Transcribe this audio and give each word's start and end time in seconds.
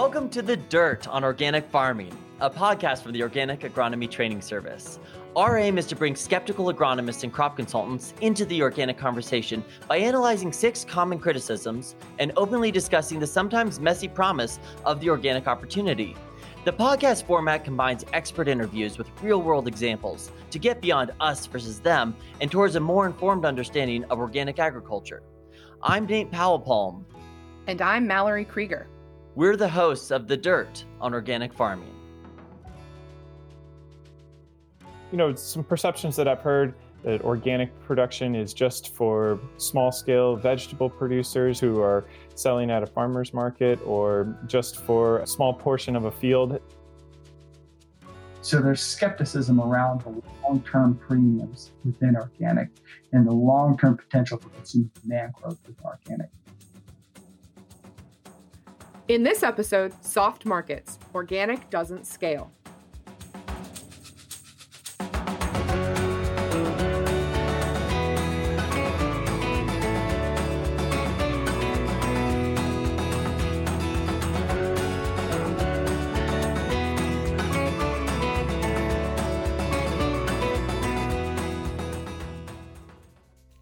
Welcome 0.00 0.30
to 0.30 0.42
The 0.42 0.56
Dirt 0.56 1.08
on 1.08 1.24
Organic 1.24 1.68
Farming, 1.70 2.16
a 2.38 2.48
podcast 2.48 3.02
from 3.02 3.10
the 3.10 3.22
Organic 3.22 3.62
Agronomy 3.62 4.08
Training 4.08 4.40
Service. 4.40 5.00
Our 5.34 5.58
aim 5.58 5.76
is 5.76 5.86
to 5.86 5.96
bring 5.96 6.14
skeptical 6.14 6.72
agronomists 6.72 7.24
and 7.24 7.32
crop 7.32 7.56
consultants 7.56 8.14
into 8.20 8.44
the 8.44 8.62
organic 8.62 8.96
conversation 8.96 9.64
by 9.88 9.96
analyzing 9.96 10.52
six 10.52 10.84
common 10.84 11.18
criticisms 11.18 11.96
and 12.20 12.30
openly 12.36 12.70
discussing 12.70 13.18
the 13.18 13.26
sometimes 13.26 13.80
messy 13.80 14.06
promise 14.06 14.60
of 14.84 15.00
the 15.00 15.10
organic 15.10 15.48
opportunity. 15.48 16.14
The 16.64 16.72
podcast 16.72 17.24
format 17.24 17.64
combines 17.64 18.04
expert 18.12 18.46
interviews 18.46 18.98
with 18.98 19.10
real 19.20 19.42
world 19.42 19.66
examples 19.66 20.30
to 20.52 20.60
get 20.60 20.80
beyond 20.80 21.10
us 21.18 21.44
versus 21.46 21.80
them 21.80 22.14
and 22.40 22.52
towards 22.52 22.76
a 22.76 22.80
more 22.80 23.04
informed 23.04 23.44
understanding 23.44 24.04
of 24.04 24.20
organic 24.20 24.60
agriculture. 24.60 25.24
I'm 25.82 26.06
Nate 26.06 26.30
Powell 26.30 26.60
Palm. 26.60 27.04
And 27.66 27.82
I'm 27.82 28.06
Mallory 28.06 28.44
Krieger. 28.44 28.86
We're 29.38 29.54
the 29.54 29.68
hosts 29.68 30.10
of 30.10 30.26
The 30.26 30.36
Dirt 30.36 30.84
on 31.00 31.14
Organic 31.14 31.54
Farming. 31.54 31.94
You 35.12 35.16
know, 35.16 35.32
some 35.36 35.62
perceptions 35.62 36.16
that 36.16 36.26
I've 36.26 36.40
heard 36.40 36.74
that 37.04 37.20
organic 37.22 37.70
production 37.84 38.34
is 38.34 38.52
just 38.52 38.96
for 38.96 39.38
small 39.56 39.92
scale 39.92 40.34
vegetable 40.34 40.90
producers 40.90 41.60
who 41.60 41.80
are 41.80 42.04
selling 42.34 42.68
at 42.72 42.82
a 42.82 42.86
farmer's 42.88 43.32
market 43.32 43.78
or 43.86 44.36
just 44.48 44.78
for 44.78 45.20
a 45.20 45.26
small 45.28 45.54
portion 45.54 45.94
of 45.94 46.06
a 46.06 46.10
field. 46.10 46.60
So 48.40 48.60
there's 48.60 48.80
skepticism 48.80 49.60
around 49.60 50.00
the 50.00 50.20
long 50.42 50.62
term 50.62 50.96
premiums 50.96 51.70
within 51.84 52.16
organic 52.16 52.70
and 53.12 53.24
the 53.24 53.32
long 53.32 53.78
term 53.78 53.96
potential 53.96 54.38
for 54.38 54.48
consumer 54.48 54.88
demand 55.00 55.34
growth 55.34 55.60
with 55.64 55.80
organic. 55.84 56.28
In 59.08 59.22
this 59.22 59.42
episode, 59.42 59.94
Soft 60.04 60.44
Markets 60.44 60.98
Organic 61.14 61.70
Doesn't 61.70 62.06
Scale. 62.06 62.52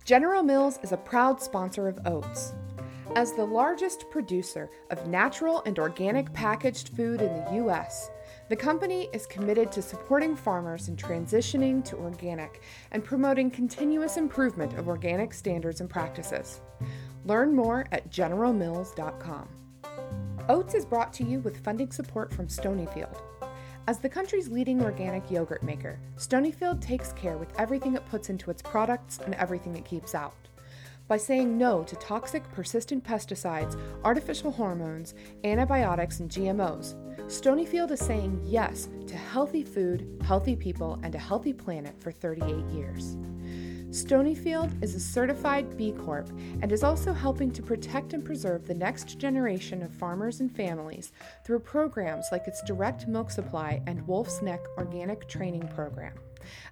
General 0.05 0.43
Mills 0.43 0.81
is 0.83 0.91
a 0.91 0.97
proud 0.97 1.41
sponsor 1.41 1.87
of 1.87 2.01
Oats. 2.05 2.53
As 3.17 3.33
the 3.33 3.47
largest 3.47 4.11
producer 4.11 4.69
of 4.91 5.07
natural 5.07 5.63
and 5.65 5.79
organic 5.79 6.31
packaged 6.35 6.91
food 6.91 7.23
in 7.23 7.33
the 7.33 7.55
U.S., 7.55 8.11
the 8.51 8.57
company 8.57 9.09
is 9.15 9.25
committed 9.25 9.73
to 9.73 9.81
supporting 9.81 10.37
farmers 10.37 10.89
in 10.89 10.97
transitioning 10.97 11.83
to 11.87 11.97
organic 11.97 12.61
and 12.93 13.03
promoting 13.03 13.51
continuous 13.51 14.19
improvement 14.19 14.75
of 14.75 14.87
organic 14.87 15.33
standards 15.33 15.81
and 15.81 15.89
practices. 15.89 16.61
Learn 17.25 17.57
more 17.57 17.87
at 17.91 18.11
generalmills.com. 18.11 19.49
Oats 20.51 20.75
is 20.75 20.85
brought 20.85 21.15
to 21.15 21.25
you 21.25 21.41
with 21.41 21.65
funding 21.65 21.93
support 21.93 22.35
from 22.35 22.49
Stonyfield. 22.49 23.17
As 23.89 23.99
the 23.99 24.11
country's 24.11 24.51
leading 24.51 24.83
organic 24.83 25.31
yogurt 25.31 25.63
maker, 25.63 25.99
Stonyfield 26.19 26.83
takes 26.83 27.15
care 27.15 27.39
with 27.39 27.59
everything 27.59 27.95
it 27.95 28.05
puts 28.05 28.29
into 28.29 28.51
its 28.51 28.61
products 28.61 29.21
and 29.25 29.35
everything 29.37 29.75
it 29.75 29.87
keeps 29.87 30.15
out 30.15 30.35
by 31.09 31.17
saying 31.17 31.57
no 31.57 31.83
to 31.85 31.97
toxic, 31.97 32.51
persistent 32.53 33.05
pesticides, 33.05 33.79
artificial 34.05 34.51
hormones, 34.51 35.15
antibiotics, 35.45 36.21
and 36.21 36.31
GMOs. 36.31 36.95
Stonyfield 37.27 37.91
is 37.91 38.01
saying 38.01 38.41
yes 38.45 38.89
to 39.07 39.17
healthy 39.17 39.65
food, 39.65 40.21
healthy 40.25 40.57
people, 40.57 40.99
and 41.03 41.15
a 41.15 41.19
healthy 41.19 41.53
planet 41.53 41.95
for 42.01 42.13
38 42.13 42.65
years. 42.67 43.17
Stonyfield 43.91 44.83
is 44.83 44.95
a 44.95 45.01
certified 45.01 45.77
B 45.77 45.93
Corp 45.93 46.29
and 46.61 46.71
is 46.71 46.83
also 46.83 47.13
helping 47.13 47.51
to 47.53 47.63
protect 47.63 48.13
and 48.13 48.25
preserve 48.25 48.67
the 48.67 48.75
next 48.75 49.19
generation 49.19 49.83
of 49.83 49.91
farmers 49.91 50.41
and 50.41 50.55
families 50.55 51.13
through 51.45 51.61
programs 51.61 52.27
like 52.31 52.47
its 52.47 52.63
direct 52.65 53.07
milk 53.07 53.31
supply 53.31 53.81
and 53.87 54.07
Wolfe's 54.07 54.43
Neck 54.43 54.61
organic 54.77 55.29
training 55.29 55.67
program 55.69 56.13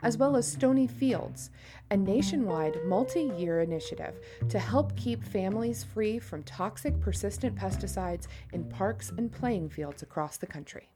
as 0.03 0.17
well 0.17 0.37
as 0.37 0.51
Stony 0.51 0.87
Fields, 0.87 1.51
a 1.91 1.97
nationwide 1.97 2.79
multi 2.85 3.31
year 3.37 3.61
initiative 3.61 4.15
to 4.49 4.59
help 4.59 4.97
keep 4.97 5.23
families 5.23 5.85
free 5.85 6.19
from 6.19 6.43
toxic, 6.43 7.01
persistent 7.01 7.55
pesticides 7.57 8.27
in 8.53 8.65
parks 8.65 9.11
and 9.17 9.31
playing 9.31 9.69
fields 9.69 10.03
across 10.03 10.37
the 10.37 10.47
country. 10.47 10.89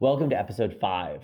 Welcome 0.00 0.30
to 0.30 0.38
episode 0.38 0.78
five. 0.80 1.22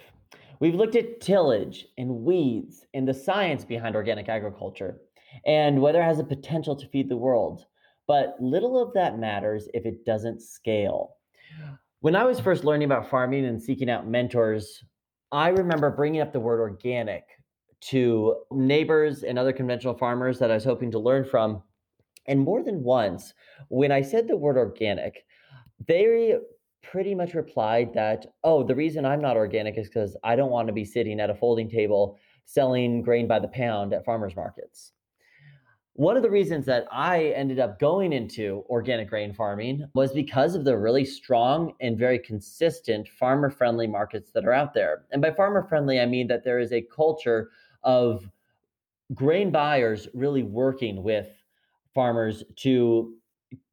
We've 0.61 0.75
looked 0.75 0.97
at 0.97 1.21
tillage 1.21 1.87
and 1.99 2.25
weeds 2.25 2.85
and 2.95 3.07
the 3.07 3.15
science 3.15 3.65
behind 3.65 3.97
organic 3.97 4.29
agriculture 4.29 5.01
and 5.47 5.81
whether 5.81 6.01
it 6.01 6.05
has 6.05 6.19
a 6.19 6.25
potential 6.25 6.77
to 6.77 6.89
feed 6.89 7.09
the 7.09 7.17
world. 7.17 7.65
But 8.07 8.37
little 8.41 8.83
of 8.83 8.95
that 8.95 9.19
matters 9.19 9.69
if 9.75 9.85
it 9.85 10.05
doesn't 10.05 10.43
scale. 10.43 11.17
When 12.01 12.17
I 12.17 12.25
was 12.25 12.41
first 12.41 12.65
learning 12.65 12.87
about 12.87 13.11
farming 13.11 13.45
and 13.45 13.61
seeking 13.61 13.91
out 13.91 14.09
mentors 14.09 14.83
I 15.31 15.49
remember 15.49 15.91
bringing 15.91 16.21
up 16.21 16.33
the 16.33 16.41
word 16.41 16.61
organic 16.61 17.25
to 17.81 18.37
neighbors 18.51 19.23
and 19.23 19.39
other 19.39 19.53
conventional 19.53 19.97
farmers 19.97 20.39
that 20.39 20.51
I 20.51 20.55
was 20.55 20.65
hoping 20.65 20.91
to 20.93 20.99
learn 20.99 21.25
from. 21.25 21.63
And 22.27 22.41
more 22.41 22.63
than 22.63 22.83
once, 22.83 23.35
when 23.69 23.93
I 23.93 24.03
said 24.03 24.27
the 24.27 24.37
word 24.37 24.57
organic, 24.57 25.25
they 25.87 26.37
pretty 26.83 27.15
much 27.15 27.35
replied 27.35 27.93
that, 27.95 28.27
oh, 28.45 28.63
the 28.63 28.75
reason 28.75 29.05
I'm 29.05 29.21
not 29.21 29.37
organic 29.37 29.79
is 29.79 29.89
because 29.89 30.17
I 30.25 30.37
don't 30.37 30.51
want 30.51 30.69
to 30.69 30.75
be 30.75 30.85
sitting 30.85 31.21
at 31.21 31.31
a 31.31 31.35
folding 31.35 31.69
table 31.69 32.19
selling 32.45 33.03
grain 33.03 33.29
by 33.29 33.39
the 33.39 33.49
pound 33.49 33.93
at 33.93 34.05
farmers 34.05 34.35
markets 34.35 34.93
one 35.99 36.17
of 36.17 36.23
the 36.23 36.31
reasons 36.31 36.65
that 36.67 36.87
I 36.93 37.33
ended 37.35 37.59
up 37.59 37.81
going 37.81 38.13
into 38.13 38.65
organic 38.71 39.11
grain 39.11 39.35
farming 39.35 39.85
was 39.95 40.13
because 40.13 40.55
of 40.55 40.63
the 40.65 40.79
really 40.79 41.05
strong 41.05 41.73
and 41.81 41.99
very 41.99 42.21
consistent 42.21 43.09
farmer 43.09 43.51
friendly 43.51 43.89
markets 43.89 44.31
that 44.31 44.45
are 44.45 44.53
out 44.53 44.73
there. 44.75 45.07
And 45.11 45.21
by 45.21 45.33
farmer 45.33 45.67
friendly, 45.69 45.99
I 45.99 46.07
mean 46.07 46.29
that 46.29 46.45
there 46.45 46.61
is 46.61 46.73
a 46.73 46.83
culture 46.83 47.51
of 47.83 48.31
grain 49.13 49.51
buyers 49.51 50.07
really 50.15 50.45
working 50.45 51.03
with 51.03 51.27
farmers 51.97 52.45
to 52.59 53.15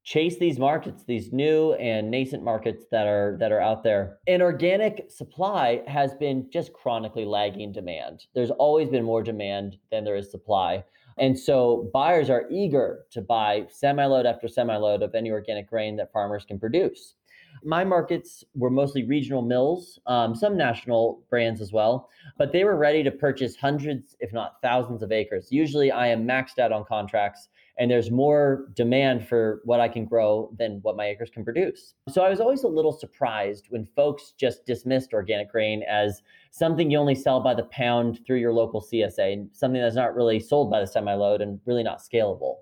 chase 0.04 0.38
these 0.40 0.58
markets 0.58 1.04
these 1.04 1.32
new 1.32 1.74
and 1.74 2.10
nascent 2.10 2.44
markets 2.44 2.86
that 2.90 3.06
are 3.06 3.38
that 3.40 3.52
are 3.52 3.62
out 3.62 3.84
there. 3.84 4.18
And 4.26 4.42
organic 4.42 5.12
supply 5.12 5.84
has 5.86 6.16
been 6.16 6.50
just 6.52 6.74
chronically 6.74 7.26
lagging 7.26 7.72
demand. 7.72 8.26
There's 8.34 8.50
always 8.50 8.90
been 8.90 9.06
more 9.06 9.22
demand 9.22 9.78
than 9.92 10.04
there 10.04 10.16
is 10.16 10.32
supply 10.32 10.84
and 11.18 11.38
so 11.38 11.90
buyers 11.94 12.30
are 12.30 12.46
eager 12.50 13.06
to 13.12 13.22
buy 13.22 13.66
semi 13.70 14.06
load 14.06 14.26
after 14.26 14.48
semi 14.48 14.76
load 14.76 15.02
of 15.02 15.16
any 15.16 15.32
organic 15.32 15.70
grain 15.70 15.96
that 15.98 16.12
farmers 16.12 16.46
can 16.46 16.60
produce. 16.60 17.16
My 17.64 17.84
markets 17.84 18.44
were 18.54 18.70
mostly 18.70 19.04
regional 19.04 19.42
mills, 19.42 20.00
um, 20.08 20.36
some 20.36 20.58
national 20.58 21.24
brands 21.30 21.62
as 21.62 21.72
well, 21.72 22.10
but 22.38 22.52
they 22.52 22.66
were 22.66 22.76
ready 22.76 23.02
to 23.04 23.12
purchase 23.12 23.56
hundreds, 23.56 24.18
if 24.20 24.34
not 24.34 24.62
thousands, 24.62 25.02
of 25.02 25.12
acres. 25.12 25.48
Usually 25.52 25.90
I 25.90 26.08
am 26.08 26.28
maxed 26.28 26.60
out 26.60 26.74
on 26.74 26.84
contracts 26.84 27.48
and 27.78 27.92
there's 27.92 28.10
more 28.10 28.68
demand 28.74 29.28
for 29.28 29.62
what 29.66 29.80
I 29.80 29.88
can 29.88 30.06
grow 30.06 30.54
than 30.58 30.80
what 30.82 30.96
my 30.96 31.08
acres 31.08 31.30
can 31.30 31.44
produce. 31.44 31.94
So 32.10 32.22
I 32.22 32.30
was 32.30 32.40
always 32.40 32.64
a 32.64 32.68
little 32.68 32.94
surprised 32.94 33.66
when 33.70 33.86
folks 33.86 34.34
just 34.38 34.66
dismissed 34.66 35.14
organic 35.14 35.52
grain 35.52 35.84
as 35.84 36.22
something 36.52 36.90
you 36.90 36.98
only 36.98 37.16
sell 37.16 37.42
by 37.42 37.54
the 37.54 37.66
pound 37.66 38.22
through 38.26 38.38
your 38.38 38.54
local 38.54 38.82
CSA, 38.82 39.34
and 39.34 39.50
something 39.52 39.82
that's 39.82 39.96
not 39.96 40.16
really 40.16 40.40
sold 40.40 40.72
by 40.72 40.80
the 40.80 40.88
semi 40.88 41.14
load 41.14 41.42
and 41.42 41.60
really 41.66 41.84
not 41.84 42.02
scalable. 42.02 42.56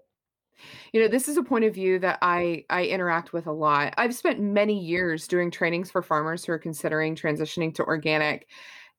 You 0.93 1.01
know, 1.01 1.07
this 1.07 1.27
is 1.27 1.37
a 1.37 1.43
point 1.43 1.65
of 1.65 1.73
view 1.73 1.99
that 1.99 2.19
I 2.21 2.65
I 2.69 2.85
interact 2.85 3.33
with 3.33 3.47
a 3.47 3.51
lot. 3.51 3.93
I've 3.97 4.15
spent 4.15 4.39
many 4.39 4.79
years 4.79 5.27
doing 5.27 5.51
trainings 5.51 5.91
for 5.91 6.01
farmers 6.01 6.45
who 6.45 6.53
are 6.53 6.59
considering 6.59 7.15
transitioning 7.15 7.73
to 7.75 7.83
organic. 7.83 8.47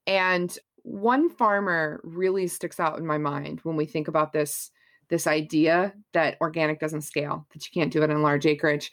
And 0.06 0.56
one 0.82 1.30
farmer 1.30 2.00
really 2.04 2.46
sticks 2.46 2.78
out 2.78 2.98
in 2.98 3.06
my 3.06 3.18
mind 3.18 3.60
when 3.62 3.76
we 3.76 3.86
think 3.86 4.08
about 4.08 4.32
this 4.32 4.70
this 5.08 5.26
idea 5.26 5.92
that 6.12 6.36
organic 6.40 6.80
doesn't 6.80 7.02
scale, 7.02 7.46
that 7.52 7.64
you 7.64 7.70
can't 7.72 7.92
do 7.92 8.02
it 8.02 8.10
in 8.10 8.22
large 8.22 8.46
acreage, 8.46 8.90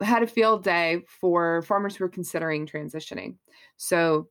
had 0.00 0.22
a 0.22 0.26
field 0.26 0.62
day 0.62 1.02
for 1.06 1.62
farmers 1.62 1.96
who 1.96 2.04
were 2.04 2.08
considering 2.08 2.66
transitioning. 2.66 3.36
So 3.76 4.28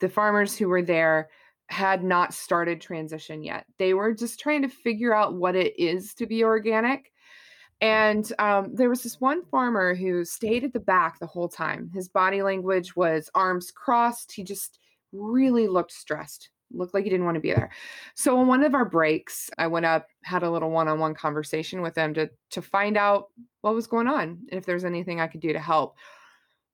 the 0.00 0.08
farmers 0.08 0.56
who 0.56 0.68
were 0.68 0.82
there 0.82 1.28
had 1.68 2.04
not 2.04 2.34
started 2.34 2.80
transition 2.80 3.42
yet. 3.42 3.66
They 3.78 3.94
were 3.94 4.14
just 4.14 4.38
trying 4.38 4.62
to 4.62 4.68
figure 4.68 5.14
out 5.14 5.34
what 5.34 5.56
it 5.56 5.78
is 5.78 6.14
to 6.14 6.26
be 6.26 6.44
organic. 6.44 7.12
And 7.80 8.30
um, 8.38 8.74
there 8.74 8.88
was 8.88 9.02
this 9.02 9.20
one 9.20 9.44
farmer 9.44 9.94
who 9.94 10.24
stayed 10.24 10.64
at 10.64 10.72
the 10.72 10.80
back 10.80 11.18
the 11.18 11.26
whole 11.26 11.48
time. 11.48 11.90
His 11.92 12.08
body 12.08 12.42
language 12.42 12.96
was 12.96 13.28
arms 13.34 13.70
crossed. 13.70 14.32
He 14.32 14.44
just 14.44 14.78
really 15.12 15.68
looked 15.68 15.92
stressed 15.92 16.50
looked 16.72 16.94
like 16.94 17.04
he 17.04 17.10
didn't 17.10 17.26
want 17.26 17.36
to 17.36 17.40
be 17.40 17.52
there. 17.52 17.70
So 18.14 18.38
on 18.38 18.46
one 18.46 18.64
of 18.64 18.74
our 18.74 18.84
breaks, 18.84 19.50
I 19.58 19.66
went 19.66 19.86
up, 19.86 20.08
had 20.22 20.42
a 20.42 20.50
little 20.50 20.70
one-on-one 20.70 21.14
conversation 21.14 21.80
with 21.82 21.96
him 21.96 22.14
to 22.14 22.30
to 22.50 22.62
find 22.62 22.96
out 22.96 23.28
what 23.60 23.74
was 23.74 23.86
going 23.86 24.06
on 24.08 24.38
and 24.50 24.58
if 24.58 24.64
there's 24.66 24.84
anything 24.84 25.20
I 25.20 25.26
could 25.26 25.40
do 25.40 25.52
to 25.52 25.58
help. 25.58 25.96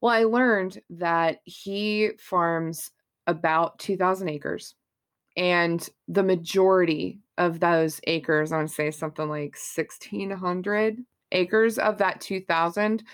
Well, 0.01 0.13
I 0.13 0.25
learned 0.25 0.81
that 0.91 1.39
he 1.45 2.11
farms 2.19 2.91
about 3.27 3.79
2,000 3.79 4.29
acres, 4.29 4.75
and 5.37 5.89
the 6.09 6.25
majority 6.25 7.21
of 7.39 7.61
those 7.61 8.01
acres, 8.07 8.53
I 8.53 8.61
to 8.61 8.69
say 8.69 8.91
something 8.91 9.29
like 9.29 9.57
1,600 9.77 10.99
acres 11.31 11.79
of 11.79 11.99
that 11.99 12.21
2,000, 12.21 13.05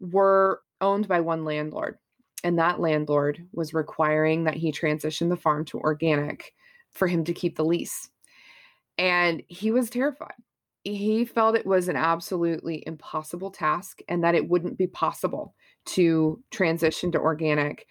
were 0.00 0.62
owned 0.80 1.06
by 1.08 1.20
one 1.20 1.44
landlord. 1.44 1.98
And 2.44 2.58
that 2.58 2.78
landlord 2.78 3.44
was 3.52 3.74
requiring 3.74 4.44
that 4.44 4.54
he 4.54 4.70
transition 4.70 5.30
the 5.30 5.36
farm 5.36 5.64
to 5.66 5.80
organic 5.80 6.54
for 6.92 7.08
him 7.08 7.24
to 7.24 7.32
keep 7.32 7.56
the 7.56 7.64
lease. 7.64 8.10
And 8.98 9.42
he 9.48 9.72
was 9.72 9.90
terrified. 9.90 10.34
He 10.84 11.24
felt 11.24 11.56
it 11.56 11.66
was 11.66 11.88
an 11.88 11.96
absolutely 11.96 12.84
impossible 12.86 13.50
task 13.50 14.00
and 14.06 14.22
that 14.22 14.34
it 14.34 14.48
wouldn't 14.48 14.76
be 14.76 14.86
possible 14.86 15.54
to 15.86 16.40
transition 16.50 17.10
to 17.12 17.18
organic 17.18 17.86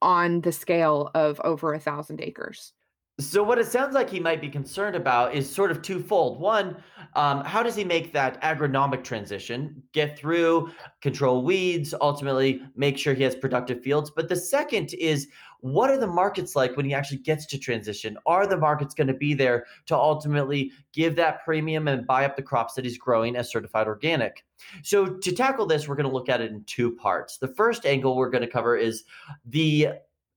on 0.00 0.40
the 0.40 0.52
scale 0.52 1.10
of 1.14 1.40
over 1.44 1.74
a 1.74 1.80
thousand 1.80 2.22
acres. 2.22 2.72
So, 3.20 3.42
what 3.42 3.58
it 3.58 3.66
sounds 3.66 3.94
like 3.94 4.08
he 4.08 4.18
might 4.18 4.40
be 4.40 4.48
concerned 4.48 4.96
about 4.96 5.34
is 5.34 5.52
sort 5.52 5.70
of 5.70 5.82
twofold. 5.82 6.40
One, 6.40 6.82
um, 7.14 7.44
how 7.44 7.62
does 7.62 7.76
he 7.76 7.84
make 7.84 8.12
that 8.14 8.40
agronomic 8.40 9.04
transition, 9.04 9.82
get 9.92 10.18
through, 10.18 10.70
control 11.02 11.44
weeds, 11.44 11.92
ultimately 12.00 12.62
make 12.76 12.96
sure 12.96 13.12
he 13.12 13.22
has 13.24 13.34
productive 13.34 13.82
fields? 13.82 14.10
But 14.10 14.30
the 14.30 14.36
second 14.36 14.94
is, 14.94 15.28
what 15.60 15.90
are 15.90 15.98
the 15.98 16.06
markets 16.06 16.56
like 16.56 16.76
when 16.76 16.86
he 16.86 16.94
actually 16.94 17.18
gets 17.18 17.44
to 17.46 17.58
transition? 17.58 18.16
Are 18.24 18.46
the 18.46 18.56
markets 18.56 18.94
going 18.94 19.08
to 19.08 19.14
be 19.14 19.34
there 19.34 19.66
to 19.86 19.96
ultimately 19.96 20.72
give 20.94 21.14
that 21.16 21.44
premium 21.44 21.88
and 21.88 22.06
buy 22.06 22.24
up 22.24 22.36
the 22.36 22.42
crops 22.42 22.72
that 22.74 22.86
he's 22.86 22.96
growing 22.96 23.36
as 23.36 23.50
certified 23.50 23.86
organic? 23.86 24.46
So, 24.82 25.06
to 25.06 25.32
tackle 25.32 25.66
this, 25.66 25.86
we're 25.86 25.96
going 25.96 26.08
to 26.08 26.14
look 26.14 26.30
at 26.30 26.40
it 26.40 26.52
in 26.52 26.64
two 26.64 26.96
parts. 26.96 27.36
The 27.36 27.54
first 27.54 27.84
angle 27.84 28.16
we're 28.16 28.30
going 28.30 28.42
to 28.44 28.50
cover 28.50 28.76
is 28.76 29.04
the 29.44 29.88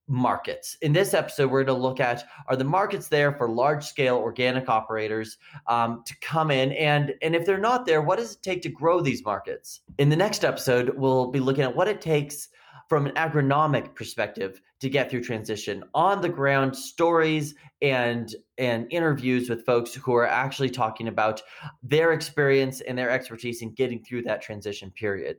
markets. 0.07 0.77
In 0.81 0.93
this 0.93 1.13
episode, 1.13 1.49
we're 1.49 1.63
going 1.63 1.77
to 1.77 1.81
look 1.81 1.99
at 1.99 2.25
are 2.47 2.55
the 2.55 2.63
markets 2.63 3.07
there 3.07 3.31
for 3.31 3.49
large 3.49 3.85
scale 3.85 4.17
organic 4.17 4.69
operators 4.69 5.37
um, 5.67 6.03
to 6.05 6.15
come 6.19 6.51
in, 6.51 6.71
and 6.73 7.13
and 7.21 7.35
if 7.35 7.45
they're 7.45 7.57
not 7.57 7.85
there, 7.85 8.01
what 8.01 8.19
does 8.19 8.33
it 8.33 8.43
take 8.43 8.61
to 8.63 8.69
grow 8.69 8.99
these 9.01 9.23
markets? 9.23 9.81
In 9.97 10.09
the 10.09 10.15
next 10.15 10.43
episode, 10.43 10.93
we'll 10.95 11.31
be 11.31 11.39
looking 11.39 11.63
at 11.63 11.75
what 11.75 11.87
it 11.87 12.01
takes 12.01 12.49
from 12.89 13.05
an 13.05 13.13
agronomic 13.13 13.95
perspective 13.95 14.61
to 14.81 14.89
get 14.89 15.09
through 15.09 15.23
transition 15.23 15.83
on 15.93 16.21
the 16.21 16.29
ground 16.29 16.75
stories 16.75 17.55
and 17.81 18.35
and 18.57 18.85
interviews 18.91 19.49
with 19.49 19.65
folks 19.65 19.93
who 19.93 20.13
are 20.13 20.27
actually 20.27 20.69
talking 20.69 21.07
about 21.07 21.41
their 21.81 22.11
experience 22.11 22.81
and 22.81 22.97
their 22.97 23.09
expertise 23.09 23.61
in 23.61 23.73
getting 23.73 24.03
through 24.03 24.21
that 24.21 24.41
transition 24.41 24.91
period 24.91 25.37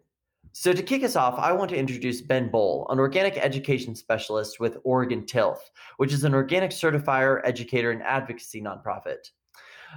so, 0.56 0.73
to 0.73 0.85
kick 0.85 1.03
us 1.03 1.17
off, 1.17 1.37
I 1.37 1.51
want 1.51 1.69
to 1.71 1.77
introduce 1.77 2.21
Ben 2.21 2.49
Bowell, 2.49 2.87
an 2.89 3.01
organic 3.01 3.37
education 3.37 3.97
specialist 3.97 4.61
with 4.61 4.79
Oregon 4.85 5.27
Tilth, 5.27 5.59
which 5.97 6.12
is 6.12 6.23
an 6.23 6.33
organic 6.33 6.71
certifier, 6.71 7.41
educator, 7.45 7.91
and 7.91 8.01
advocacy 8.05 8.62
nonprofit. 8.62 9.31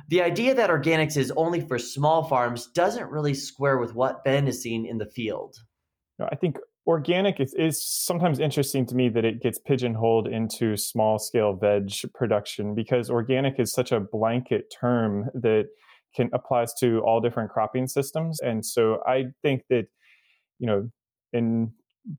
The 0.09 0.23
idea 0.23 0.55
that 0.55 0.71
organics 0.71 1.15
is 1.15 1.31
only 1.37 1.61
for 1.61 1.77
small 1.77 2.23
farms 2.23 2.71
doesn't 2.73 3.11
really 3.11 3.35
square 3.35 3.77
with 3.77 3.93
what 3.93 4.23
Ben 4.23 4.47
is 4.47 4.59
seeing 4.59 4.87
in 4.87 4.97
the 4.97 5.05
field. 5.05 5.57
I 6.19 6.35
think 6.35 6.57
organic 6.87 7.39
is, 7.39 7.53
is 7.53 7.87
sometimes 7.87 8.39
interesting 8.39 8.87
to 8.87 8.95
me 8.95 9.09
that 9.09 9.25
it 9.25 9.43
gets 9.43 9.59
pigeonholed 9.59 10.27
into 10.27 10.75
small 10.75 11.19
scale 11.19 11.53
veg 11.53 11.91
production 12.15 12.73
because 12.73 13.11
organic 13.11 13.59
is 13.59 13.71
such 13.71 13.91
a 13.91 13.99
blanket 13.99 14.73
term 14.81 15.29
that 15.35 15.67
can 16.15 16.31
applies 16.33 16.73
to 16.79 16.99
all 17.01 17.21
different 17.21 17.51
cropping 17.51 17.87
systems. 17.87 18.39
And 18.39 18.65
so 18.65 19.03
I 19.05 19.25
think 19.43 19.61
that 19.69 19.85
you 20.59 20.67
know, 20.67 20.89
in 21.33 21.71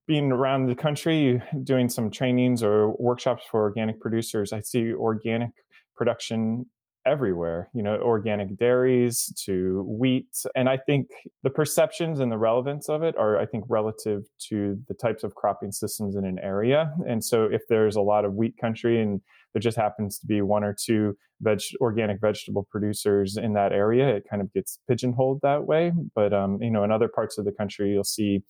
being 0.06 0.32
around 0.32 0.66
the 0.66 0.74
country 0.74 1.42
doing 1.64 1.88
some 1.88 2.10
trainings 2.10 2.62
or 2.62 2.94
workshops 2.96 3.44
for 3.50 3.62
organic 3.62 4.00
producers, 4.00 4.52
I 4.52 4.60
see 4.60 4.92
organic 4.92 5.50
production 5.96 6.66
everywhere, 7.06 7.70
you 7.72 7.82
know, 7.82 7.96
organic 7.96 8.56
dairies 8.58 9.32
to 9.44 9.82
wheat. 9.88 10.28
And 10.54 10.68
I 10.68 10.76
think 10.76 11.08
the 11.42 11.50
perceptions 11.50 12.20
and 12.20 12.30
the 12.30 12.36
relevance 12.36 12.88
of 12.90 13.02
it 13.02 13.16
are, 13.16 13.38
I 13.38 13.46
think, 13.46 13.64
relative 13.68 14.24
to 14.48 14.78
the 14.88 14.94
types 14.94 15.24
of 15.24 15.34
cropping 15.34 15.72
systems 15.72 16.16
in 16.16 16.26
an 16.26 16.38
area. 16.40 16.92
And 17.08 17.24
so 17.24 17.44
if 17.44 17.62
there's 17.68 17.96
a 17.96 18.02
lot 18.02 18.26
of 18.26 18.34
wheat 18.34 18.58
country 18.58 19.00
and 19.00 19.22
there 19.52 19.60
just 19.60 19.76
happens 19.76 20.18
to 20.18 20.26
be 20.26 20.42
one 20.42 20.64
or 20.64 20.74
two 20.78 21.16
veg 21.40 21.60
organic 21.80 22.20
vegetable 22.20 22.66
producers 22.70 23.36
in 23.36 23.54
that 23.54 23.72
area, 23.72 24.08
it 24.16 24.24
kind 24.28 24.42
of 24.42 24.52
gets 24.52 24.78
pigeonholed 24.88 25.40
that 25.42 25.64
way. 25.66 25.92
But 26.14 26.32
um, 26.32 26.58
you 26.60 26.70
know, 26.70 26.84
in 26.84 26.92
other 26.92 27.08
parts 27.08 27.38
of 27.38 27.44
the 27.44 27.52
country, 27.52 27.90
you'll 27.92 28.04
see 28.04 28.42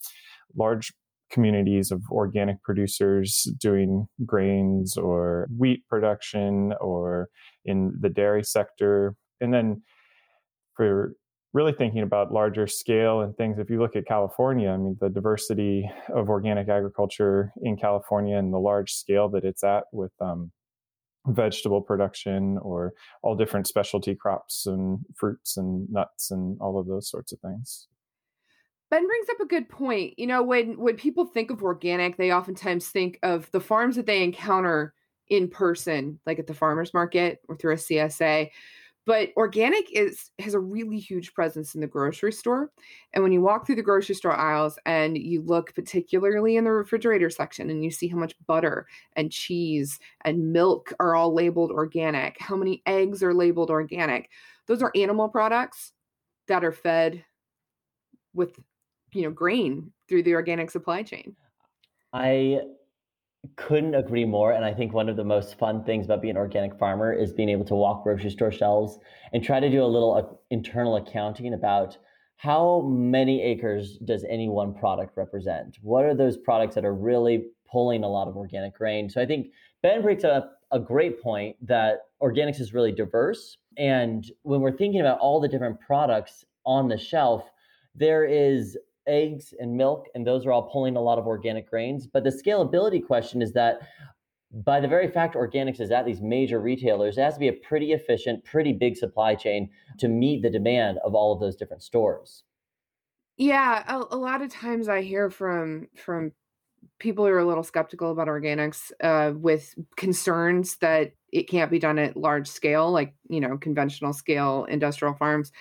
large 0.56 0.92
communities 1.30 1.90
of 1.90 2.02
organic 2.10 2.62
producers 2.62 3.46
doing 3.60 4.06
grains 4.24 4.96
or 4.96 5.46
wheat 5.56 5.86
production 5.88 6.72
or 6.80 7.28
in 7.64 7.92
the 8.00 8.08
dairy 8.08 8.42
sector. 8.42 9.14
And 9.40 9.52
then 9.52 9.82
for 10.74 11.12
really 11.52 11.72
thinking 11.72 12.02
about 12.02 12.32
larger 12.32 12.66
scale 12.66 13.20
and 13.20 13.36
things, 13.36 13.58
if 13.58 13.68
you 13.68 13.78
look 13.78 13.96
at 13.96 14.06
California, 14.06 14.70
I 14.70 14.76
mean, 14.76 14.96
the 15.00 15.08
diversity 15.08 15.90
of 16.14 16.28
organic 16.28 16.68
agriculture 16.68 17.52
in 17.62 17.76
California 17.76 18.36
and 18.36 18.52
the 18.52 18.58
large 18.58 18.92
scale 18.92 19.28
that 19.30 19.44
it's 19.44 19.64
at 19.64 19.84
with 19.92 20.12
um, 20.20 20.50
vegetable 21.28 21.80
production 21.80 22.58
or 22.62 22.94
all 23.22 23.36
different 23.36 23.66
specialty 23.66 24.14
crops 24.14 24.66
and 24.66 25.00
fruits 25.14 25.56
and 25.56 25.90
nuts 25.90 26.30
and 26.30 26.58
all 26.60 26.78
of 26.78 26.86
those 26.86 27.08
sorts 27.08 27.32
of 27.32 27.40
things. 27.40 27.88
Ben 28.90 29.06
brings 29.06 29.28
up 29.28 29.40
a 29.40 29.46
good 29.46 29.68
point. 29.68 30.18
You 30.18 30.26
know, 30.26 30.42
when 30.42 30.78
when 30.78 30.96
people 30.96 31.26
think 31.26 31.50
of 31.50 31.62
organic, 31.62 32.16
they 32.16 32.32
oftentimes 32.32 32.88
think 32.88 33.18
of 33.22 33.50
the 33.50 33.60
farms 33.60 33.96
that 33.96 34.06
they 34.06 34.22
encounter 34.22 34.94
in 35.28 35.48
person, 35.48 36.18
like 36.26 36.38
at 36.38 36.46
the 36.46 36.54
farmers 36.54 36.94
market 36.94 37.40
or 37.48 37.56
through 37.56 37.74
a 37.74 37.76
CSA. 37.76 38.48
But 39.08 39.30
organic 39.38 39.90
is 39.90 40.32
has 40.38 40.52
a 40.52 40.60
really 40.60 40.98
huge 40.98 41.32
presence 41.32 41.74
in 41.74 41.80
the 41.80 41.86
grocery 41.86 42.30
store. 42.30 42.70
And 43.14 43.24
when 43.24 43.32
you 43.32 43.40
walk 43.40 43.64
through 43.64 43.76
the 43.76 43.82
grocery 43.82 44.14
store 44.14 44.36
aisles 44.36 44.78
and 44.84 45.16
you 45.16 45.40
look 45.40 45.74
particularly 45.74 46.56
in 46.56 46.64
the 46.64 46.72
refrigerator 46.72 47.30
section 47.30 47.70
and 47.70 47.82
you 47.82 47.90
see 47.90 48.08
how 48.08 48.18
much 48.18 48.34
butter 48.46 48.86
and 49.16 49.32
cheese 49.32 49.98
and 50.26 50.52
milk 50.52 50.92
are 51.00 51.14
all 51.14 51.32
labeled 51.32 51.70
organic, 51.70 52.36
how 52.38 52.54
many 52.54 52.82
eggs 52.84 53.22
are 53.22 53.32
labeled 53.32 53.70
organic, 53.70 54.28
those 54.66 54.82
are 54.82 54.92
animal 54.94 55.30
products 55.30 55.94
that 56.46 56.62
are 56.62 56.70
fed 56.70 57.24
with 58.34 58.60
you 59.14 59.22
know 59.22 59.30
grain 59.30 59.90
through 60.06 60.22
the 60.22 60.34
organic 60.34 60.70
supply 60.70 61.02
chain. 61.02 61.34
I 62.12 62.60
couldn't 63.56 63.94
agree 63.94 64.24
more. 64.24 64.52
And 64.52 64.64
I 64.64 64.74
think 64.74 64.92
one 64.92 65.08
of 65.08 65.16
the 65.16 65.24
most 65.24 65.58
fun 65.58 65.84
things 65.84 66.06
about 66.06 66.22
being 66.22 66.32
an 66.32 66.36
organic 66.36 66.78
farmer 66.78 67.12
is 67.12 67.32
being 67.32 67.48
able 67.48 67.64
to 67.66 67.74
walk 67.74 68.02
grocery 68.02 68.30
store 68.30 68.52
shelves 68.52 68.98
and 69.32 69.42
try 69.42 69.60
to 69.60 69.70
do 69.70 69.82
a 69.82 69.86
little 69.86 70.14
uh, 70.14 70.36
internal 70.50 70.96
accounting 70.96 71.54
about 71.54 71.96
how 72.36 72.82
many 72.82 73.42
acres 73.42 73.98
does 74.04 74.24
any 74.28 74.48
one 74.48 74.72
product 74.72 75.16
represent? 75.16 75.78
What 75.82 76.04
are 76.04 76.14
those 76.14 76.36
products 76.36 76.74
that 76.76 76.84
are 76.84 76.94
really 76.94 77.46
pulling 77.70 78.04
a 78.04 78.08
lot 78.08 78.28
of 78.28 78.36
organic 78.36 78.76
grain? 78.76 79.10
So 79.10 79.20
I 79.20 79.26
think 79.26 79.48
Ben 79.82 80.02
brings 80.02 80.24
up 80.24 80.60
a 80.70 80.78
great 80.78 81.20
point 81.20 81.56
that 81.66 82.02
organics 82.22 82.60
is 82.60 82.74
really 82.74 82.92
diverse. 82.92 83.56
And 83.76 84.30
when 84.42 84.60
we're 84.60 84.76
thinking 84.76 85.00
about 85.00 85.18
all 85.18 85.40
the 85.40 85.48
different 85.48 85.80
products 85.80 86.44
on 86.64 86.88
the 86.88 86.98
shelf, 86.98 87.44
there 87.94 88.24
is 88.24 88.78
eggs 89.08 89.54
and 89.58 89.76
milk, 89.76 90.06
and 90.14 90.26
those 90.26 90.46
are 90.46 90.52
all 90.52 90.70
pulling 90.70 90.96
a 90.96 91.00
lot 91.00 91.18
of 91.18 91.26
organic 91.26 91.68
grains. 91.68 92.06
But 92.06 92.24
the 92.24 92.30
scalability 92.30 93.04
question 93.04 93.42
is 93.42 93.52
that 93.54 93.80
by 94.64 94.80
the 94.80 94.88
very 94.88 95.08
fact 95.08 95.34
organics 95.34 95.80
is 95.80 95.90
at 95.90 96.06
these 96.06 96.20
major 96.20 96.60
retailers, 96.60 97.18
it 97.18 97.22
has 97.22 97.34
to 97.34 97.40
be 97.40 97.48
a 97.48 97.52
pretty 97.52 97.92
efficient, 97.92 98.44
pretty 98.44 98.72
big 98.72 98.96
supply 98.96 99.34
chain 99.34 99.68
to 99.98 100.08
meet 100.08 100.42
the 100.42 100.50
demand 100.50 100.98
of 101.04 101.14
all 101.14 101.32
of 101.32 101.40
those 101.40 101.56
different 101.56 101.82
stores. 101.82 102.44
Yeah, 103.36 103.84
a, 103.86 104.14
a 104.14 104.16
lot 104.16 104.42
of 104.42 104.50
times 104.50 104.88
I 104.88 105.02
hear 105.02 105.30
from 105.30 105.88
from 105.96 106.32
people 106.98 107.24
who 107.24 107.32
are 107.32 107.38
a 107.38 107.46
little 107.46 107.62
skeptical 107.62 108.10
about 108.10 108.28
organics 108.28 108.90
uh, 109.02 109.32
with 109.36 109.74
concerns 109.96 110.76
that 110.78 111.12
it 111.32 111.48
can't 111.48 111.70
be 111.70 111.78
done 111.78 111.98
at 111.98 112.16
large 112.16 112.48
scale, 112.48 112.90
like 112.90 113.14
you 113.28 113.40
know 113.40 113.58
conventional 113.58 114.12
scale 114.12 114.64
industrial 114.64 115.14
farms 115.14 115.52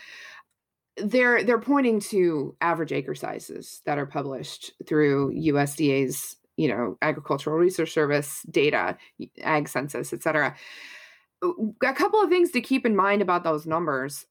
they're 0.97 1.43
they're 1.43 1.59
pointing 1.59 1.99
to 1.99 2.55
average 2.61 2.91
acre 2.91 3.15
sizes 3.15 3.81
that 3.85 3.97
are 3.97 4.05
published 4.05 4.71
through 4.87 5.33
USDA's 5.33 6.37
you 6.55 6.67
know 6.67 6.97
agricultural 7.01 7.57
research 7.57 7.93
service 7.93 8.43
data 8.49 8.97
ag 9.41 9.67
census 9.69 10.13
et 10.13 10.23
cetera. 10.23 10.55
A 11.43 11.93
couple 11.93 12.21
of 12.21 12.29
things 12.29 12.51
to 12.51 12.61
keep 12.61 12.85
in 12.85 12.95
mind 12.95 13.21
about 13.21 13.43
those 13.43 13.67
numbers. 13.67 14.25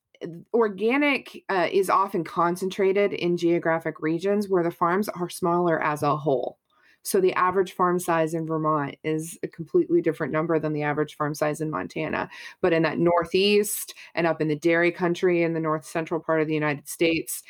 Organic 0.53 1.45
uh, 1.49 1.69
is 1.71 1.89
often 1.89 2.25
concentrated 2.25 3.13
in 3.13 3.37
geographic 3.37 4.01
regions 4.01 4.49
where 4.49 4.65
the 4.65 4.71
farms 4.71 5.09
are 5.11 5.29
smaller 5.29 5.81
as 5.81 6.03
a 6.03 6.17
whole 6.17 6.59
so 7.07 7.21
the 7.21 7.33
average 7.35 7.73
farm 7.73 8.01
size 8.01 8.35
in 8.35 8.49
Vermont 8.49 8.97
is 9.05 9.39
a 9.45 9.49
completely 9.49 10.03
different 10.03 10.33
number 10.33 10.59
than 10.59 10.73
the 10.73 10.83
average 10.83 11.17
farm 11.17 11.37
size 11.37 11.61
in 11.61 11.71
Montana. 11.71 12.29
But 12.61 12.73
in 12.73 12.83
that 12.83 12.99
Northeast 12.99 13.95
and 14.17 14.27
up 14.27 14.41
in 14.41 14.49
the 14.49 14.57
dairy 14.57 14.91
country 14.91 15.45
in 15.45 15.55
the 15.55 15.61
north 15.61 15.85
central 15.85 16.19
part 16.19 16.41
of 16.41 16.49
the 16.49 16.55
United 16.55 16.89
States, 16.89 17.45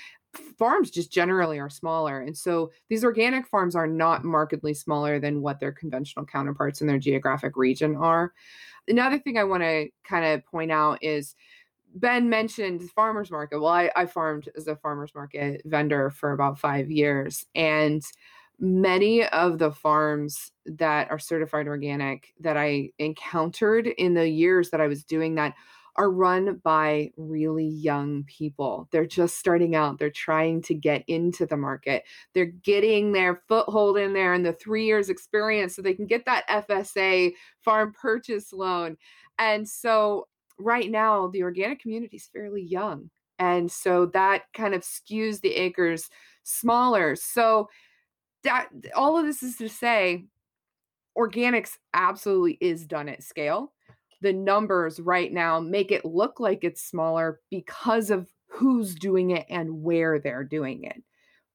farms 0.59 0.91
just 0.91 1.11
generally 1.11 1.59
are 1.59 1.71
smaller. 1.71 2.21
And 2.21 2.37
so 2.37 2.71
these 2.91 3.03
organic 3.03 3.47
farms 3.47 3.75
are 3.75 3.87
not 3.87 4.25
markedly 4.25 4.75
smaller 4.75 5.19
than 5.19 5.41
what 5.41 5.59
their 5.59 5.73
conventional 5.73 6.27
counterparts 6.27 6.83
in 6.83 6.87
their 6.87 6.99
geographic 6.99 7.57
region 7.57 7.97
are. 7.97 8.35
Another 8.89 9.19
thing 9.19 9.39
I 9.39 9.45
want 9.45 9.63
to 9.63 9.89
kind 10.05 10.27
of 10.27 10.45
point 10.45 10.71
out 10.71 11.03
is 11.03 11.35
Ben 11.95 12.29
mentioned 12.29 12.91
farmers 12.91 13.31
market. 13.31 13.59
Well, 13.59 13.73
I, 13.73 13.91
I 13.97 14.05
farmed 14.05 14.51
as 14.55 14.69
a 14.69 14.77
farmers 14.77 15.15
market 15.15 15.63
vendor 15.65 16.11
for 16.11 16.33
about 16.33 16.59
five 16.59 16.91
years. 16.91 17.47
And 17.55 18.03
many 18.59 19.27
of 19.27 19.59
the 19.59 19.71
farms 19.73 20.51
that 20.65 21.11
are 21.11 21.19
certified 21.19 21.67
organic 21.67 22.33
that 22.41 22.57
I 22.57 22.91
encountered 22.99 23.87
in 23.87 24.15
the 24.15 24.29
years 24.29 24.71
that 24.71 24.81
I 24.81 24.87
was 24.87 25.05
doing 25.05 25.35
that 25.35 25.55
are 25.97 26.11
run 26.11 26.61
by 26.63 27.11
really 27.17 27.67
young 27.67 28.25
people. 28.25 28.89
They're 28.91 29.07
just 29.07 29.39
starting 29.39 29.75
out, 29.75 29.99
they're 29.99 30.11
trying 30.11 30.63
to 30.63 30.75
get 30.75 31.05
into 31.09 31.47
the 31.47 31.57
market. 31.57 32.05
They're 32.35 32.45
getting 32.47 33.13
their 33.13 33.43
foothold 33.49 33.97
in 33.99 34.13
there 34.13 34.35
and 34.35 34.45
the 34.45 34.53
three 34.53 34.85
years 34.85 35.09
experience 35.09 35.75
so 35.75 35.83
they 35.83 35.95
can 35.95 36.07
get 36.07 36.25
that 36.27 36.47
FSA 36.49 37.33
farm 37.63 37.93
purchase 37.99 38.53
loan. 38.53 38.97
And 39.39 39.69
so, 39.69 40.29
right 40.59 40.91
now, 40.91 41.29
the 41.29 41.43
organic 41.43 41.81
community 41.81 42.17
is 42.17 42.29
fairly 42.33 42.63
young. 42.63 43.11
And 43.39 43.71
so 43.71 44.07
that 44.07 44.45
kind 44.55 44.75
of 44.75 44.83
skews 44.83 45.41
the 45.41 45.55
acres 45.55 46.09
smaller. 46.43 47.17
So, 47.17 47.69
that 48.45 48.69
all 48.95 49.19
of 49.19 49.27
this 49.27 49.43
is 49.43 49.57
to 49.57 49.69
say 49.69 50.27
organics 51.17 51.79
absolutely 51.95 52.59
is 52.61 52.87
done 52.87 53.09
at 53.09 53.23
scale. 53.23 53.73
The 54.23 54.33
numbers 54.33 55.01
right 55.01 55.33
now 55.33 55.61
make 55.61 55.93
it 55.93 56.05
look 56.05 56.41
like 56.41 56.65
it's 56.65 56.83
smaller 56.83 57.41
because 57.51 58.11
of 58.11 58.29
who's 58.49 58.95
doing 58.95 59.31
it 59.31 59.47
and 59.49 59.83
where 59.83 60.19
they're 60.19 60.45
doing 60.45 60.85
it 60.85 61.03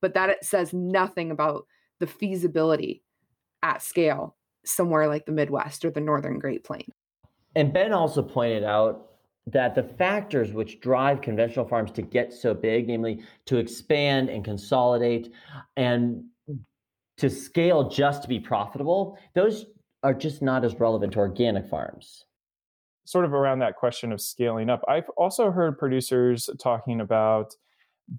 but 0.02 0.16
that 0.16 0.30
it 0.30 0.44
says 0.44 0.74
nothing 0.74 1.32
about 1.32 1.66
the 2.00 2.08
feasibility 2.08 3.04
at 3.64 3.82
scale 3.82 4.36
somewhere 4.66 5.08
like 5.08 5.26
the 5.26 5.32
midwest 5.32 5.86
or 5.86 5.92
the 5.92 6.02
northern 6.02 6.40
great 6.40 6.64
plains. 6.64 6.92
And 7.56 7.72
ben 7.72 7.94
also 7.94 8.22
pointed 8.22 8.64
out 8.64 9.08
that 9.48 9.76
the 9.76 9.84
factors 9.84 10.52
which 10.52 10.82
drive 10.82 11.22
conventional 11.22 11.68
farms 11.68 11.92
to 11.92 12.02
get 12.02 12.34
so 12.34 12.54
big 12.54 12.88
namely 12.88 13.24
to 13.46 13.58
expand 13.58 14.30
and 14.30 14.44
consolidate 14.44 15.32
and 15.78 16.24
to 17.22 17.30
scale 17.30 17.88
just 17.88 18.24
to 18.24 18.28
be 18.28 18.40
profitable, 18.40 19.16
those 19.36 19.68
are 20.02 20.14
just 20.14 20.42
not 20.42 20.66
as 20.66 20.74
relevant 20.80 21.14
to 21.14 21.20
organic 21.20 21.70
farms. 21.70 22.26
Sort 23.06 23.26
of 23.26 23.34
around 23.34 23.60
that 23.60 23.76
question 23.76 24.12
of 24.12 24.20
scaling 24.20 24.72
up, 24.72 24.82
I've 24.88 25.10
also 25.18 25.52
heard 25.52 25.78
producers 25.78 26.50
talking 26.60 27.00
about 27.00 27.54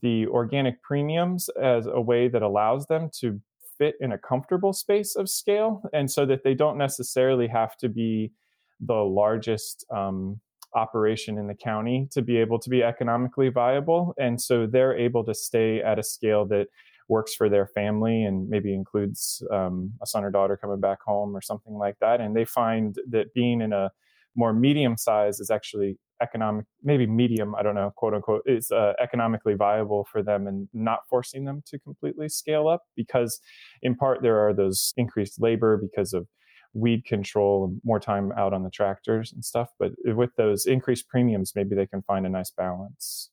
the 0.03 0.29
organic 0.29 0.81
premiums 0.83 1.49
as 1.61 1.87
a 1.87 2.01
way 2.01 2.29
that 2.29 2.43
allows 2.43 2.87
them 2.87 3.11
to 3.19 3.41
fit 3.77 3.97
in 4.01 4.13
a 4.13 4.19
comfortable 4.19 4.73
space 4.73 5.17
of 5.17 5.29
scale, 5.29 5.83
and 5.93 6.09
so 6.09 6.25
that 6.27 6.45
they 6.45 6.55
don't 6.55 6.79
necessarily 6.79 7.49
have 7.49 7.77
to 7.79 7.89
be 7.89 8.31
the 8.79 8.95
largest 8.95 9.85
um, 9.91 10.41
operation 10.77 11.39
in 11.39 11.49
the 11.49 11.55
county 11.55 12.07
to 12.13 12.23
be 12.23 12.37
able 12.37 12.61
to 12.61 12.71
be 12.71 12.85
economically 12.85 13.49
viable. 13.49 14.15
And 14.17 14.41
so 14.41 14.65
they're 14.65 14.97
able 14.97 15.25
to 15.25 15.35
stay 15.35 15.83
at 15.83 15.99
a 15.99 16.05
scale 16.05 16.47
that 16.47 16.69
works 17.13 17.35
for 17.35 17.51
their 17.51 17.67
family 17.67 18.25
and 18.25 18.49
maybe 18.49 18.73
includes 18.73 19.43
um, 19.53 19.93
a 20.03 20.07
son 20.07 20.25
or 20.25 20.31
daughter 20.31 20.57
coming 20.57 20.81
back 20.81 21.03
home 21.05 21.37
or 21.37 21.43
something 21.43 21.75
like 21.75 21.97
that. 22.01 22.23
And 22.23 22.35
they 22.35 22.47
find 22.47 22.97
that 23.11 23.35
being 23.35 23.61
in 23.61 23.75
a 23.75 23.91
more 24.35 24.55
medium 24.55 24.97
size 24.97 25.39
is 25.39 25.51
actually 25.51 25.99
economic, 26.23 26.65
maybe 26.83 27.07
medium, 27.07 27.55
I 27.55 27.63
don't 27.63 27.75
know, 27.75 27.93
quote 27.95 28.15
unquote, 28.15 28.45
is 28.47 28.71
uh, 28.71 28.95
economically 28.99 29.55
viable 29.55 30.07
for 30.11 30.23
them 30.23 30.47
and 30.47 30.69
not 30.73 31.01
forcing 31.11 31.45
them 31.45 31.63
to 31.67 31.79
completely 31.81 32.31
scale 32.31 32.67
up 32.67 32.83
because, 32.97 33.41
in 33.83 33.95
part, 33.95 34.23
there 34.23 34.39
are 34.39 34.55
those 34.55 34.95
increased 34.97 35.39
labor 35.39 35.77
because 35.77 36.15
of 36.15 36.27
weed 36.73 37.05
control 37.05 37.67
and 37.67 37.81
more 37.85 38.01
time 38.01 38.33
out 38.39 38.55
on 38.55 38.63
the 38.63 38.71
tractors 38.71 39.35
and 39.35 39.45
stuff. 39.45 39.69
But 39.79 39.93
with 40.03 40.31
those 40.39 40.65
increased 40.65 41.09
premiums, 41.09 41.53
maybe 41.55 41.77
they 41.77 41.87
can 41.87 42.01
find 42.01 42.25
a 42.25 42.31
nice 42.31 42.51
balance 42.51 43.29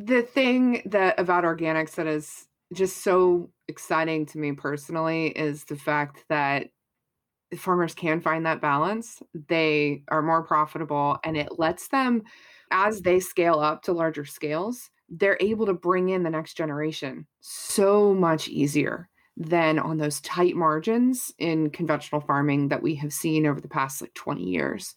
the 0.00 0.22
thing 0.22 0.82
that 0.86 1.20
about 1.20 1.44
organics 1.44 1.92
that 1.92 2.06
is 2.06 2.46
just 2.72 3.02
so 3.02 3.50
exciting 3.68 4.26
to 4.26 4.38
me 4.38 4.52
personally 4.52 5.28
is 5.28 5.64
the 5.64 5.76
fact 5.76 6.24
that 6.28 6.68
farmers 7.56 7.94
can 7.94 8.20
find 8.20 8.46
that 8.46 8.60
balance. 8.60 9.22
They 9.48 10.02
are 10.08 10.22
more 10.22 10.42
profitable 10.42 11.18
and 11.24 11.36
it 11.36 11.58
lets 11.58 11.88
them 11.88 12.22
as 12.70 13.02
they 13.02 13.18
scale 13.18 13.58
up 13.58 13.82
to 13.82 13.92
larger 13.92 14.24
scales, 14.24 14.90
they're 15.08 15.38
able 15.40 15.66
to 15.66 15.74
bring 15.74 16.10
in 16.10 16.22
the 16.22 16.30
next 16.30 16.56
generation 16.56 17.26
so 17.40 18.14
much 18.14 18.48
easier 18.48 19.08
than 19.36 19.78
on 19.78 19.96
those 19.96 20.20
tight 20.20 20.54
margins 20.54 21.32
in 21.38 21.70
conventional 21.70 22.20
farming 22.20 22.68
that 22.68 22.82
we 22.82 22.94
have 22.94 23.12
seen 23.12 23.46
over 23.46 23.60
the 23.60 23.68
past 23.68 24.00
like 24.00 24.14
20 24.14 24.42
years 24.42 24.94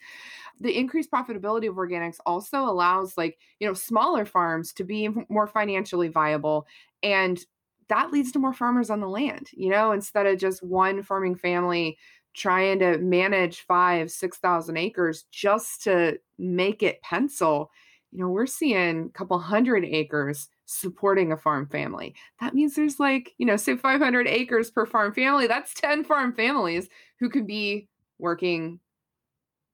the 0.60 0.78
increased 0.78 1.12
profitability 1.12 1.70
of 1.70 1.76
organics 1.76 2.18
also 2.26 2.60
allows 2.60 3.18
like 3.18 3.38
you 3.60 3.68
know 3.68 3.74
smaller 3.74 4.26
farms 4.26 4.74
to 4.74 4.84
be 4.84 5.10
more 5.30 5.48
financially 5.48 6.08
viable 6.08 6.66
and 7.02 7.46
that 7.90 8.12
leads 8.12 8.32
to 8.32 8.40
more 8.40 8.54
farmers 8.54 8.90
on 8.90 9.00
the 9.00 9.08
land 9.08 9.50
you 9.54 9.70
know 9.70 9.92
instead 9.92 10.26
of 10.26 10.38
just 10.38 10.64
one 10.64 11.02
farming 11.04 11.36
family 11.36 11.98
trying 12.34 12.80
to 12.80 12.98
manage 12.98 13.62
five 13.62 14.12
six 14.12 14.38
thousand 14.38 14.78
acres 14.78 15.26
just 15.32 15.84
to 15.84 16.20
make 16.38 16.84
it 16.84 17.02
pencil. 17.02 17.72
You 18.12 18.20
know 18.20 18.30
we're 18.30 18.46
seeing 18.46 19.06
a 19.06 19.18
couple 19.18 19.38
hundred 19.40 19.86
acres 19.86 20.50
supporting 20.66 21.32
a 21.32 21.38
farm 21.38 21.68
family. 21.68 22.16
That 22.42 22.54
means 22.54 22.76
there's 22.76 23.00
like 23.00 23.34
you 23.38 23.46
know 23.46 23.56
say 23.56 23.76
500 23.76 24.28
acres 24.28 24.72
per 24.72 24.86
farm 24.86 25.14
family 25.14 25.48
that's 25.48 25.74
10 25.74 26.04
farm 26.04 26.34
families 26.34 26.90
who 27.20 27.30
could 27.30 27.48
be 27.48 27.88
working 28.20 28.80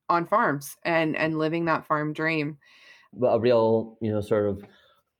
on 0.10 0.25
farms 0.25 0.75
and 0.84 1.16
and 1.16 1.38
living 1.38 1.66
that 1.66 1.86
farm 1.86 2.13
dream. 2.13 2.58
A 3.25 3.39
real 3.39 3.98
you 4.01 4.12
know 4.12 4.22
sort 4.22 4.48
of 4.48 4.63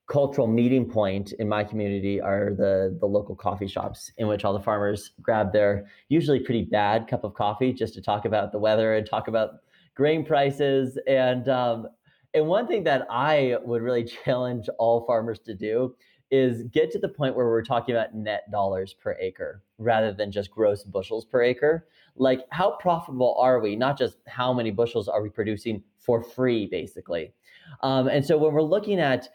cultural 0.10 0.48
meeting 0.48 0.90
point 0.90 1.34
in 1.34 1.48
my 1.48 1.64
community 1.64 2.20
are 2.20 2.56
the 2.58 2.98
the 3.00 3.06
local 3.06 3.36
coffee 3.36 3.68
shops 3.68 4.12
in 4.18 4.28
which 4.28 4.44
all 4.44 4.54
the 4.54 4.60
farmers 4.60 5.12
grab 5.22 5.54
their 5.54 5.86
usually 6.10 6.40
pretty 6.40 6.64
bad 6.64 7.08
cup 7.08 7.24
of 7.24 7.34
coffee 7.36 7.72
just 7.72 7.94
to 7.94 8.02
talk 8.02 8.26
about 8.26 8.52
the 8.52 8.58
weather 8.58 8.96
and 8.96 9.08
talk 9.08 9.28
about 9.28 9.52
grain 9.96 10.26
prices 10.26 10.98
and 11.08 11.48
um, 11.48 11.88
and 12.34 12.48
one 12.48 12.68
thing 12.68 12.84
that 12.84 13.06
I 13.10 13.58
would 13.64 13.82
really 13.82 14.04
challenge 14.26 14.68
all 14.80 15.06
farmers 15.06 15.40
to 15.42 15.54
do 15.54 15.96
is 16.32 16.64
get 16.72 16.92
to 16.92 17.00
the 17.00 17.10
point 17.10 17.36
where 17.36 17.48
we're 17.48 17.64
talking 17.64 17.96
about 17.96 18.14
net 18.14 18.50
dollars 18.52 18.94
per 18.94 19.16
acre 19.20 19.64
rather 19.78 20.14
than 20.14 20.32
just 20.32 20.52
gross 20.52 20.84
bushels 20.84 21.26
per 21.26 21.42
acre. 21.42 21.88
Like, 22.16 22.42
how 22.52 22.78
profitable 22.80 23.36
are 23.40 23.60
we? 23.60 23.76
Not 23.76 23.98
just 23.98 24.18
how 24.28 24.54
many 24.54 24.70
bushels 24.70 25.08
are 25.08 25.24
we 25.24 25.30
producing 25.30 25.82
for 25.98 26.22
free, 26.22 26.68
basically. 26.68 27.34
Um, 27.82 28.08
and 28.08 28.24
so, 28.24 28.38
when 28.38 28.54
we're 28.54 28.62
looking 28.62 29.00
at 29.00 29.30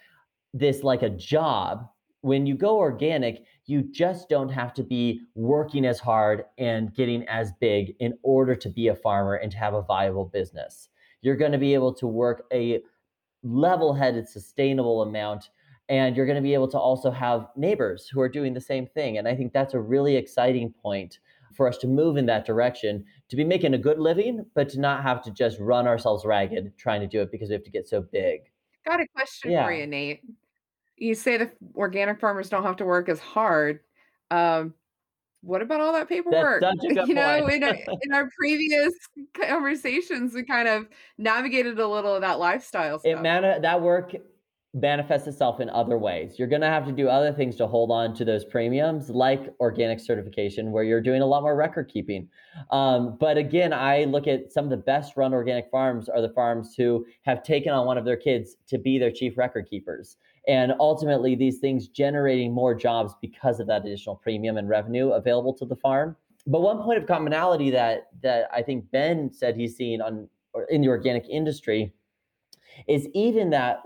this 0.54 0.82
like 0.82 1.02
a 1.02 1.10
job, 1.10 1.86
when 2.22 2.46
you 2.46 2.54
go 2.54 2.78
organic, 2.78 3.44
you 3.66 3.82
just 3.82 4.30
don't 4.30 4.48
have 4.48 4.72
to 4.74 4.82
be 4.82 5.20
working 5.34 5.84
as 5.84 5.98
hard 5.98 6.44
and 6.56 6.94
getting 6.94 7.28
as 7.28 7.52
big 7.60 7.94
in 8.00 8.14
order 8.22 8.54
to 8.54 8.70
be 8.70 8.88
a 8.88 8.94
farmer 8.94 9.34
and 9.34 9.52
to 9.52 9.58
have 9.58 9.74
a 9.74 9.82
viable 9.82 10.24
business. 10.24 10.88
You're 11.20 11.36
going 11.36 11.52
to 11.52 11.58
be 11.58 11.74
able 11.74 11.92
to 11.94 12.06
work 12.06 12.46
a 12.50 12.80
level 13.42 13.92
headed, 13.92 14.26
sustainable 14.26 15.02
amount 15.02 15.50
and 15.88 16.16
you're 16.16 16.26
going 16.26 16.36
to 16.36 16.42
be 16.42 16.54
able 16.54 16.68
to 16.68 16.78
also 16.78 17.10
have 17.10 17.48
neighbors 17.56 18.08
who 18.08 18.20
are 18.20 18.28
doing 18.28 18.54
the 18.54 18.60
same 18.60 18.86
thing 18.86 19.18
and 19.18 19.28
i 19.28 19.34
think 19.34 19.52
that's 19.52 19.74
a 19.74 19.80
really 19.80 20.16
exciting 20.16 20.72
point 20.82 21.18
for 21.54 21.68
us 21.68 21.76
to 21.78 21.86
move 21.86 22.16
in 22.16 22.26
that 22.26 22.44
direction 22.44 23.04
to 23.28 23.36
be 23.36 23.44
making 23.44 23.74
a 23.74 23.78
good 23.78 23.98
living 23.98 24.44
but 24.54 24.68
to 24.68 24.80
not 24.80 25.02
have 25.02 25.22
to 25.22 25.30
just 25.30 25.58
run 25.60 25.86
ourselves 25.86 26.24
ragged 26.24 26.72
trying 26.78 27.00
to 27.00 27.06
do 27.06 27.20
it 27.20 27.30
because 27.30 27.48
we 27.48 27.54
have 27.54 27.64
to 27.64 27.70
get 27.70 27.86
so 27.86 28.00
big 28.00 28.40
got 28.86 29.00
a 29.00 29.06
question 29.14 29.50
yeah. 29.50 29.64
for 29.64 29.72
you 29.72 29.86
nate 29.86 30.22
you 30.96 31.14
say 31.14 31.36
the 31.36 31.50
organic 31.76 32.20
farmers 32.20 32.48
don't 32.48 32.62
have 32.62 32.76
to 32.76 32.84
work 32.84 33.08
as 33.08 33.20
hard 33.20 33.80
um, 34.30 34.74
what 35.44 35.60
about 35.60 35.80
all 35.80 35.92
that 35.92 36.08
paperwork? 36.08 36.62
you 36.82 37.14
know, 37.14 37.46
in, 37.46 37.62
a, 37.62 37.68
in 38.02 38.12
our 38.12 38.30
previous 38.38 38.94
conversations, 39.34 40.34
we 40.34 40.42
kind 40.42 40.66
of 40.68 40.86
navigated 41.18 41.78
a 41.78 41.86
little 41.86 42.14
of 42.14 42.22
that 42.22 42.38
lifestyle 42.38 42.98
stuff. 42.98 43.10
It 43.10 43.20
man- 43.20 43.60
that 43.60 43.80
work 43.80 44.14
manifests 44.72 45.28
itself 45.28 45.60
in 45.60 45.70
other 45.70 45.98
ways. 45.98 46.36
You're 46.36 46.48
going 46.48 46.62
to 46.62 46.66
have 46.66 46.84
to 46.86 46.92
do 46.92 47.08
other 47.08 47.32
things 47.32 47.54
to 47.56 47.66
hold 47.66 47.92
on 47.92 48.12
to 48.14 48.24
those 48.24 48.44
premiums, 48.44 49.08
like 49.08 49.54
organic 49.60 50.00
certification, 50.00 50.72
where 50.72 50.82
you're 50.82 51.00
doing 51.00 51.22
a 51.22 51.26
lot 51.26 51.42
more 51.42 51.54
record 51.54 51.88
keeping. 51.92 52.28
Um, 52.70 53.16
but 53.20 53.36
again, 53.36 53.72
I 53.72 54.04
look 54.04 54.26
at 54.26 54.52
some 54.52 54.64
of 54.64 54.70
the 54.70 54.76
best 54.76 55.16
run 55.16 55.32
organic 55.32 55.70
farms 55.70 56.08
are 56.08 56.20
the 56.20 56.30
farms 56.30 56.74
who 56.76 57.06
have 57.22 57.44
taken 57.44 57.72
on 57.72 57.86
one 57.86 57.98
of 57.98 58.04
their 58.04 58.16
kids 58.16 58.56
to 58.68 58.78
be 58.78 58.98
their 58.98 59.12
chief 59.12 59.38
record 59.38 59.68
keepers. 59.70 60.16
And 60.46 60.74
ultimately, 60.78 61.34
these 61.34 61.58
things 61.58 61.88
generating 61.88 62.52
more 62.52 62.74
jobs 62.74 63.14
because 63.20 63.60
of 63.60 63.66
that 63.68 63.84
additional 63.84 64.16
premium 64.16 64.58
and 64.58 64.68
revenue 64.68 65.10
available 65.10 65.54
to 65.54 65.64
the 65.64 65.76
farm. 65.76 66.16
But 66.46 66.60
one 66.60 66.82
point 66.82 66.98
of 66.98 67.06
commonality 67.06 67.70
that 67.70 68.08
that 68.22 68.48
I 68.52 68.62
think 68.62 68.90
Ben 68.90 69.32
said 69.32 69.56
he's 69.56 69.76
seen 69.76 70.02
on 70.02 70.28
in 70.68 70.82
the 70.82 70.88
organic 70.88 71.28
industry 71.28 71.92
is 72.86 73.08
even 73.14 73.50
that 73.50 73.82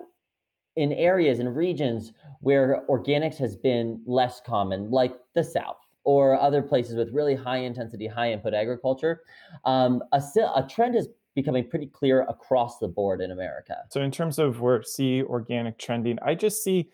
in 0.77 0.93
areas 0.93 1.38
and 1.41 1.57
regions 1.57 2.12
where 2.41 2.85
organics 2.88 3.37
has 3.37 3.57
been 3.57 4.00
less 4.07 4.41
common, 4.45 4.91
like 4.91 5.17
the 5.35 5.43
South 5.43 5.77
or 6.05 6.41
other 6.41 6.62
places 6.62 6.95
with 6.95 7.12
really 7.12 7.35
high 7.35 7.59
intensity, 7.59 8.07
high 8.07 8.33
input 8.33 8.55
agriculture, 8.55 9.23
um, 9.65 10.03
a, 10.12 10.23
a 10.55 10.67
trend 10.69 10.95
is 10.97 11.09
becoming 11.38 11.68
pretty 11.68 11.87
clear 11.87 12.23
across 12.23 12.78
the 12.78 12.88
board 12.88 13.21
in 13.21 13.30
America. 13.30 13.76
So, 13.90 14.02
in 14.02 14.11
terms 14.11 14.40
of 14.40 14.61
where 14.61 14.83
see 14.83 15.23
organic 15.23 15.78
trending, 15.78 16.18
I 16.21 16.35
just 16.35 16.64
see 16.64 16.88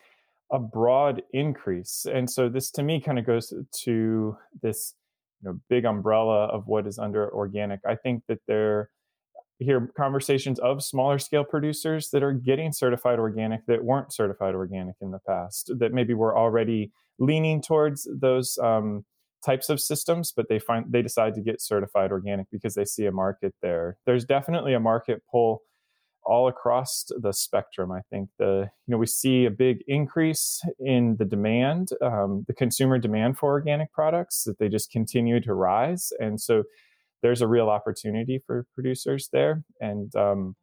a 0.52 0.58
broad 0.58 1.22
increase. 1.32 2.06
And 2.12 2.30
so, 2.30 2.50
this 2.50 2.70
to 2.72 2.82
me 2.82 3.00
kind 3.00 3.18
of 3.18 3.24
goes 3.24 3.54
to 3.84 4.36
this 4.62 4.92
you 5.40 5.48
know, 5.48 5.60
big 5.70 5.86
umbrella 5.86 6.44
of 6.48 6.66
what 6.66 6.86
is 6.86 6.98
under 6.98 7.32
organic. 7.34 7.80
I 7.88 7.94
think 7.94 8.22
that 8.28 8.40
there 8.46 8.90
hear 9.60 9.90
conversations 9.96 10.58
of 10.58 10.84
smaller 10.84 11.18
scale 11.18 11.44
producers 11.44 12.10
that 12.10 12.22
are 12.22 12.32
getting 12.32 12.70
certified 12.70 13.18
organic 13.18 13.64
that 13.64 13.82
weren't 13.82 14.12
certified 14.12 14.54
organic 14.54 14.96
in 15.00 15.10
the 15.10 15.20
past 15.26 15.70
that 15.78 15.94
maybe 15.94 16.12
were 16.12 16.36
already 16.36 16.92
leaning 17.18 17.62
towards 17.62 18.06
those 18.20 18.58
um, 18.58 19.06
types 19.44 19.68
of 19.68 19.80
systems 19.80 20.32
but 20.32 20.48
they 20.48 20.58
find 20.58 20.86
they 20.90 21.02
decide 21.02 21.34
to 21.34 21.40
get 21.40 21.60
certified 21.60 22.10
organic 22.10 22.50
because 22.50 22.74
they 22.74 22.84
see 22.84 23.06
a 23.06 23.12
market 23.12 23.54
there. 23.62 23.96
There's 24.06 24.24
definitely 24.24 24.74
a 24.74 24.80
market 24.80 25.22
pull 25.30 25.62
all 26.26 26.48
across 26.48 27.04
the 27.20 27.32
spectrum 27.32 27.92
i 27.92 28.00
think. 28.10 28.30
The 28.38 28.70
you 28.86 28.92
know 28.92 28.98
we 28.98 29.06
see 29.06 29.44
a 29.44 29.50
big 29.50 29.84
increase 29.86 30.62
in 30.78 31.16
the 31.18 31.24
demand 31.24 31.90
um, 32.00 32.44
the 32.46 32.54
consumer 32.54 32.98
demand 32.98 33.38
for 33.38 33.50
organic 33.50 33.92
products 33.92 34.44
that 34.44 34.58
they 34.58 34.68
just 34.68 34.90
continue 34.90 35.40
to 35.40 35.54
rise. 35.54 36.12
And 36.18 36.40
so 36.40 36.64
there's 37.24 37.40
a 37.40 37.48
real 37.48 37.70
opportunity 37.70 38.38
for 38.46 38.66
producers 38.74 39.30
there. 39.32 39.64
And 39.80 40.14
um, 40.14 40.56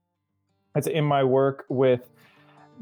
it's 0.76 0.86
in 0.86 1.04
my 1.04 1.24
work 1.24 1.66
with 1.70 2.08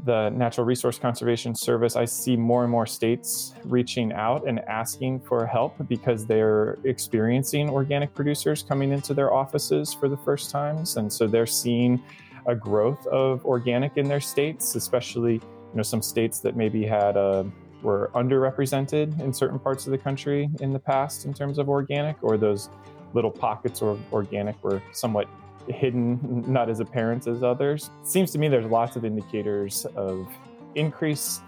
the 0.06 0.30
Natural 0.30 0.66
Resource 0.66 0.98
Conservation 0.98 1.56
Service, 1.56 1.96
I 1.96 2.06
see 2.06 2.38
more 2.38 2.64
and 2.64 2.72
more 2.72 2.86
states 2.86 3.54
reaching 3.66 4.14
out 4.14 4.48
and 4.48 4.60
asking 4.60 5.22
for 5.22 5.46
help 5.46 5.76
because 5.88 6.26
they're 6.26 6.78
experiencing 6.84 7.70
organic 7.70 8.14
producers 8.14 8.64
coming 8.64 8.92
into 8.92 9.14
their 9.14 9.34
offices 9.34 9.94
for 9.94 10.08
the 10.08 10.18
first 10.18 10.52
times. 10.52 10.98
And 10.98 11.12
so 11.12 11.28
they're 11.28 11.46
seeing 11.46 12.02
a 12.46 12.56
growth 12.56 13.06
of 13.08 13.46
organic 13.46 13.98
in 13.98 14.08
their 14.08 14.22
states, 14.22 14.76
especially 14.76 15.34
you 15.34 15.76
know 15.76 15.84
some 15.84 16.02
states 16.02 16.40
that 16.40 16.56
maybe 16.56 16.86
had 16.86 17.16
a 17.16 17.20
uh, 17.20 17.44
were 17.82 18.12
underrepresented 18.14 19.20
in 19.22 19.32
certain 19.32 19.58
parts 19.58 19.86
of 19.86 19.92
the 19.92 19.98
country 19.98 20.50
in 20.60 20.74
the 20.74 20.80
past 20.80 21.26
in 21.26 21.34
terms 21.34 21.58
of 21.58 21.70
organic, 21.70 22.22
or 22.22 22.38
those 22.38 22.70
little 23.14 23.32
pockets 23.32 23.82
of 23.82 24.00
organic 24.12 24.62
were 24.64 24.82
somewhat 24.92 25.28
hidden, 25.70 26.44
not 26.48 26.70
as 26.70 26.80
apparent 26.80 27.28
as 27.28 27.44
others. 27.44 27.90
It 28.02 28.08
seems 28.08 28.32
to 28.32 28.38
me 28.38 28.48
there's 28.48 28.66
lots 28.66 28.96
of 28.96 29.06
indicators 29.06 29.86
of 29.96 30.28
increased 30.76 31.42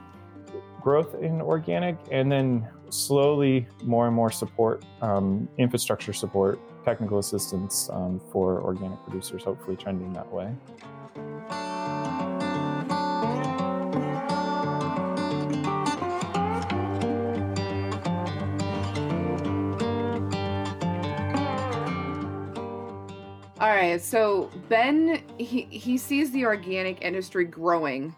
growth 0.81 1.15
in 1.15 1.41
organic 1.41 1.97
and 2.11 2.31
then 2.31 2.67
slowly 2.89 3.67
more 3.83 4.07
and 4.07 4.15
more 4.15 4.31
support, 4.31 4.83
um, 5.01 5.47
infrastructure 5.57 6.13
support, 6.13 6.59
technical 6.83 7.19
assistance 7.19 7.89
um, 7.91 8.19
for 8.31 8.61
organic 8.61 9.01
producers, 9.03 9.43
hopefully 9.43 9.77
trending 9.77 10.11
that 10.13 10.31
way. 10.31 10.51
Right. 23.81 24.01
So 24.01 24.49
Ben 24.69 25.23
he 25.37 25.63
he 25.63 25.97
sees 25.97 26.31
the 26.31 26.45
organic 26.45 27.01
industry 27.01 27.45
growing, 27.45 28.15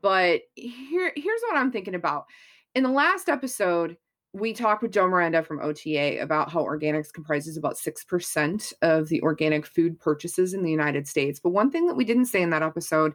but 0.00 0.42
here 0.54 1.12
here's 1.14 1.40
what 1.42 1.56
I'm 1.56 1.70
thinking 1.70 1.94
about. 1.94 2.26
In 2.74 2.82
the 2.82 2.90
last 2.90 3.28
episode, 3.28 3.96
we 4.32 4.52
talked 4.52 4.82
with 4.82 4.92
Joe 4.92 5.08
Miranda 5.08 5.42
from 5.42 5.60
OTA 5.60 6.20
about 6.20 6.50
how 6.50 6.62
organics 6.62 7.12
comprises 7.12 7.56
about 7.56 7.76
6% 7.76 8.72
of 8.82 9.08
the 9.08 9.22
organic 9.22 9.66
food 9.66 9.98
purchases 9.98 10.52
in 10.52 10.62
the 10.62 10.70
United 10.70 11.08
States. 11.08 11.40
But 11.40 11.50
one 11.50 11.70
thing 11.70 11.86
that 11.86 11.96
we 11.96 12.04
didn't 12.04 12.26
say 12.26 12.42
in 12.42 12.50
that 12.50 12.62
episode 12.62 13.14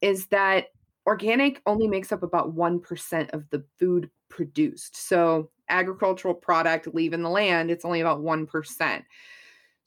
is 0.00 0.26
that 0.26 0.66
organic 1.06 1.62
only 1.64 1.86
makes 1.86 2.10
up 2.10 2.24
about 2.24 2.54
1% 2.56 3.30
of 3.30 3.48
the 3.50 3.64
food 3.78 4.10
produced. 4.28 4.96
So, 4.96 5.50
agricultural 5.68 6.34
product 6.34 6.92
leaving 6.92 7.22
the 7.22 7.30
land, 7.30 7.70
it's 7.70 7.84
only 7.84 8.00
about 8.00 8.20
1%. 8.20 9.02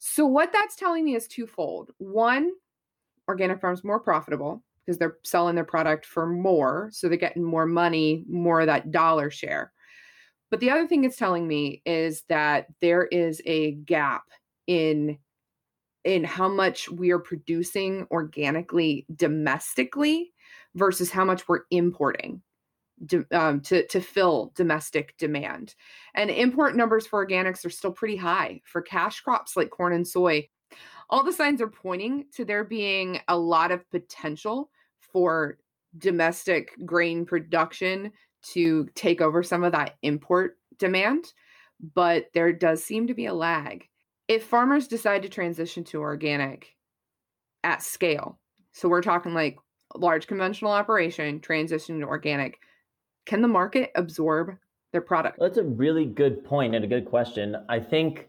So 0.04 0.26
what 0.26 0.52
that's 0.52 0.74
telling 0.74 1.04
me 1.04 1.14
is 1.14 1.28
twofold. 1.28 1.92
One, 1.98 2.50
organic 3.28 3.60
farms 3.60 3.84
more 3.84 4.00
profitable 4.00 4.60
because 4.84 4.98
they're 4.98 5.18
selling 5.22 5.54
their 5.54 5.62
product 5.62 6.04
for 6.04 6.26
more, 6.26 6.90
so 6.92 7.08
they're 7.08 7.16
getting 7.16 7.44
more 7.44 7.66
money, 7.66 8.24
more 8.28 8.62
of 8.62 8.66
that 8.66 8.90
dollar 8.90 9.30
share. 9.30 9.72
But 10.50 10.58
the 10.58 10.70
other 10.70 10.88
thing 10.88 11.04
it's 11.04 11.16
telling 11.16 11.46
me 11.46 11.82
is 11.86 12.24
that 12.28 12.66
there 12.80 13.04
is 13.04 13.40
a 13.46 13.72
gap 13.72 14.24
in 14.66 15.18
in 16.02 16.24
how 16.24 16.48
much 16.48 16.90
we 16.90 17.12
are 17.12 17.20
producing 17.20 18.08
organically 18.10 19.06
domestically 19.14 20.32
versus 20.74 21.12
how 21.12 21.24
much 21.24 21.46
we're 21.46 21.62
importing 21.70 22.42
um, 23.32 23.60
to 23.62 23.86
to 23.86 24.00
fill 24.00 24.52
domestic 24.54 25.16
demand. 25.18 25.74
And 26.14 26.30
import 26.30 26.76
numbers 26.76 27.06
for 27.06 27.24
organics 27.24 27.64
are 27.64 27.70
still 27.70 27.92
pretty 27.92 28.16
high 28.16 28.60
for 28.64 28.82
cash 28.82 29.20
crops 29.20 29.56
like 29.56 29.70
corn 29.70 29.92
and 29.92 30.06
soy. 30.06 30.48
All 31.10 31.24
the 31.24 31.32
signs 31.32 31.60
are 31.60 31.68
pointing 31.68 32.26
to 32.34 32.44
there 32.44 32.64
being 32.64 33.20
a 33.28 33.36
lot 33.36 33.70
of 33.70 33.88
potential 33.90 34.70
for 35.00 35.58
domestic 35.98 36.74
grain 36.86 37.26
production 37.26 38.12
to 38.42 38.88
take 38.94 39.20
over 39.20 39.42
some 39.42 39.62
of 39.62 39.72
that 39.72 39.96
import 40.02 40.58
demand, 40.78 41.32
but 41.94 42.26
there 42.34 42.52
does 42.52 42.82
seem 42.82 43.06
to 43.06 43.14
be 43.14 43.26
a 43.26 43.34
lag. 43.34 43.86
If 44.28 44.44
farmers 44.44 44.88
decide 44.88 45.22
to 45.22 45.28
transition 45.28 45.84
to 45.84 46.00
organic 46.00 46.74
at 47.62 47.82
scale, 47.82 48.38
so 48.72 48.88
we're 48.88 49.02
talking 49.02 49.34
like 49.34 49.58
large 49.94 50.26
conventional 50.26 50.72
operation 50.72 51.40
transition 51.40 52.00
to 52.00 52.06
organic, 52.06 52.58
can 53.26 53.42
the 53.42 53.48
market 53.48 53.90
absorb 53.94 54.56
their 54.92 55.00
product? 55.00 55.38
That's 55.40 55.58
a 55.58 55.64
really 55.64 56.04
good 56.04 56.44
point 56.44 56.74
and 56.74 56.84
a 56.84 56.88
good 56.88 57.06
question. 57.06 57.56
I 57.68 57.80
think 57.80 58.28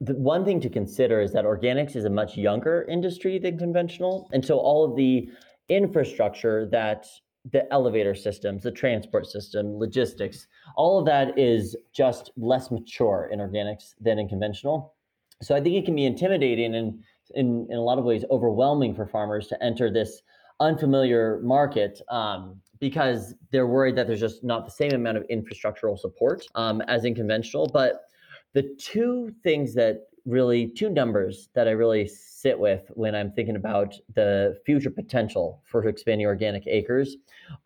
the 0.00 0.14
one 0.14 0.44
thing 0.44 0.60
to 0.60 0.70
consider 0.70 1.20
is 1.20 1.32
that 1.32 1.44
organics 1.44 1.94
is 1.94 2.04
a 2.04 2.10
much 2.10 2.36
younger 2.36 2.86
industry 2.88 3.38
than 3.38 3.58
conventional. 3.58 4.28
And 4.32 4.44
so 4.44 4.58
all 4.58 4.84
of 4.84 4.96
the 4.96 5.28
infrastructure 5.68 6.66
that 6.72 7.06
the 7.52 7.70
elevator 7.72 8.14
systems, 8.14 8.62
the 8.62 8.70
transport 8.70 9.26
system, 9.26 9.78
logistics, 9.78 10.46
all 10.76 10.98
of 10.98 11.06
that 11.06 11.38
is 11.38 11.76
just 11.92 12.30
less 12.36 12.70
mature 12.70 13.30
in 13.32 13.38
organics 13.38 13.94
than 14.00 14.18
in 14.18 14.28
conventional. 14.28 14.94
So 15.42 15.54
I 15.54 15.60
think 15.60 15.76
it 15.76 15.84
can 15.84 15.96
be 15.96 16.04
intimidating 16.04 16.74
and 16.74 17.02
in, 17.34 17.66
in 17.70 17.76
a 17.76 17.82
lot 17.82 17.98
of 17.98 18.04
ways 18.04 18.24
overwhelming 18.30 18.94
for 18.94 19.06
farmers 19.06 19.46
to 19.48 19.62
enter 19.62 19.90
this 19.90 20.22
unfamiliar 20.60 21.40
market 21.42 22.00
um, 22.10 22.60
because 22.80 23.34
they're 23.52 23.66
worried 23.66 23.96
that 23.96 24.06
there's 24.06 24.20
just 24.20 24.42
not 24.42 24.64
the 24.64 24.70
same 24.70 24.92
amount 24.92 25.18
of 25.18 25.26
infrastructural 25.28 25.98
support 25.98 26.46
um, 26.54 26.80
as 26.82 27.04
in 27.04 27.14
conventional. 27.14 27.68
But 27.72 28.06
the 28.54 28.74
two 28.78 29.32
things 29.42 29.74
that 29.74 30.06
really, 30.26 30.68
two 30.68 30.90
numbers 30.90 31.48
that 31.54 31.68
I 31.68 31.72
really 31.72 32.06
sit 32.08 32.58
with 32.58 32.90
when 32.94 33.14
I'm 33.14 33.32
thinking 33.32 33.56
about 33.56 33.94
the 34.14 34.58
future 34.64 34.90
potential 34.90 35.62
for 35.64 35.86
expanding 35.86 36.26
organic 36.26 36.66
acres 36.66 37.16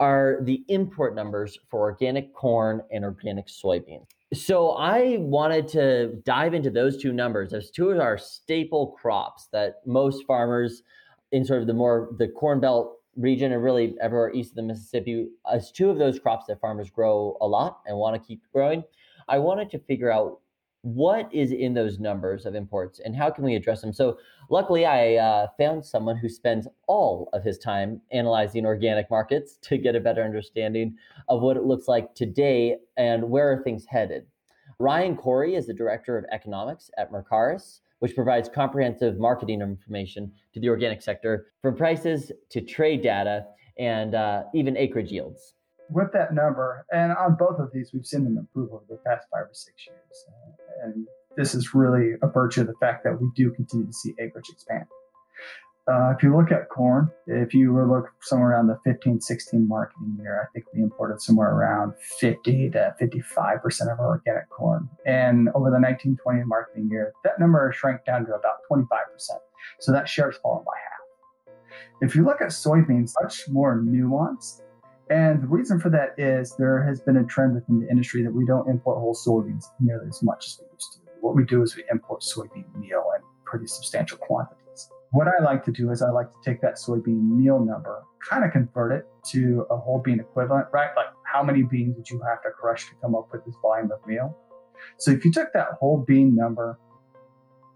are 0.00 0.38
the 0.42 0.64
import 0.68 1.14
numbers 1.14 1.58
for 1.68 1.80
organic 1.80 2.34
corn 2.34 2.82
and 2.90 3.04
organic 3.04 3.46
soybean. 3.46 4.06
So 4.32 4.70
I 4.70 5.18
wanted 5.20 5.68
to 5.68 6.16
dive 6.24 6.54
into 6.54 6.70
those 6.70 7.00
two 7.00 7.12
numbers 7.12 7.52
as 7.52 7.70
two 7.70 7.90
of 7.90 8.00
our 8.00 8.18
staple 8.18 8.96
crops 9.00 9.48
that 9.52 9.76
most 9.86 10.24
farmers 10.26 10.82
in 11.32 11.44
sort 11.44 11.60
of 11.60 11.66
the 11.66 11.74
more 11.74 12.10
the 12.18 12.28
corn 12.28 12.60
belt 12.60 12.98
region 13.16 13.52
and 13.52 13.62
really 13.62 13.94
everywhere 14.00 14.32
east 14.32 14.52
of 14.52 14.56
the 14.56 14.62
Mississippi 14.62 15.28
as 15.50 15.70
two 15.70 15.90
of 15.90 15.98
those 15.98 16.18
crops 16.18 16.46
that 16.46 16.60
farmers 16.60 16.90
grow 16.90 17.36
a 17.40 17.46
lot 17.46 17.80
and 17.86 17.96
want 17.96 18.20
to 18.20 18.26
keep 18.26 18.42
growing. 18.52 18.82
I 19.28 19.38
wanted 19.38 19.70
to 19.70 19.78
figure 19.78 20.12
out 20.12 20.40
what 20.84 21.32
is 21.32 21.50
in 21.50 21.72
those 21.72 21.98
numbers 21.98 22.44
of 22.44 22.54
imports 22.54 23.00
and 23.02 23.16
how 23.16 23.30
can 23.30 23.42
we 23.42 23.54
address 23.54 23.80
them. 23.80 23.92
So 23.92 24.18
luckily, 24.50 24.84
I 24.84 25.14
uh, 25.14 25.46
found 25.58 25.84
someone 25.84 26.18
who 26.18 26.28
spends 26.28 26.68
all 26.86 27.30
of 27.32 27.42
his 27.42 27.56
time 27.56 28.02
analyzing 28.12 28.66
organic 28.66 29.10
markets 29.10 29.56
to 29.62 29.78
get 29.78 29.96
a 29.96 30.00
better 30.00 30.22
understanding 30.22 30.96
of 31.28 31.40
what 31.40 31.56
it 31.56 31.64
looks 31.64 31.88
like 31.88 32.14
today 32.14 32.76
and 32.98 33.24
where 33.30 33.50
are 33.50 33.62
things 33.62 33.86
headed. 33.86 34.26
Ryan 34.78 35.16
Koory 35.16 35.56
is 35.56 35.66
the 35.66 35.72
director 35.72 36.18
of 36.18 36.26
economics 36.30 36.90
at 36.98 37.10
Mercaris 37.10 37.80
which 38.04 38.14
provides 38.14 38.50
comprehensive 38.50 39.18
marketing 39.18 39.62
information 39.62 40.30
to 40.52 40.60
the 40.60 40.68
organic 40.68 41.00
sector 41.00 41.46
from 41.62 41.74
prices 41.74 42.30
to 42.50 42.60
trade 42.60 43.00
data 43.00 43.46
and 43.78 44.14
uh, 44.14 44.42
even 44.54 44.76
acreage 44.76 45.10
yields. 45.10 45.54
With 45.88 46.12
that 46.12 46.34
number, 46.34 46.84
and 46.92 47.12
on 47.12 47.34
both 47.38 47.58
of 47.58 47.70
these, 47.72 47.92
we've 47.94 48.04
seen 48.04 48.24
them 48.24 48.36
improve 48.36 48.74
over 48.74 48.84
the 48.90 48.98
past 49.06 49.26
five 49.32 49.44
or 49.44 49.54
six 49.54 49.86
years. 49.86 50.26
And 50.82 51.06
this 51.38 51.54
is 51.54 51.72
really 51.72 52.12
a 52.20 52.26
virtue 52.26 52.60
of 52.60 52.66
the 52.66 52.74
fact 52.78 53.04
that 53.04 53.18
we 53.18 53.26
do 53.34 53.50
continue 53.52 53.86
to 53.86 53.92
see 53.94 54.12
acreage 54.20 54.50
expand. 54.50 54.84
Uh, 55.86 56.14
if 56.16 56.22
you 56.22 56.34
look 56.34 56.50
at 56.50 56.70
corn, 56.70 57.10
if 57.26 57.52
you 57.52 57.70
were 57.70 57.86
look 57.86 58.06
somewhere 58.22 58.52
around 58.52 58.68
the 58.68 58.78
15, 58.84 59.20
16 59.20 59.68
marketing 59.68 60.16
year, 60.18 60.42
I 60.42 60.46
think 60.54 60.64
we 60.72 60.80
imported 60.80 61.20
somewhere 61.20 61.50
around 61.50 61.92
50 62.20 62.70
to 62.70 62.94
55% 62.98 63.92
of 63.92 64.00
our 64.00 64.06
organic 64.06 64.48
corn. 64.48 64.88
And 65.04 65.48
over 65.50 65.68
the 65.68 65.76
1920 65.76 66.44
marketing 66.46 66.88
year, 66.90 67.12
that 67.22 67.38
number 67.38 67.70
shrank 67.76 68.06
down 68.06 68.24
to 68.26 68.34
about 68.34 68.60
25%. 68.70 68.86
So 69.80 69.92
that 69.92 70.08
share 70.08 70.30
has 70.30 70.40
fallen 70.40 70.64
by 70.64 70.72
half. 70.72 71.54
If 72.00 72.16
you 72.16 72.24
look 72.24 72.40
at 72.40 72.48
soybeans, 72.48 73.12
much 73.22 73.46
more 73.50 73.78
nuanced. 73.78 74.62
And 75.10 75.42
the 75.42 75.48
reason 75.48 75.78
for 75.78 75.90
that 75.90 76.14
is 76.16 76.56
there 76.56 76.82
has 76.82 77.02
been 77.02 77.18
a 77.18 77.24
trend 77.24 77.56
within 77.56 77.80
the 77.80 77.90
industry 77.90 78.22
that 78.22 78.32
we 78.32 78.46
don't 78.46 78.70
import 78.70 78.98
whole 79.00 79.14
soybeans 79.14 79.66
nearly 79.80 80.08
as 80.08 80.22
much 80.22 80.46
as 80.46 80.60
we 80.60 80.66
used 80.72 80.92
to. 80.94 80.98
What 81.20 81.34
we 81.34 81.44
do 81.44 81.60
is 81.62 81.76
we 81.76 81.84
import 81.90 82.22
soybean 82.22 82.74
meal 82.74 83.04
in 83.16 83.22
pretty 83.44 83.66
substantial 83.66 84.16
quantities. 84.16 84.63
What 85.14 85.28
I 85.28 85.40
like 85.44 85.64
to 85.66 85.70
do 85.70 85.92
is 85.92 86.02
I 86.02 86.10
like 86.10 86.32
to 86.32 86.38
take 86.44 86.60
that 86.62 86.74
soybean 86.74 87.22
meal 87.22 87.64
number, 87.64 88.02
kind 88.28 88.44
of 88.44 88.50
convert 88.50 88.90
it 88.90 89.06
to 89.26 89.64
a 89.70 89.76
whole 89.76 90.00
bean 90.00 90.18
equivalent, 90.18 90.66
right? 90.72 90.90
Like 90.96 91.06
how 91.22 91.40
many 91.40 91.62
beans 91.62 91.94
would 91.96 92.10
you 92.10 92.20
have 92.28 92.42
to 92.42 92.50
crush 92.50 92.88
to 92.88 92.96
come 93.00 93.14
up 93.14 93.28
with 93.30 93.44
this 93.44 93.54
volume 93.62 93.92
of 93.92 94.04
meal? 94.08 94.36
So 94.98 95.12
if 95.12 95.24
you 95.24 95.30
took 95.30 95.52
that 95.52 95.68
whole 95.78 95.98
bean 95.98 96.34
number, 96.34 96.80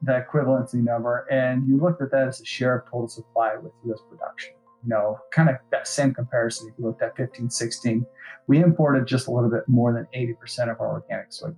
the 0.02 0.26
equivalency 0.28 0.82
number, 0.82 1.28
and 1.30 1.64
you 1.68 1.78
looked 1.80 2.02
at 2.02 2.10
that 2.10 2.26
as 2.26 2.40
a 2.40 2.44
share 2.44 2.76
of 2.76 2.86
total 2.86 3.06
supply 3.06 3.54
with 3.54 3.70
US 3.84 4.00
production, 4.10 4.54
you 4.82 4.88
know, 4.88 5.20
kind 5.30 5.48
of 5.48 5.58
that 5.70 5.86
same 5.86 6.12
comparison. 6.12 6.68
If 6.68 6.74
you 6.76 6.86
looked 6.86 7.02
at 7.02 7.16
15, 7.16 7.50
16, 7.50 8.04
we 8.48 8.58
imported 8.60 9.06
just 9.06 9.28
a 9.28 9.30
little 9.30 9.48
bit 9.48 9.62
more 9.68 9.92
than 9.92 10.08
80% 10.12 10.72
of 10.72 10.80
our 10.80 10.90
organic 10.90 11.30
soybean. 11.30 11.54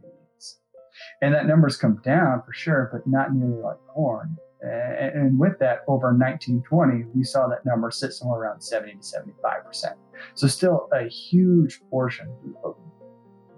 And 1.22 1.32
that 1.32 1.46
number's 1.46 1.78
come 1.78 2.02
down 2.04 2.42
for 2.44 2.52
sure, 2.52 2.90
but 2.92 3.06
not 3.06 3.32
nearly 3.32 3.62
like 3.62 3.78
corn. 3.88 4.36
And 4.62 5.38
with 5.38 5.58
that, 5.60 5.80
over 5.88 6.08
1920, 6.08 7.04
we 7.14 7.24
saw 7.24 7.48
that 7.48 7.64
number 7.64 7.90
sit 7.90 8.12
somewhere 8.12 8.40
around 8.40 8.60
70 8.60 8.92
to 8.92 8.98
75%. 8.98 9.94
So, 10.34 10.46
still 10.46 10.88
a 10.92 11.08
huge 11.08 11.80
portion. 11.88 12.28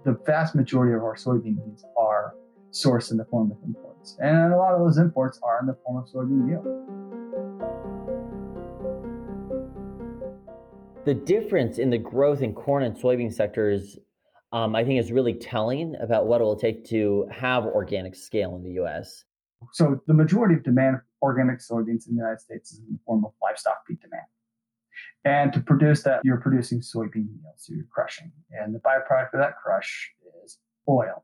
The 0.05 0.17
vast 0.25 0.55
majority 0.55 0.95
of 0.95 1.03
our 1.03 1.15
soybean 1.15 1.57
needs 1.65 1.85
are 1.97 2.35
sourced 2.71 3.11
in 3.11 3.17
the 3.17 3.25
form 3.25 3.51
of 3.51 3.57
imports. 3.63 4.17
And 4.19 4.53
a 4.53 4.57
lot 4.57 4.73
of 4.73 4.79
those 4.79 4.97
imports 4.97 5.39
are 5.43 5.59
in 5.59 5.67
the 5.67 5.77
form 5.85 6.03
of 6.03 6.09
soybean 6.09 6.45
meal. 6.47 6.63
The 11.05 11.13
difference 11.13 11.79
in 11.79 11.89
the 11.89 11.97
growth 11.97 12.41
in 12.41 12.53
corn 12.53 12.83
and 12.83 12.95
soybean 12.95 13.33
sectors, 13.33 13.97
um, 14.53 14.73
I 14.73 14.85
think, 14.85 14.99
is 14.99 15.11
really 15.11 15.33
telling 15.33 15.95
about 15.99 16.27
what 16.27 16.39
it 16.39 16.45
will 16.45 16.55
take 16.55 16.85
to 16.89 17.27
have 17.29 17.65
organic 17.65 18.15
scale 18.15 18.55
in 18.55 18.63
the 18.63 18.81
US. 18.83 19.25
So 19.71 20.01
the 20.07 20.13
majority 20.13 20.55
of 20.55 20.63
demand 20.63 20.97
for 21.19 21.31
organic 21.31 21.59
soybeans 21.59 22.07
in 22.07 22.15
the 22.15 22.21
United 22.21 22.41
States 22.41 22.71
is 22.71 22.79
in 22.79 22.85
the 22.91 22.99
form 23.05 23.25
of 23.25 23.31
livestock 23.41 23.85
feed 23.87 23.99
demand. 24.01 24.25
And 25.25 25.53
to 25.53 25.61
produce 25.61 26.03
that, 26.03 26.21
you're 26.23 26.41
producing 26.41 26.81
soybean 26.81 27.27
meal, 27.41 27.53
so 27.55 27.73
you're 27.73 27.85
crushing. 27.91 28.31
And 28.51 28.75
the 28.75 28.79
byproduct 28.79 29.33
of 29.33 29.39
that 29.39 29.57
crush 29.63 30.11
is 30.43 30.57
oil. 30.87 31.23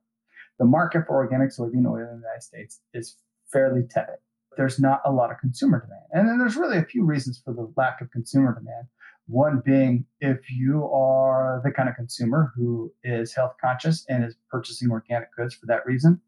The 0.57 0.65
market 0.65 1.05
for 1.07 1.15
organic 1.15 1.49
soybean 1.49 1.85
oil 1.85 2.07
in 2.09 2.21
the 2.21 2.27
United 2.27 2.43
States 2.43 2.81
is 2.93 3.17
fairly 3.51 3.83
tepid. 3.89 4.15
There's 4.57 4.79
not 4.79 5.01
a 5.05 5.11
lot 5.11 5.31
of 5.31 5.37
consumer 5.39 5.81
demand. 5.81 6.03
And 6.11 6.27
then 6.27 6.39
there's 6.39 6.55
really 6.55 6.77
a 6.77 6.85
few 6.85 7.05
reasons 7.05 7.41
for 7.43 7.53
the 7.53 7.71
lack 7.77 8.01
of 8.01 8.11
consumer 8.11 8.53
demand. 8.57 8.87
One 9.27 9.61
being 9.63 10.05
if 10.21 10.49
you 10.49 10.85
are 10.91 11.61
the 11.63 11.71
kind 11.71 11.87
of 11.87 11.95
consumer 11.95 12.51
who 12.55 12.91
is 13.03 13.33
health 13.33 13.53
conscious 13.61 14.05
and 14.09 14.23
is 14.23 14.35
purchasing 14.49 14.89
organic 14.89 15.33
goods 15.35 15.53
for 15.53 15.67
that 15.67 15.85
reason, 15.85 16.19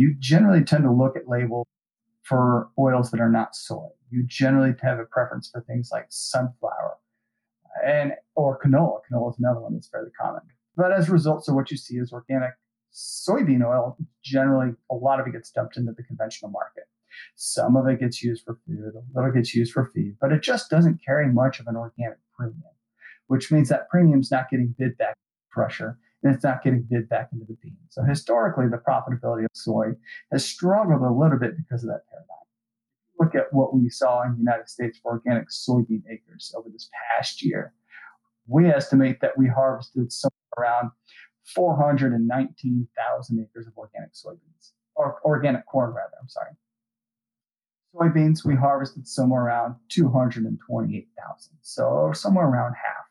you 0.00 0.14
generally 0.18 0.64
tend 0.64 0.82
to 0.84 0.90
look 0.90 1.14
at 1.14 1.28
labels 1.28 1.66
for 2.22 2.70
oils 2.78 3.10
that 3.10 3.20
are 3.20 3.28
not 3.28 3.54
soy. 3.54 3.86
You 4.10 4.24
generally 4.26 4.72
have 4.80 4.98
a 4.98 5.04
preference 5.04 5.50
for 5.50 5.60
things 5.60 5.90
like 5.92 6.06
sunflower 6.08 6.96
and 7.84 8.12
or 8.34 8.58
canola. 8.58 9.00
Canola 9.10 9.30
is 9.30 9.38
another 9.38 9.60
one 9.60 9.74
that's 9.74 9.88
fairly 9.88 10.10
common. 10.18 10.40
But 10.74 10.92
as 10.92 11.10
a 11.10 11.12
result, 11.12 11.44
so 11.44 11.52
what 11.52 11.70
you 11.70 11.76
see 11.76 11.96
is 11.96 12.12
organic 12.12 12.52
soybean 12.94 13.62
oil. 13.62 13.98
Generally, 14.24 14.72
a 14.90 14.94
lot 14.94 15.20
of 15.20 15.26
it 15.26 15.32
gets 15.32 15.50
dumped 15.50 15.76
into 15.76 15.92
the 15.92 16.02
conventional 16.02 16.50
market. 16.50 16.84
Some 17.36 17.76
of 17.76 17.86
it 17.86 18.00
gets 18.00 18.22
used 18.22 18.44
for 18.44 18.58
food, 18.66 18.94
a 18.94 19.02
little 19.14 19.32
gets 19.32 19.54
used 19.54 19.72
for 19.72 19.90
feed, 19.94 20.16
but 20.18 20.32
it 20.32 20.42
just 20.42 20.70
doesn't 20.70 21.04
carry 21.04 21.30
much 21.30 21.60
of 21.60 21.66
an 21.66 21.76
organic 21.76 22.18
premium, 22.34 22.62
which 23.26 23.52
means 23.52 23.68
that 23.68 23.90
premium's 23.90 24.30
not 24.30 24.48
getting 24.48 24.74
bid 24.78 24.96
back 24.96 25.16
pressure 25.50 25.98
and 26.22 26.34
it's 26.34 26.44
not 26.44 26.62
getting 26.62 26.86
bid 26.88 27.08
back 27.08 27.30
into 27.32 27.46
the 27.46 27.56
bean. 27.62 27.76
So 27.88 28.02
historically, 28.02 28.66
the 28.68 28.76
profitability 28.76 29.44
of 29.44 29.50
soy 29.54 29.92
has 30.30 30.44
struggled 30.44 31.02
a 31.02 31.10
little 31.10 31.38
bit 31.38 31.56
because 31.56 31.82
of 31.82 31.88
that 31.88 32.02
paradigm. 32.10 32.36
Look 33.18 33.34
at 33.34 33.52
what 33.52 33.74
we 33.74 33.88
saw 33.88 34.22
in 34.22 34.32
the 34.32 34.38
United 34.38 34.68
States 34.68 34.98
for 35.02 35.12
organic 35.12 35.48
soybean 35.48 36.02
acres 36.10 36.54
over 36.56 36.68
this 36.70 36.88
past 37.16 37.42
year. 37.44 37.72
We 38.46 38.68
estimate 38.68 39.20
that 39.20 39.36
we 39.38 39.46
harvested 39.46 40.12
somewhere 40.12 40.32
around 40.58 40.90
419,000 41.54 43.40
acres 43.40 43.66
of 43.66 43.76
organic 43.76 44.12
soybeans, 44.12 44.72
or 44.94 45.20
organic 45.24 45.66
corn, 45.66 45.90
rather. 45.90 46.16
I'm 46.20 46.28
sorry. 46.28 46.50
Soybeans, 47.94 48.44
we 48.44 48.54
harvested 48.54 49.06
somewhere 49.06 49.42
around 49.42 49.74
228,000, 49.88 51.52
so 51.62 52.10
somewhere 52.14 52.46
around 52.46 52.74
half. 52.74 53.04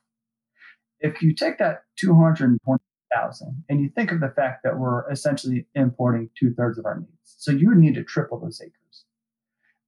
If 1.02 1.22
you 1.22 1.34
take 1.34 1.58
that 1.60 1.84
220 1.98 2.82
thousand. 3.14 3.64
And 3.70 3.82
you 3.82 3.90
think 3.90 4.12
of 4.12 4.20
the 4.20 4.30
fact 4.36 4.64
that 4.64 4.78
we're 4.78 5.10
essentially 5.12 5.66
importing 5.76 6.30
two 6.38 6.54
thirds 6.54 6.78
of 6.78 6.86
our 6.86 7.00
needs. 7.00 7.36
So 7.38 7.52
you 7.52 7.70
would 7.70 7.78
need 7.78 7.96
to 7.96 8.04
triple 8.04 8.40
those 8.40 8.62
acres. 8.62 9.06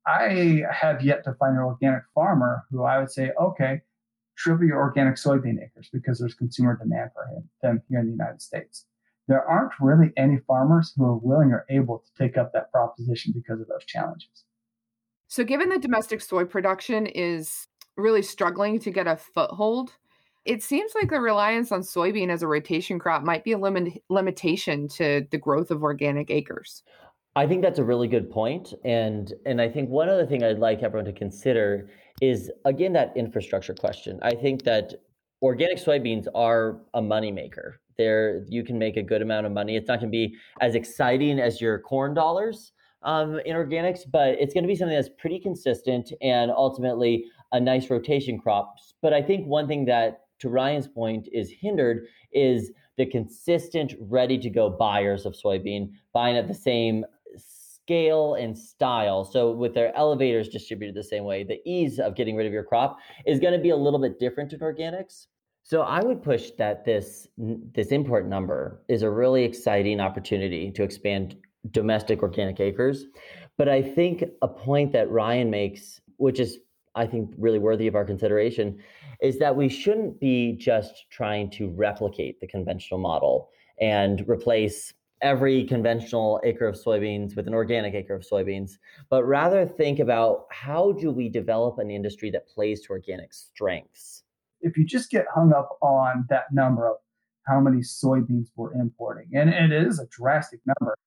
I 0.05 0.63
have 0.71 1.03
yet 1.03 1.23
to 1.25 1.34
find 1.34 1.55
an 1.55 1.63
organic 1.63 2.03
farmer 2.15 2.63
who 2.71 2.84
I 2.84 2.97
would 2.99 3.12
say, 3.12 3.31
okay, 3.39 3.81
triple 4.38 4.65
your 4.65 4.79
organic 4.79 5.15
soybean 5.15 5.63
acres 5.63 5.89
because 5.93 6.19
there's 6.19 6.34
consumer 6.34 6.77
demand 6.77 7.12
for 7.13 7.25
him, 7.27 7.49
them 7.62 7.81
here 7.89 7.99
in 7.99 8.07
the 8.07 8.12
United 8.12 8.41
States. 8.41 8.86
There 9.27 9.47
aren't 9.47 9.73
really 9.79 10.12
any 10.17 10.39
farmers 10.47 10.93
who 10.95 11.05
are 11.05 11.17
willing 11.17 11.51
or 11.51 11.65
able 11.69 11.99
to 11.99 12.23
take 12.23 12.38
up 12.38 12.51
that 12.53 12.71
proposition 12.71 13.31
because 13.36 13.62
of 13.62 13.67
those 13.67 13.86
challenges. 13.86 14.45
So, 15.27 15.43
given 15.43 15.69
that 15.69 15.81
domestic 15.81 16.21
soy 16.21 16.43
production 16.45 17.05
is 17.05 17.67
really 17.95 18.23
struggling 18.23 18.79
to 18.79 18.91
get 18.91 19.07
a 19.07 19.15
foothold, 19.15 19.93
it 20.45 20.63
seems 20.63 20.93
like 20.95 21.10
the 21.10 21.19
reliance 21.19 21.71
on 21.71 21.82
soybean 21.82 22.30
as 22.30 22.41
a 22.41 22.47
rotation 22.47 22.97
crop 22.97 23.23
might 23.23 23.43
be 23.43 23.51
a 23.51 23.58
limit, 23.58 24.01
limitation 24.10 24.88
to 24.88 25.25
the 25.32 25.38
growth 25.38 25.71
of 25.71 25.84
organic 25.84 26.32
acres. 26.32 26.84
I 27.36 27.47
think 27.47 27.62
that's 27.62 27.80
a 27.80 27.84
really 27.84 28.08
good 28.08 28.30
point, 28.30 28.73
and 28.84 29.34
and 29.45 29.62
I 29.62 29.69
think 29.69 29.89
one 29.89 30.10
other 30.10 30.25
thing 30.25 30.43
I'd 30.43 30.60
like 30.60 30.84
everyone 30.84 31.06
to 31.06 31.13
consider 31.13 31.89
is 32.21 32.51
again 32.65 32.91
that 32.93 33.13
infrastructure 33.15 33.73
question. 33.73 34.19
I 34.21 34.36
think 34.36 34.63
that 34.63 34.95
organic 35.41 35.77
soybeans 35.77 36.27
are 36.36 36.82
a 36.93 37.01
moneymaker. 37.01 37.75
There, 37.97 38.43
you 38.49 38.63
can 38.63 38.77
make 38.77 38.97
a 38.97 39.04
good 39.04 39.21
amount 39.21 39.45
of 39.45 39.51
money. 39.51 39.77
It's 39.77 39.88
not 39.88 39.99
going 39.99 40.12
to 40.12 40.17
be 40.17 40.36
as 40.60 40.75
exciting 40.75 41.39
as 41.39 41.62
your 41.62 41.80
corn 41.80 42.13
dollars 42.13 42.73
um, 43.04 43.39
in 43.45 43.56
organics, 43.56 43.99
but 44.10 44.30
it's 44.39 44.54
going 44.54 44.63
to 44.63 44.67
be 44.67 44.75
something 44.75 44.95
that's 44.95 45.10
pretty 45.17 45.39
consistent 45.39 46.12
and 46.21 46.51
ultimately 46.51 47.25
a 47.51 47.60
nice 47.60 47.89
rotation 47.89 48.39
crop. 48.39 48.75
But 49.01 49.13
I 49.13 49.21
think 49.21 49.45
one 49.45 49.67
thing 49.67 49.86
that 49.86 50.21
to 50.41 50.49
Ryan's 50.49 50.88
point, 50.88 51.27
is 51.32 51.51
hindered 51.51 52.08
is 52.32 52.71
the 52.97 53.06
consistent, 53.06 53.93
ready 53.99 54.38
to 54.38 54.49
go 54.49 54.69
buyers 54.69 55.25
of 55.25 55.34
soybean 55.34 55.91
buying 56.13 56.38
at 56.38 56.47
the 56.47 56.54
same 56.54 57.06
scale 57.38 58.36
and 58.36 58.58
style. 58.58 59.25
So, 59.25 59.51
with 59.51 59.73
their 59.73 59.95
elevators 59.95 60.49
distributed 60.49 60.95
the 60.95 61.04
same 61.04 61.23
way, 61.23 61.43
the 61.43 61.60
ease 61.65 61.99
of 61.99 62.15
getting 62.15 62.36
rid 62.36 62.47
of 62.47 62.54
your 62.54 62.63
crop 62.63 62.99
is 63.25 63.39
going 63.39 63.54
to 63.54 63.60
be 63.60 63.69
a 63.69 63.75
little 63.75 63.99
bit 63.99 64.19
different 64.19 64.54
in 64.54 64.60
organics. 64.60 65.27
So, 65.63 65.82
I 65.82 66.04
would 66.04 66.21
push 66.21 66.51
that 66.58 66.86
this 66.86 67.27
this 67.38 67.88
import 67.88 68.27
number 68.27 68.84
is 68.88 69.04
a 69.04 69.10
really 69.10 69.43
exciting 69.43 69.99
opportunity 69.99 70.71
to 70.71 70.84
expand 70.84 71.38
domestic 71.71 72.23
organic 72.23 72.60
acres. 72.60 73.06
But 73.58 73.69
I 73.69 73.82
think 73.82 74.23
a 74.41 74.47
point 74.47 74.91
that 74.93 75.10
Ryan 75.10 75.49
makes, 75.49 76.01
which 76.17 76.39
is 76.39 76.58
I 76.95 77.06
think 77.06 77.34
really 77.38 77.60
worthy 77.60 77.88
of 77.88 77.95
our 77.95 78.06
consideration, 78.06 78.80
is 79.21 79.39
that 79.39 79.56
we 79.56 79.69
shouldn't 79.69 80.19
be 80.19 80.54
just 80.54 81.06
trying 81.10 81.49
to 81.51 81.69
replicate 81.69 82.39
the 82.39 82.47
conventional 82.47 82.99
model 82.99 83.49
and 83.80 84.27
replace 84.27 84.93
every 85.21 85.63
conventional 85.65 86.41
acre 86.43 86.67
of 86.67 86.75
soybeans 86.75 87.36
with 87.36 87.47
an 87.47 87.54
organic 87.54 87.93
acre 87.93 88.15
of 88.15 88.23
soybeans, 88.23 88.71
but 89.10 89.23
rather 89.23 89.65
think 89.65 89.99
about 89.99 90.45
how 90.51 90.91
do 90.93 91.12
we 91.12 91.30
develop 91.30 91.77
an 91.77 91.91
industry 91.91 92.32
that 92.32 92.47
plays 92.47 92.82
to 92.82 92.89
organic 92.89 93.34
strengths. 93.34 94.23
If 94.62 94.77
you 94.77 94.86
just 94.86 95.12
get 95.12 95.25
hung 95.34 95.54
up 95.54 95.77
on 95.82 96.25
that 96.30 96.45
number 96.51 96.88
of 96.89 96.97
how 97.47 97.60
many 97.60 97.77
soybeans 97.77 98.47
we're 98.56 98.73
importing, 98.73 99.30
and 99.34 99.49
it 99.49 99.71
is 99.71 99.99
a 99.99 100.08
drastic 100.08 100.60
number, 100.65 100.97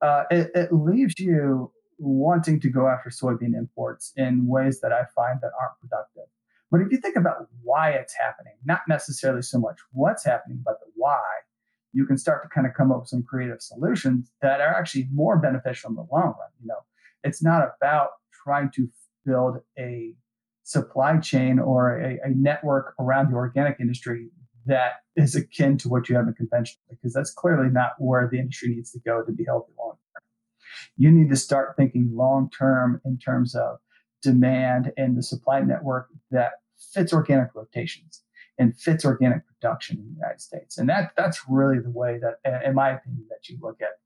uh, 0.00 0.24
it, 0.30 0.50
it 0.54 0.72
leaves 0.72 1.14
you 1.18 1.70
wanting 1.98 2.60
to 2.60 2.70
go 2.70 2.88
after 2.88 3.10
soybean 3.10 3.54
imports 3.56 4.12
in 4.16 4.46
ways 4.46 4.80
that 4.80 4.92
I 4.92 5.04
find 5.14 5.40
that 5.40 5.52
aren't 5.60 5.78
productive. 5.80 6.24
But 6.70 6.80
if 6.80 6.90
you 6.90 6.98
think 6.98 7.16
about 7.16 7.48
why 7.62 7.90
it's 7.90 8.14
happening, 8.14 8.54
not 8.64 8.80
necessarily 8.88 9.42
so 9.42 9.58
much 9.58 9.78
what's 9.92 10.24
happening, 10.24 10.60
but 10.64 10.80
the 10.80 10.90
why, 10.96 11.22
you 11.92 12.06
can 12.06 12.18
start 12.18 12.42
to 12.42 12.48
kind 12.48 12.66
of 12.66 12.74
come 12.74 12.90
up 12.90 13.00
with 13.00 13.08
some 13.08 13.22
creative 13.22 13.62
solutions 13.62 14.32
that 14.42 14.60
are 14.60 14.74
actually 14.74 15.08
more 15.12 15.38
beneficial 15.38 15.90
in 15.90 15.96
the 15.96 16.06
long 16.10 16.34
run. 16.38 16.50
You 16.60 16.66
know, 16.66 16.80
it's 17.22 17.42
not 17.42 17.62
about 17.76 18.10
trying 18.42 18.70
to 18.74 18.88
build 19.24 19.58
a 19.78 20.14
supply 20.64 21.18
chain 21.18 21.58
or 21.58 22.00
a, 22.00 22.18
a 22.24 22.30
network 22.30 22.94
around 22.98 23.30
the 23.30 23.36
organic 23.36 23.78
industry 23.78 24.30
that 24.66 24.94
is 25.14 25.36
akin 25.36 25.76
to 25.78 25.88
what 25.88 26.08
you 26.08 26.16
have 26.16 26.26
in 26.26 26.34
conventional, 26.34 26.82
because 26.90 27.12
that's 27.12 27.30
clearly 27.30 27.68
not 27.68 27.92
where 27.98 28.28
the 28.30 28.38
industry 28.38 28.70
needs 28.74 28.90
to 28.90 28.98
go 29.00 29.22
to 29.22 29.30
be 29.30 29.44
healthy 29.44 29.72
long. 29.78 29.96
You 30.96 31.10
need 31.10 31.30
to 31.30 31.36
start 31.36 31.76
thinking 31.76 32.10
long 32.12 32.50
term 32.50 33.00
in 33.04 33.18
terms 33.18 33.54
of 33.54 33.78
demand 34.22 34.92
and 34.96 35.16
the 35.16 35.22
supply 35.22 35.60
network 35.60 36.08
that 36.30 36.52
fits 36.92 37.12
organic 37.12 37.54
rotations 37.54 38.22
and 38.58 38.76
fits 38.78 39.04
organic 39.04 39.46
production 39.46 39.98
in 39.98 40.04
the 40.04 40.14
United 40.14 40.40
States. 40.40 40.78
And 40.78 40.88
that 40.88 41.12
that's 41.16 41.42
really 41.48 41.78
the 41.78 41.90
way 41.90 42.18
that, 42.18 42.64
in 42.64 42.74
my 42.74 42.90
opinion, 42.90 43.26
that 43.28 43.48
you 43.48 43.58
look 43.60 43.80
at 43.80 43.98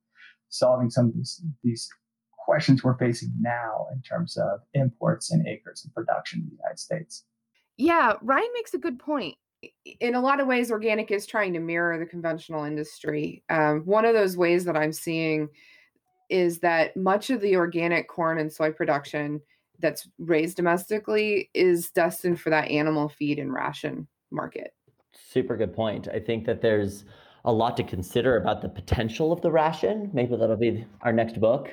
solving 0.49 0.91
some 0.91 1.07
of 1.07 1.15
these 1.15 1.43
these 1.63 1.89
questions 2.49 2.83
we're 2.83 2.97
facing 2.97 3.31
now 3.41 3.87
in 3.93 4.01
terms 4.01 4.39
of 4.39 4.61
imports 4.73 5.31
and 5.31 5.47
acres 5.47 5.85
and 5.85 5.95
production 5.95 6.41
in 6.41 6.47
the 6.47 6.57
United 6.57 6.79
States. 6.79 7.25
Yeah, 7.77 8.15
Ryan 8.23 8.49
makes 8.55 8.73
a 8.73 8.79
good 8.79 8.99
point. 8.99 9.37
In 10.01 10.15
a 10.15 10.21
lot 10.21 10.41
of 10.41 10.47
ways, 10.47 10.71
organic 10.71 11.11
is 11.11 11.27
trying 11.27 11.53
to 11.53 11.61
mirror 11.61 11.99
the 11.99 12.07
conventional 12.07 12.65
industry. 12.65 13.43
Um, 13.51 13.81
one 13.81 14.05
of 14.05 14.15
those 14.15 14.37
ways 14.37 14.65
that 14.65 14.77
I'm 14.77 14.93
seeing 14.93 15.49
is 16.29 16.61
that 16.61 16.97
much 16.97 17.31
of 17.31 17.41
the 17.41 17.57
organic 17.57 18.09
corn 18.09 18.39
and 18.39 18.53
soy 18.53 18.71
production 18.71 19.41
that's 19.79 20.09
raised 20.19 20.57
domestically 20.57 21.51
is 21.55 21.91
destined 21.91 22.41
for 22.41 22.51
that 22.51 22.71
animal 22.71 23.09
feed 23.09 23.39
and 23.39 23.53
ration 23.53 24.09
market. 24.31 24.75
Super 25.13 25.57
good 25.57 25.75
point. 25.75 26.09
I 26.09 26.21
think 26.21 26.47
that 26.47 26.61
there's 26.61 27.05
a 27.45 27.53
lot 27.53 27.77
to 27.77 27.85
consider 27.85 28.37
about 28.37 28.61
the 28.63 28.69
potential 28.69 29.33
of 29.33 29.41
the 29.41 29.51
ration. 29.51 30.11
Maybe 30.13 30.37
that'll 30.37 30.57
be 30.57 30.85
our 31.03 31.13
next 31.13 31.41
book, 31.41 31.71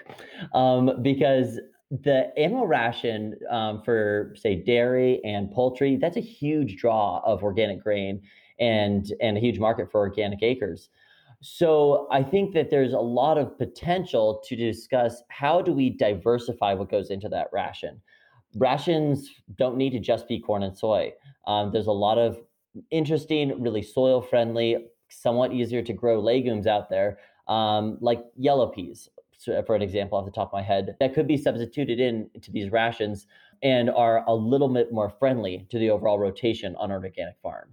um, 0.53 1.01
because 1.01 1.59
the 1.91 2.31
animal 2.37 2.67
ration 2.67 3.35
um, 3.49 3.81
for 3.83 4.33
say 4.37 4.55
dairy 4.55 5.21
and 5.23 5.51
poultry 5.51 5.97
that's 5.97 6.17
a 6.17 6.21
huge 6.21 6.77
draw 6.77 7.21
of 7.23 7.43
organic 7.43 7.81
grain 7.81 8.21
and 8.59 9.13
and 9.21 9.37
a 9.37 9.39
huge 9.39 9.59
market 9.59 9.91
for 9.91 9.99
organic 9.99 10.41
acres. 10.41 10.89
So 11.47 12.08
I 12.10 12.23
think 12.23 12.55
that 12.55 12.71
there's 12.71 12.93
a 12.93 12.99
lot 12.99 13.38
of 13.38 13.55
potential 13.55 14.41
to 14.47 14.55
discuss 14.55 15.21
how 15.29 15.62
do 15.62 15.73
we 15.73 15.91
diversify 15.91 16.73
what 16.73 16.89
goes 16.89 17.12
into 17.12 17.29
that 17.29 17.49
ration. 17.53 18.01
Rations 18.55 19.29
don't 19.55 19.77
need 19.77 19.91
to 19.91 19.99
just 19.99 20.27
be 20.27 20.39
corn 20.39 20.63
and 20.63 20.75
soy. 20.75 21.13
Um, 21.45 21.71
there's 21.71 21.86
a 21.86 21.91
lot 21.91 22.17
of 22.17 22.39
interesting, 22.89 23.62
really 23.62 23.84
soil 23.84 24.23
friendly, 24.23 24.88
somewhat 25.10 25.53
easier 25.53 25.84
to 25.84 25.93
grow 25.93 26.19
legumes 26.19 26.65
out 26.65 26.89
there, 26.89 27.19
um, 27.47 27.99
like 28.01 28.23
yellow 28.36 28.65
peas, 28.65 29.08
for 29.67 29.75
an 29.75 29.84
example, 29.84 30.17
off 30.17 30.25
the 30.25 30.31
top 30.31 30.47
of 30.47 30.53
my 30.53 30.63
head, 30.63 30.95
that 30.99 31.13
could 31.13 31.27
be 31.27 31.38
substituted 31.38 31.99
in 31.99 32.27
to 32.41 32.51
these 32.51 32.71
rations 32.71 33.27
and 33.62 33.91
are 33.91 34.25
a 34.25 34.34
little 34.34 34.67
bit 34.67 34.91
more 34.91 35.12
friendly 35.12 35.67
to 35.69 35.77
the 35.77 35.91
overall 35.91 36.17
rotation 36.17 36.75
on 36.77 36.89
an 36.89 37.03
organic 37.03 37.39
farm. 37.43 37.69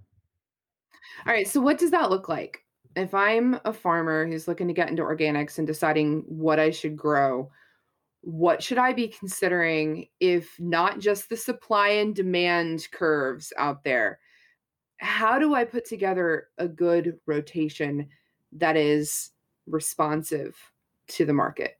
All 1.25 1.33
right. 1.33 1.47
So, 1.47 1.59
what 1.59 1.79
does 1.79 1.89
that 1.89 2.11
look 2.11 2.29
like? 2.29 2.62
If 2.95 3.13
I'm 3.13 3.59
a 3.65 3.73
farmer 3.73 4.25
who's 4.25 4.47
looking 4.47 4.67
to 4.67 4.73
get 4.73 4.89
into 4.89 5.03
organics 5.03 5.57
and 5.57 5.65
deciding 5.65 6.23
what 6.27 6.59
I 6.59 6.69
should 6.69 6.95
grow, 6.95 7.49
what 8.21 8.61
should 8.61 8.77
I 8.77 8.93
be 8.93 9.07
considering 9.07 10.07
if 10.19 10.57
not 10.59 10.99
just 10.99 11.29
the 11.29 11.37
supply 11.37 11.89
and 11.89 12.15
demand 12.15 12.87
curves 12.91 13.51
out 13.57 13.83
there? 13.83 14.19
how 15.03 15.37
do 15.37 15.53
I 15.53 15.65
put 15.65 15.85
together 15.85 16.47
a 16.57 16.67
good 16.67 17.19
rotation 17.25 18.07
that 18.53 18.77
is 18.77 19.31
responsive 19.67 20.55
to 21.09 21.25
the 21.25 21.33
market? 21.33 21.77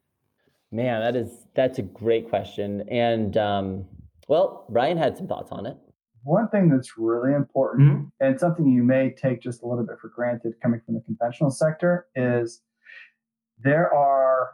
Man, 0.71 0.99
that 1.01 1.15
is 1.15 1.45
that's 1.53 1.79
a 1.79 1.83
great 1.83 2.29
question. 2.29 2.87
And 2.89 3.37
um, 3.37 3.85
well, 4.27 4.65
Ryan 4.69 4.97
had 4.97 5.17
some 5.17 5.27
thoughts 5.27 5.51
on 5.51 5.65
it. 5.65 5.77
One 6.23 6.47
thing 6.49 6.69
that's 6.69 6.97
really 6.97 7.33
important 7.33 7.89
mm-hmm. 7.89 8.03
and 8.19 8.39
something 8.39 8.67
you 8.67 8.83
may 8.83 9.11
take 9.11 9.41
just 9.41 9.61
a 9.61 9.67
little 9.67 9.85
bit 9.85 9.97
for 9.99 10.09
granted 10.09 10.53
coming 10.61 10.81
from 10.85 10.95
the 10.95 11.01
conventional 11.01 11.51
sector 11.51 12.07
is 12.15 12.61
there 13.61 13.93
are 13.93 14.51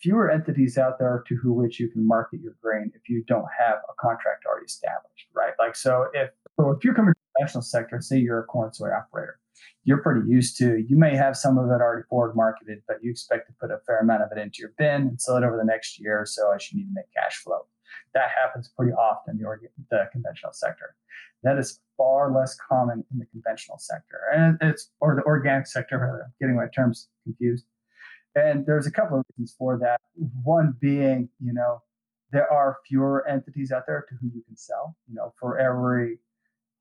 fewer 0.00 0.30
entities 0.30 0.78
out 0.78 0.98
there 0.98 1.22
to 1.28 1.36
who 1.36 1.52
which 1.52 1.80
you 1.80 1.90
can 1.90 2.06
market 2.06 2.40
your 2.40 2.56
grain 2.62 2.92
if 2.94 3.08
you 3.08 3.24
don't 3.26 3.46
have 3.58 3.76
a 3.88 3.94
contract 4.00 4.44
already 4.46 4.66
established, 4.66 5.26
right? 5.34 5.52
Like 5.58 5.76
so 5.76 6.06
if 6.14 6.30
so 6.58 6.70
if 6.70 6.84
you're 6.84 6.94
coming 6.94 7.12
professional 7.36 7.62
sector, 7.62 8.00
say 8.00 8.18
you're 8.18 8.40
a 8.40 8.44
corn 8.44 8.72
soy 8.72 8.90
operator, 8.90 9.38
you're 9.84 10.02
pretty 10.02 10.28
used 10.28 10.56
to, 10.58 10.84
you 10.88 10.96
may 10.96 11.14
have 11.14 11.36
some 11.36 11.58
of 11.58 11.66
it 11.66 11.80
already 11.80 12.02
forward 12.08 12.34
marketed, 12.34 12.78
but 12.86 12.96
you 13.02 13.10
expect 13.10 13.46
to 13.48 13.54
put 13.60 13.70
a 13.70 13.78
fair 13.86 14.00
amount 14.00 14.22
of 14.22 14.28
it 14.36 14.40
into 14.40 14.58
your 14.60 14.72
bin 14.78 15.02
and 15.02 15.20
sell 15.20 15.36
it 15.36 15.44
over 15.44 15.56
the 15.56 15.64
next 15.64 16.00
year 16.00 16.20
or 16.20 16.26
so 16.26 16.52
as 16.54 16.70
you 16.70 16.78
need 16.78 16.86
to 16.86 16.94
make 16.94 17.06
cash 17.14 17.36
flow. 17.36 17.66
That 18.14 18.28
happens 18.30 18.68
pretty 18.76 18.92
often 18.92 19.38
in 19.38 19.42
the, 19.42 19.68
the 19.90 20.08
conventional 20.12 20.52
sector. 20.52 20.94
That 21.42 21.58
is 21.58 21.80
far 21.96 22.32
less 22.32 22.56
common 22.56 23.04
in 23.12 23.18
the 23.18 23.26
conventional 23.26 23.78
sector, 23.78 24.20
and 24.34 24.58
it's 24.60 24.90
or 25.00 25.14
the 25.14 25.22
organic 25.22 25.66
sector. 25.66 25.98
Rather, 25.98 26.24
I'm 26.24 26.32
getting 26.40 26.56
my 26.56 26.66
terms 26.74 27.08
confused. 27.24 27.64
And 28.34 28.66
there's 28.66 28.86
a 28.86 28.90
couple 28.90 29.18
of 29.18 29.24
reasons 29.32 29.54
for 29.58 29.78
that. 29.78 29.98
One 30.42 30.74
being, 30.78 31.30
you 31.42 31.54
know, 31.54 31.82
there 32.32 32.52
are 32.52 32.76
fewer 32.86 33.26
entities 33.26 33.72
out 33.72 33.84
there 33.86 34.04
to 34.08 34.14
whom 34.20 34.30
you 34.34 34.42
can 34.46 34.56
sell. 34.56 34.94
You 35.08 35.14
know, 35.14 35.32
for 35.40 35.58
every 35.58 36.18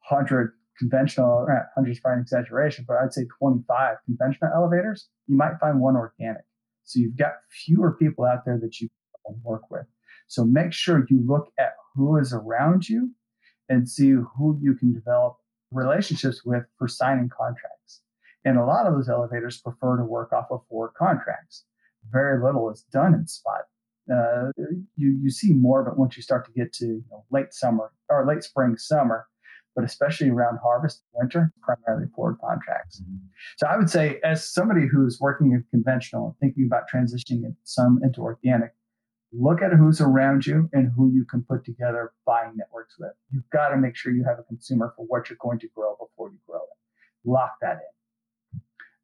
100 0.09 0.51
conventional, 0.77 1.45
100 1.45 1.89
is 1.89 1.99
probably 1.99 2.17
an 2.17 2.21
exaggeration, 2.21 2.85
but 2.87 2.97
I'd 2.97 3.13
say 3.13 3.25
25 3.39 3.97
conventional 4.05 4.51
elevators, 4.53 5.07
you 5.27 5.37
might 5.37 5.53
find 5.61 5.79
one 5.79 5.95
organic. 5.95 6.43
So 6.83 6.99
you've 6.99 7.17
got 7.17 7.31
fewer 7.49 7.93
people 7.93 8.25
out 8.25 8.45
there 8.45 8.59
that 8.61 8.79
you 8.79 8.89
can 9.25 9.39
work 9.43 9.71
with. 9.71 9.85
So 10.27 10.43
make 10.43 10.73
sure 10.73 11.05
you 11.09 11.23
look 11.25 11.51
at 11.59 11.73
who 11.95 12.17
is 12.17 12.33
around 12.33 12.89
you 12.89 13.11
and 13.69 13.89
see 13.89 14.11
who 14.11 14.59
you 14.61 14.75
can 14.75 14.93
develop 14.93 15.37
relationships 15.71 16.43
with 16.45 16.63
for 16.77 16.87
signing 16.87 17.29
contracts. 17.29 18.01
And 18.43 18.57
a 18.57 18.65
lot 18.65 18.85
of 18.85 18.93
those 18.93 19.09
elevators 19.09 19.59
prefer 19.59 19.97
to 19.97 20.03
work 20.03 20.31
off 20.31 20.47
of 20.51 20.61
forward 20.69 20.93
contracts. 20.97 21.63
Very 22.11 22.43
little 22.43 22.69
is 22.69 22.83
done 22.91 23.13
in 23.13 23.27
spot. 23.27 23.61
Uh, 24.11 24.51
you 24.95 25.17
you 25.19 25.31
see 25.31 25.51
more 25.51 25.81
of 25.81 25.87
it 25.87 25.97
once 25.97 26.15
you 26.15 26.21
start 26.21 26.45
to 26.45 26.51
get 26.51 26.71
to 26.73 26.85
you 26.85 27.03
know, 27.09 27.25
late 27.31 27.51
summer 27.51 27.91
or 28.07 28.23
late 28.27 28.43
spring 28.43 28.77
summer 28.77 29.25
but 29.75 29.83
especially 29.83 30.29
around 30.29 30.57
harvest 30.63 31.03
winter, 31.13 31.51
primarily 31.61 32.07
forward 32.15 32.37
contracts. 32.39 33.01
Mm-hmm. 33.01 33.17
So 33.57 33.67
I 33.67 33.77
would 33.77 33.89
say, 33.89 34.19
as 34.23 34.49
somebody 34.49 34.87
who's 34.87 35.19
working 35.19 35.51
in 35.51 35.65
conventional 35.69 36.27
and 36.27 36.35
thinking 36.39 36.65
about 36.65 36.83
transitioning 36.91 37.55
some 37.63 37.99
into 38.01 38.21
organic, 38.21 38.73
look 39.31 39.61
at 39.61 39.71
who's 39.73 40.01
around 40.01 40.45
you 40.45 40.69
and 40.73 40.91
who 40.95 41.11
you 41.11 41.25
can 41.25 41.43
put 41.43 41.65
together 41.65 42.13
buying 42.25 42.53
networks 42.55 42.95
with. 42.99 43.11
You've 43.31 43.49
got 43.51 43.69
to 43.69 43.77
make 43.77 43.95
sure 43.95 44.13
you 44.13 44.23
have 44.23 44.39
a 44.39 44.43
consumer 44.43 44.93
for 44.95 45.05
what 45.05 45.29
you're 45.29 45.37
going 45.41 45.59
to 45.59 45.67
grow 45.75 45.95
before 45.99 46.29
you 46.29 46.37
grow 46.47 46.61
it. 46.61 47.29
Lock 47.29 47.53
that 47.61 47.73
in. 47.73 47.95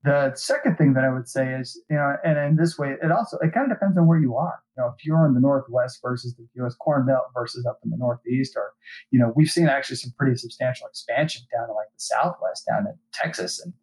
The 0.03 0.33
second 0.33 0.77
thing 0.77 0.93
that 0.93 1.03
I 1.03 1.13
would 1.13 1.27
say 1.29 1.53
is, 1.53 1.79
you 1.87 1.95
know, 1.95 2.15
and 2.23 2.37
in 2.39 2.55
this 2.55 2.75
way, 2.77 2.95
it 3.03 3.11
also 3.11 3.37
it 3.37 3.53
kind 3.53 3.71
of 3.71 3.77
depends 3.77 3.97
on 3.99 4.07
where 4.07 4.17
you 4.17 4.35
are. 4.35 4.59
You 4.75 4.81
know, 4.81 4.93
if 4.97 5.05
you're 5.05 5.27
in 5.27 5.35
the 5.35 5.39
Northwest 5.39 5.99
versus 6.03 6.33
the 6.35 6.47
U.S. 6.55 6.73
Corn 6.73 7.05
Belt 7.05 7.25
versus 7.35 7.67
up 7.67 7.79
in 7.83 7.91
the 7.91 7.97
Northeast, 7.97 8.53
or 8.55 8.73
you 9.11 9.19
know, 9.19 9.31
we've 9.35 9.49
seen 9.49 9.67
actually 9.67 9.97
some 9.97 10.11
pretty 10.17 10.37
substantial 10.37 10.87
expansion 10.87 11.43
down 11.53 11.69
in 11.69 11.75
like 11.75 11.89
the 11.93 11.99
Southwest, 11.99 12.65
down 12.67 12.87
in 12.87 12.95
Texas 13.13 13.61
and 13.63 13.73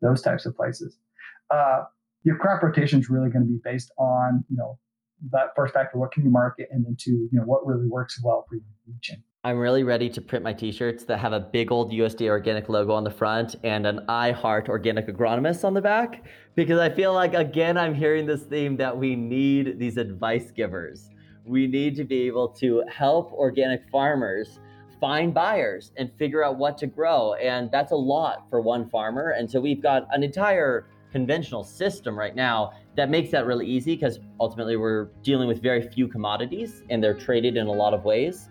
those 0.00 0.22
types 0.22 0.46
of 0.46 0.56
places. 0.56 0.96
Uh, 1.50 1.84
your 2.22 2.36
crop 2.36 2.62
rotation 2.62 2.98
is 2.98 3.10
really 3.10 3.28
going 3.28 3.44
to 3.44 3.48
be 3.48 3.60
based 3.62 3.92
on, 3.98 4.44
you 4.48 4.56
know, 4.56 4.78
that 5.30 5.48
first 5.56 5.74
factor, 5.74 5.98
what 5.98 6.12
can 6.12 6.24
you 6.24 6.30
market, 6.30 6.68
and 6.70 6.84
then 6.84 6.96
two, 6.98 7.28
you 7.32 7.38
know, 7.38 7.44
what 7.44 7.66
really 7.66 7.86
works 7.88 8.20
well 8.22 8.44
for 8.48 8.56
your 8.56 8.64
region. 8.86 9.22
I'm 9.46 9.58
really 9.58 9.84
ready 9.84 10.10
to 10.10 10.20
print 10.20 10.42
my 10.44 10.52
t-shirts 10.52 11.04
that 11.04 11.18
have 11.18 11.32
a 11.32 11.38
big 11.38 11.70
old 11.70 11.92
USDA 11.92 12.28
organic 12.28 12.68
logo 12.68 12.92
on 12.92 13.04
the 13.04 13.12
front 13.12 13.54
and 13.62 13.86
an 13.86 14.00
I 14.08 14.32
heart 14.32 14.68
organic 14.68 15.06
agronomist 15.06 15.64
on 15.64 15.72
the 15.72 15.80
back 15.80 16.24
because 16.56 16.80
I 16.80 16.90
feel 16.90 17.12
like 17.12 17.34
again 17.34 17.78
I'm 17.78 17.94
hearing 17.94 18.26
this 18.26 18.42
theme 18.42 18.76
that 18.78 18.98
we 18.98 19.14
need 19.14 19.78
these 19.78 19.98
advice 19.98 20.50
givers. 20.50 21.10
We 21.44 21.68
need 21.68 21.94
to 21.94 22.02
be 22.02 22.22
able 22.22 22.48
to 22.54 22.82
help 22.92 23.32
organic 23.32 23.88
farmers 23.88 24.58
find 25.00 25.32
buyers 25.32 25.92
and 25.96 26.10
figure 26.18 26.42
out 26.42 26.58
what 26.58 26.76
to 26.78 26.88
grow 26.88 27.34
and 27.34 27.70
that's 27.70 27.92
a 27.92 27.96
lot 27.96 28.46
for 28.50 28.60
one 28.60 28.90
farmer 28.90 29.30
and 29.30 29.48
so 29.48 29.60
we've 29.60 29.82
got 29.82 30.08
an 30.10 30.24
entire 30.24 30.88
conventional 31.12 31.64
system 31.64 32.18
right 32.18 32.34
now 32.34 32.72
that 32.96 33.10
makes 33.10 33.30
that 33.30 33.46
really 33.46 33.66
easy 33.66 33.94
because 33.94 34.18
ultimately 34.40 34.76
we're 34.76 35.06
dealing 35.22 35.48
with 35.48 35.62
very 35.62 35.88
few 35.88 36.08
commodities 36.08 36.82
and 36.90 37.02
they're 37.02 37.14
traded 37.14 37.56
in 37.56 37.66
a 37.66 37.72
lot 37.72 37.94
of 37.94 38.04
ways 38.04 38.48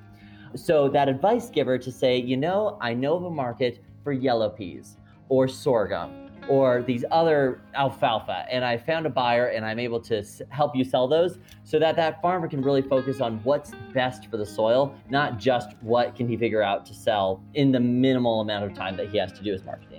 so 0.56 0.88
that 0.90 1.10
advice 1.10 1.50
giver 1.50 1.78
to 1.78 1.92
say, 1.92 2.18
you 2.18 2.38
know, 2.38 2.78
I 2.80 2.94
know 2.94 3.16
of 3.16 3.24
a 3.24 3.30
market 3.30 3.84
for 4.04 4.14
yellow 4.14 4.50
peas 4.50 4.98
or 5.28 5.48
sorghum 5.48 6.30
or 6.48 6.84
these 6.84 7.04
other 7.12 7.62
alfalfa 7.74 8.46
and 8.50 8.64
I 8.64 8.78
found 8.78 9.06
a 9.06 9.10
buyer 9.10 9.48
and 9.48 9.66
I'm 9.66 9.80
able 9.80 10.00
to 10.02 10.24
help 10.50 10.76
you 10.76 10.84
sell 10.84 11.08
those 11.08 11.40
so 11.64 11.80
that 11.80 11.96
that 11.96 12.22
farmer 12.22 12.48
can 12.48 12.62
really 12.62 12.84
focus 12.84 13.20
on 13.20 13.40
what's 13.44 13.72
best 13.94 14.30
for 14.30 14.38
the 14.38 14.46
soil, 14.46 14.96
not 15.10 15.40
just 15.40 15.76
what 15.82 16.16
can 16.16 16.28
he 16.28 16.38
figure 16.38 16.62
out 16.62 16.86
to 16.86 16.94
sell 16.94 17.44
in 17.56 17.72
the 17.72 17.80
minimal 17.80 18.42
amount 18.42 18.64
of 18.64 18.74
time 18.74 18.96
that 18.98 19.10
he 19.10 19.18
has 19.18 19.32
to 19.34 19.44
do 19.44 19.52
his 19.52 19.64
marketing. 19.64 19.95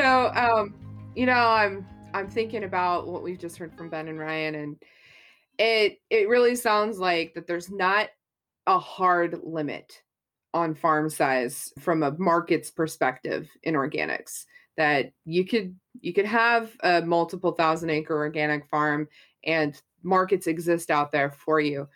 So, 0.00 0.32
um, 0.34 0.74
you 1.14 1.26
know, 1.26 1.34
I'm 1.34 1.86
I'm 2.14 2.26
thinking 2.26 2.64
about 2.64 3.06
what 3.06 3.22
we've 3.22 3.38
just 3.38 3.58
heard 3.58 3.76
from 3.76 3.90
Ben 3.90 4.08
and 4.08 4.18
Ryan, 4.18 4.54
and 4.54 4.76
it 5.58 5.98
it 6.08 6.26
really 6.26 6.56
sounds 6.56 6.98
like 6.98 7.34
that 7.34 7.46
there's 7.46 7.70
not 7.70 8.08
a 8.66 8.78
hard 8.78 9.40
limit 9.42 10.00
on 10.54 10.74
farm 10.74 11.10
size 11.10 11.70
from 11.80 12.02
a 12.02 12.16
market's 12.18 12.70
perspective 12.70 13.50
in 13.62 13.74
organics. 13.74 14.46
That 14.78 15.12
you 15.26 15.44
could 15.44 15.76
you 16.00 16.14
could 16.14 16.24
have 16.24 16.74
a 16.82 17.02
multiple 17.02 17.52
thousand 17.52 17.90
acre 17.90 18.16
organic 18.16 18.66
farm 18.70 19.06
and 19.44 19.78
markets 20.02 20.46
exist 20.46 20.90
out 20.90 21.12
there 21.12 21.30
for 21.30 21.60
you. 21.60 21.86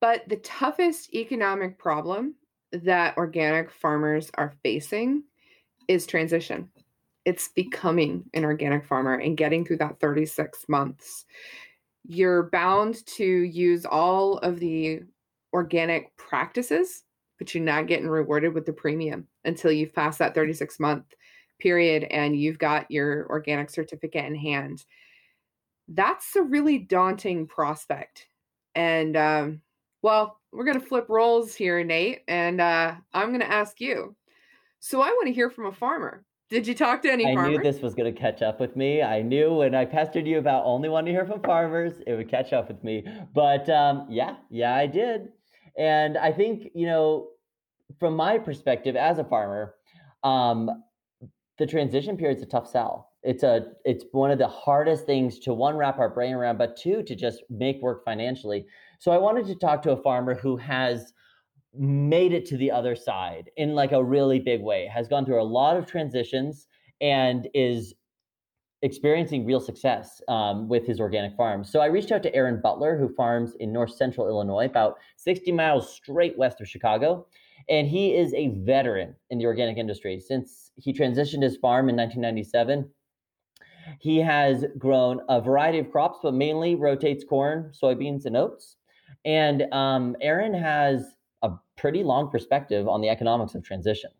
But 0.00 0.28
the 0.28 0.36
toughest 0.36 1.12
economic 1.12 1.76
problem 1.76 2.36
that 2.70 3.16
organic 3.16 3.72
farmers 3.72 4.30
are 4.34 4.54
facing 4.62 5.24
is 5.88 6.06
transition 6.06 6.70
it's 7.24 7.48
becoming 7.48 8.24
an 8.34 8.44
organic 8.44 8.84
farmer 8.84 9.14
and 9.14 9.36
getting 9.36 9.64
through 9.64 9.78
that 9.78 10.00
36 10.00 10.64
months 10.68 11.24
you're 12.06 12.50
bound 12.50 13.04
to 13.06 13.24
use 13.24 13.86
all 13.86 14.38
of 14.38 14.60
the 14.60 15.00
organic 15.52 16.14
practices 16.16 17.04
but 17.38 17.54
you're 17.54 17.64
not 17.64 17.86
getting 17.86 18.08
rewarded 18.08 18.54
with 18.54 18.66
the 18.66 18.72
premium 18.72 19.26
until 19.44 19.72
you've 19.72 19.94
passed 19.94 20.18
that 20.18 20.34
36 20.34 20.78
month 20.80 21.04
period 21.58 22.04
and 22.04 22.36
you've 22.36 22.58
got 22.58 22.90
your 22.90 23.26
organic 23.28 23.70
certificate 23.70 24.24
in 24.24 24.34
hand. 24.34 24.84
That's 25.88 26.36
a 26.36 26.42
really 26.42 26.78
daunting 26.78 27.46
prospect. 27.46 28.26
And 28.74 29.16
um, 29.16 29.60
well, 30.02 30.40
we're 30.52 30.64
going 30.64 30.80
to 30.80 30.86
flip 30.86 31.06
roles 31.08 31.54
here, 31.54 31.82
Nate, 31.84 32.22
and 32.28 32.60
uh, 32.60 32.94
I'm 33.12 33.28
going 33.28 33.40
to 33.40 33.50
ask 33.50 33.80
you. 33.80 34.14
So 34.80 35.00
I 35.00 35.08
want 35.08 35.26
to 35.28 35.32
hear 35.32 35.50
from 35.50 35.66
a 35.66 35.72
farmer. 35.72 36.24
Did 36.54 36.68
you 36.68 36.74
talk 36.76 37.02
to 37.02 37.10
any 37.10 37.26
I 37.26 37.34
farmers? 37.34 37.50
knew 37.50 37.64
this 37.64 37.82
was 37.82 37.96
going 37.96 38.14
to 38.14 38.16
catch 38.16 38.40
up 38.40 38.60
with 38.60 38.76
me. 38.76 39.02
I 39.02 39.22
knew 39.22 39.54
when 39.54 39.74
I 39.74 39.84
pestered 39.84 40.24
you 40.24 40.38
about 40.38 40.64
only 40.64 40.88
wanting 40.88 41.12
to 41.12 41.18
hear 41.18 41.26
from 41.26 41.42
farmers, 41.42 41.94
it 42.06 42.14
would 42.14 42.30
catch 42.30 42.52
up 42.52 42.68
with 42.68 42.84
me. 42.84 43.04
But 43.34 43.68
um, 43.68 44.06
yeah, 44.08 44.36
yeah, 44.50 44.72
I 44.72 44.86
did. 44.86 45.30
And 45.76 46.16
I 46.16 46.30
think, 46.30 46.68
you 46.72 46.86
know, 46.86 47.30
from 47.98 48.14
my 48.14 48.38
perspective 48.38 48.94
as 48.94 49.18
a 49.18 49.24
farmer, 49.24 49.74
um, 50.22 50.84
the 51.58 51.66
transition 51.66 52.16
period 52.16 52.36
is 52.36 52.44
a 52.44 52.46
tough 52.46 52.70
sell. 52.70 53.10
It's 53.24 53.42
a 53.42 53.72
it's 53.84 54.04
one 54.12 54.30
of 54.30 54.38
the 54.38 54.46
hardest 54.46 55.06
things 55.06 55.40
to 55.40 55.52
one 55.52 55.76
wrap 55.76 55.98
our 55.98 56.08
brain 56.08 56.34
around, 56.34 56.58
but 56.58 56.76
two 56.76 57.02
to 57.02 57.16
just 57.16 57.42
make 57.50 57.82
work 57.82 58.04
financially. 58.04 58.64
So 59.00 59.10
I 59.10 59.18
wanted 59.18 59.46
to 59.46 59.56
talk 59.56 59.82
to 59.82 59.90
a 59.90 60.00
farmer 60.00 60.36
who 60.36 60.56
has 60.58 61.14
made 61.76 62.32
it 62.32 62.46
to 62.46 62.56
the 62.56 62.70
other 62.70 62.94
side 62.94 63.50
in 63.56 63.74
like 63.74 63.92
a 63.92 64.02
really 64.02 64.38
big 64.38 64.62
way, 64.62 64.86
has 64.92 65.08
gone 65.08 65.24
through 65.24 65.40
a 65.40 65.44
lot 65.44 65.76
of 65.76 65.86
transitions 65.86 66.66
and 67.00 67.48
is 67.54 67.94
experiencing 68.82 69.46
real 69.46 69.60
success 69.60 70.20
um, 70.28 70.68
with 70.68 70.86
his 70.86 71.00
organic 71.00 71.34
farm. 71.36 71.64
So 71.64 71.80
I 71.80 71.86
reached 71.86 72.12
out 72.12 72.22
to 72.24 72.34
Aaron 72.34 72.60
Butler, 72.62 72.98
who 72.98 73.08
farms 73.14 73.54
in 73.58 73.72
north 73.72 73.94
central 73.94 74.28
Illinois, 74.28 74.66
about 74.66 74.98
60 75.16 75.50
miles 75.52 75.90
straight 75.92 76.36
west 76.36 76.60
of 76.60 76.68
Chicago. 76.68 77.26
And 77.68 77.88
he 77.88 78.14
is 78.14 78.34
a 78.34 78.48
veteran 78.48 79.14
in 79.30 79.38
the 79.38 79.46
organic 79.46 79.78
industry. 79.78 80.20
Since 80.20 80.70
he 80.76 80.92
transitioned 80.92 81.42
his 81.42 81.56
farm 81.56 81.88
in 81.88 81.96
1997, 81.96 82.90
he 84.00 84.18
has 84.18 84.66
grown 84.76 85.20
a 85.30 85.40
variety 85.40 85.78
of 85.78 85.90
crops, 85.90 86.18
but 86.22 86.34
mainly 86.34 86.74
rotates 86.74 87.24
corn, 87.24 87.72
soybeans, 87.72 88.26
and 88.26 88.36
oats. 88.36 88.76
And 89.24 89.62
um, 89.72 90.14
Aaron 90.20 90.52
has 90.52 91.13
a 91.44 91.60
pretty 91.76 92.02
long 92.02 92.30
perspective 92.30 92.88
on 92.88 93.00
the 93.00 93.08
economics 93.08 93.54
of 93.54 93.62
transition. 93.62 94.10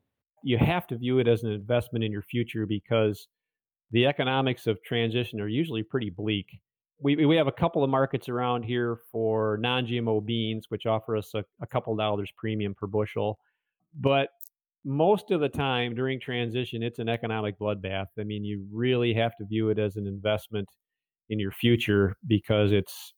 You 0.43 0.59
have 0.59 0.87
to 0.89 0.97
view 0.97 1.19
it 1.19 1.27
as 1.27 1.43
an 1.43 1.51
investment 1.51 2.05
in 2.05 2.13
your 2.13 2.23
future 2.23 2.67
because 2.67 3.29
the 3.91 4.07
economics 4.07 4.67
of 4.67 4.83
transition 4.83 5.41
are 5.41 5.49
usually 5.49 5.83
pretty 5.83 6.11
bleak. 6.11 6.47
We, 7.01 7.27
we 7.27 7.37
have 7.37 7.47
a 7.47 7.53
couple 7.53 7.83
of 7.83 7.91
markets 7.91 8.29
around 8.29 8.63
here 8.65 8.99
for 9.11 9.59
non 9.61 9.87
GMO 9.87 10.25
beans, 10.25 10.67
which 10.69 10.87
offer 10.87 11.17
us 11.17 11.33
a, 11.35 11.45
a 11.61 11.67
couple 11.67 11.97
dollars 11.97 12.31
premium 12.37 12.75
per 12.75 12.87
bushel. 12.87 13.39
But 13.99 14.29
most 14.85 15.31
of 15.31 15.41
the 15.41 15.49
time 15.49 15.95
during 15.95 16.21
transition, 16.21 16.83
it's 16.83 16.99
an 16.99 17.09
economic 17.09 17.59
bloodbath. 17.59 18.07
I 18.19 18.25
mean, 18.25 18.45
you 18.45 18.67
really 18.71 19.15
have 19.15 19.37
to 19.39 19.45
view 19.45 19.71
it 19.71 19.79
as 19.79 19.97
an 19.97 20.07
investment 20.07 20.69
in 21.31 21.39
your 21.39 21.53
future 21.53 22.17
because 22.27 22.71
it's 22.71 23.14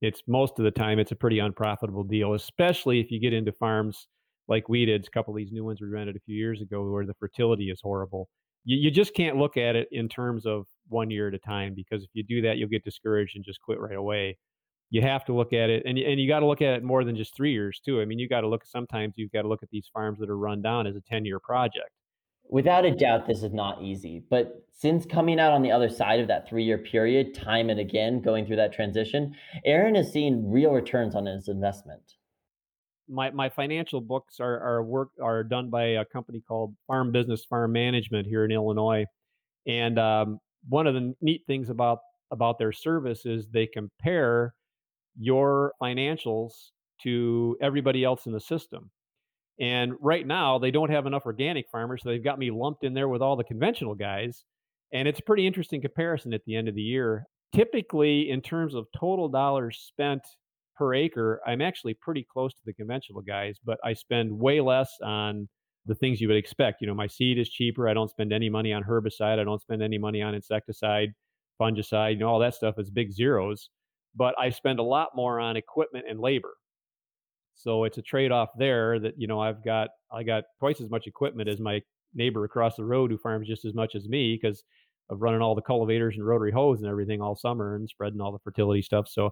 it's 0.00 0.22
most 0.26 0.58
of 0.58 0.64
the 0.64 0.70
time 0.70 0.98
it's 0.98 1.12
a 1.12 1.16
pretty 1.16 1.38
unprofitable 1.38 2.04
deal, 2.04 2.34
especially 2.34 3.00
if 3.00 3.10
you 3.10 3.20
get 3.20 3.32
into 3.32 3.52
farms 3.52 4.08
like 4.48 4.68
we 4.68 4.84
did. 4.84 5.06
A 5.06 5.10
couple 5.10 5.34
of 5.34 5.38
these 5.38 5.52
new 5.52 5.64
ones 5.64 5.80
we 5.80 5.88
rented 5.88 6.16
a 6.16 6.20
few 6.20 6.36
years 6.36 6.60
ago 6.60 6.88
where 6.90 7.06
the 7.06 7.14
fertility 7.14 7.70
is 7.70 7.80
horrible. 7.82 8.28
You, 8.64 8.78
you 8.78 8.90
just 8.90 9.14
can't 9.14 9.36
look 9.36 9.56
at 9.56 9.76
it 9.76 9.88
in 9.92 10.08
terms 10.08 10.46
of 10.46 10.66
one 10.88 11.10
year 11.10 11.28
at 11.28 11.34
a 11.34 11.38
time 11.38 11.74
because 11.74 12.02
if 12.02 12.10
you 12.14 12.22
do 12.22 12.42
that, 12.42 12.56
you'll 12.58 12.68
get 12.68 12.84
discouraged 12.84 13.36
and 13.36 13.44
just 13.44 13.60
quit 13.60 13.80
right 13.80 13.96
away. 13.96 14.38
You 14.90 15.02
have 15.02 15.24
to 15.26 15.32
look 15.32 15.52
at 15.52 15.70
it, 15.70 15.84
and 15.86 15.96
and 15.98 16.20
you 16.20 16.26
got 16.28 16.40
to 16.40 16.46
look 16.46 16.62
at 16.62 16.74
it 16.74 16.82
more 16.82 17.04
than 17.04 17.14
just 17.16 17.36
three 17.36 17.52
years 17.52 17.80
too. 17.84 18.00
I 18.00 18.04
mean, 18.04 18.18
you 18.18 18.28
got 18.28 18.40
to 18.40 18.48
look. 18.48 18.64
Sometimes 18.64 19.14
you've 19.16 19.30
got 19.30 19.42
to 19.42 19.48
look 19.48 19.62
at 19.62 19.70
these 19.70 19.88
farms 19.92 20.18
that 20.18 20.28
are 20.28 20.36
run 20.36 20.62
down 20.62 20.88
as 20.88 20.96
a 20.96 21.00
ten 21.00 21.24
year 21.24 21.38
project. 21.38 21.90
Without 22.50 22.84
a 22.84 22.90
doubt, 22.90 23.26
this 23.26 23.44
is 23.44 23.52
not 23.52 23.80
easy. 23.80 24.24
But 24.28 24.64
since 24.72 25.06
coming 25.06 25.38
out 25.38 25.52
on 25.52 25.62
the 25.62 25.70
other 25.70 25.88
side 25.88 26.20
of 26.20 26.28
that 26.28 26.48
three 26.48 26.64
year 26.64 26.78
period, 26.78 27.34
time 27.34 27.70
and 27.70 27.78
again, 27.78 28.20
going 28.20 28.44
through 28.44 28.56
that 28.56 28.72
transition, 28.72 29.34
Aaron 29.64 29.94
has 29.94 30.12
seen 30.12 30.50
real 30.50 30.72
returns 30.72 31.14
on 31.14 31.26
his 31.26 31.48
investment. 31.48 32.02
My, 33.08 33.30
my 33.30 33.48
financial 33.48 34.00
books 34.00 34.40
are, 34.40 34.60
are 34.60 34.82
work 34.82 35.10
are 35.22 35.44
done 35.44 35.70
by 35.70 35.82
a 35.84 36.04
company 36.04 36.42
called 36.46 36.74
Farm 36.86 37.12
Business 37.12 37.44
Farm 37.44 37.72
Management 37.72 38.26
here 38.26 38.44
in 38.44 38.52
Illinois, 38.52 39.04
and 39.66 39.98
um, 39.98 40.38
one 40.68 40.86
of 40.86 40.94
the 40.94 41.12
neat 41.20 41.42
things 41.46 41.70
about 41.70 41.98
about 42.30 42.58
their 42.58 42.70
service 42.70 43.26
is 43.26 43.48
they 43.48 43.66
compare 43.66 44.54
your 45.18 45.72
financials 45.82 46.52
to 47.02 47.56
everybody 47.60 48.04
else 48.04 48.26
in 48.26 48.32
the 48.32 48.40
system. 48.40 48.90
And 49.60 49.92
right 50.00 50.26
now, 50.26 50.58
they 50.58 50.70
don't 50.70 50.90
have 50.90 51.06
enough 51.06 51.26
organic 51.26 51.66
farmers, 51.70 52.00
so 52.02 52.08
they've 52.08 52.24
got 52.24 52.38
me 52.38 52.50
lumped 52.50 52.82
in 52.82 52.94
there 52.94 53.08
with 53.08 53.20
all 53.20 53.36
the 53.36 53.44
conventional 53.44 53.94
guys. 53.94 54.44
And 54.92 55.06
it's 55.06 55.20
a 55.20 55.22
pretty 55.22 55.46
interesting 55.46 55.82
comparison 55.82 56.32
at 56.32 56.40
the 56.46 56.56
end 56.56 56.68
of 56.68 56.74
the 56.74 56.80
year. 56.80 57.26
Typically, 57.54 58.30
in 58.30 58.40
terms 58.40 58.74
of 58.74 58.86
total 58.98 59.28
dollars 59.28 59.84
spent 59.86 60.22
per 60.76 60.94
acre, 60.94 61.40
I'm 61.46 61.60
actually 61.60 61.94
pretty 61.94 62.26
close 62.32 62.54
to 62.54 62.60
the 62.64 62.72
conventional 62.72 63.20
guys, 63.20 63.58
but 63.62 63.78
I 63.84 63.92
spend 63.92 64.32
way 64.32 64.60
less 64.60 64.90
on 65.04 65.48
the 65.84 65.94
things 65.94 66.20
you 66.20 66.28
would 66.28 66.36
expect. 66.36 66.80
You 66.80 66.86
know, 66.86 66.94
my 66.94 67.06
seed 67.06 67.38
is 67.38 67.50
cheaper. 67.50 67.88
I 67.88 67.94
don't 67.94 68.10
spend 68.10 68.32
any 68.32 68.48
money 68.48 68.72
on 68.72 68.82
herbicide. 68.82 69.38
I 69.38 69.44
don't 69.44 69.60
spend 69.60 69.82
any 69.82 69.98
money 69.98 70.22
on 70.22 70.34
insecticide, 70.34 71.10
fungicide, 71.60 72.12
you 72.12 72.20
know, 72.20 72.28
all 72.28 72.38
that 72.38 72.54
stuff 72.54 72.76
is 72.78 72.90
big 72.90 73.12
zeros. 73.12 73.68
But 74.16 74.34
I 74.38 74.50
spend 74.50 74.78
a 74.78 74.84
lot 74.84 75.10
more 75.14 75.38
on 75.38 75.56
equipment 75.56 76.06
and 76.08 76.18
labor. 76.18 76.54
So 77.62 77.84
it's 77.84 77.98
a 77.98 78.02
trade-off 78.02 78.50
there 78.56 78.98
that 79.00 79.14
you 79.18 79.26
know 79.26 79.40
I've 79.40 79.64
got 79.64 79.90
I 80.12 80.22
got 80.22 80.44
twice 80.58 80.80
as 80.80 80.90
much 80.90 81.06
equipment 81.06 81.48
as 81.48 81.60
my 81.60 81.82
neighbor 82.14 82.44
across 82.44 82.76
the 82.76 82.84
road 82.84 83.10
who 83.10 83.18
farms 83.18 83.46
just 83.46 83.64
as 83.64 83.74
much 83.74 83.94
as 83.94 84.08
me 84.08 84.38
because 84.40 84.62
of 85.10 85.20
running 85.20 85.42
all 85.42 85.54
the 85.54 85.62
cultivators 85.62 86.16
and 86.16 86.26
rotary 86.26 86.52
hoes 86.52 86.80
and 86.80 86.88
everything 86.88 87.20
all 87.20 87.36
summer 87.36 87.76
and 87.76 87.88
spreading 87.88 88.20
all 88.20 88.32
the 88.32 88.38
fertility 88.38 88.80
stuff. 88.80 89.08
So 89.08 89.30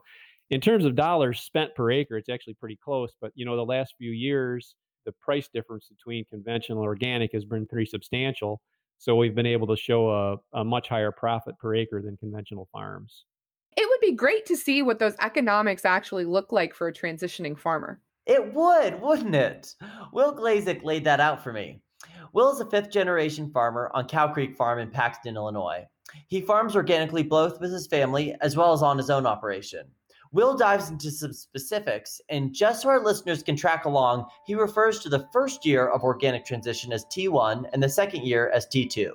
in 0.50 0.60
terms 0.60 0.84
of 0.84 0.94
dollars 0.94 1.40
spent 1.40 1.74
per 1.74 1.90
acre, 1.90 2.16
it's 2.16 2.28
actually 2.28 2.54
pretty 2.54 2.78
close. 2.82 3.12
But 3.20 3.32
you 3.34 3.44
know 3.46 3.56
the 3.56 3.64
last 3.64 3.94
few 3.98 4.10
years, 4.10 4.74
the 5.06 5.12
price 5.20 5.48
difference 5.52 5.88
between 5.88 6.24
conventional 6.26 6.80
and 6.80 6.86
organic 6.86 7.32
has 7.32 7.44
been 7.44 7.66
pretty 7.66 7.86
substantial. 7.86 8.60
So 8.98 9.14
we've 9.14 9.34
been 9.34 9.46
able 9.46 9.68
to 9.68 9.76
show 9.76 10.10
a, 10.10 10.60
a 10.60 10.64
much 10.64 10.88
higher 10.88 11.12
profit 11.12 11.56
per 11.58 11.74
acre 11.74 12.02
than 12.02 12.16
conventional 12.16 12.68
farms. 12.72 13.24
It 13.76 13.88
would 13.88 14.00
be 14.00 14.16
great 14.16 14.44
to 14.46 14.56
see 14.56 14.82
what 14.82 14.98
those 14.98 15.14
economics 15.20 15.84
actually 15.84 16.24
look 16.24 16.50
like 16.50 16.74
for 16.74 16.88
a 16.88 16.92
transitioning 16.92 17.56
farmer. 17.56 18.00
It 18.28 18.52
would, 18.52 19.00
wouldn't 19.00 19.34
it? 19.34 19.74
Will 20.12 20.36
Glazik 20.36 20.84
laid 20.84 21.04
that 21.04 21.18
out 21.18 21.42
for 21.42 21.50
me. 21.50 21.80
Will 22.34 22.52
is 22.52 22.60
a 22.60 22.66
fifth 22.66 22.90
generation 22.90 23.50
farmer 23.50 23.90
on 23.94 24.06
Cow 24.06 24.28
Creek 24.28 24.54
Farm 24.54 24.78
in 24.78 24.90
Paxton, 24.90 25.34
Illinois. 25.34 25.86
He 26.26 26.42
farms 26.42 26.76
organically 26.76 27.22
both 27.22 27.58
with 27.58 27.72
his 27.72 27.86
family 27.86 28.36
as 28.42 28.54
well 28.54 28.74
as 28.74 28.82
on 28.82 28.98
his 28.98 29.08
own 29.08 29.24
operation. 29.24 29.86
Will 30.30 30.54
dives 30.54 30.90
into 30.90 31.10
some 31.10 31.32
specifics, 31.32 32.20
and 32.28 32.52
just 32.52 32.82
so 32.82 32.90
our 32.90 33.02
listeners 33.02 33.42
can 33.42 33.56
track 33.56 33.86
along, 33.86 34.26
he 34.44 34.54
refers 34.54 34.98
to 35.00 35.08
the 35.08 35.26
first 35.32 35.64
year 35.64 35.88
of 35.88 36.02
organic 36.02 36.44
transition 36.44 36.92
as 36.92 37.06
T1 37.06 37.64
and 37.72 37.82
the 37.82 37.88
second 37.88 38.24
year 38.24 38.50
as 38.50 38.66
T2. 38.66 39.10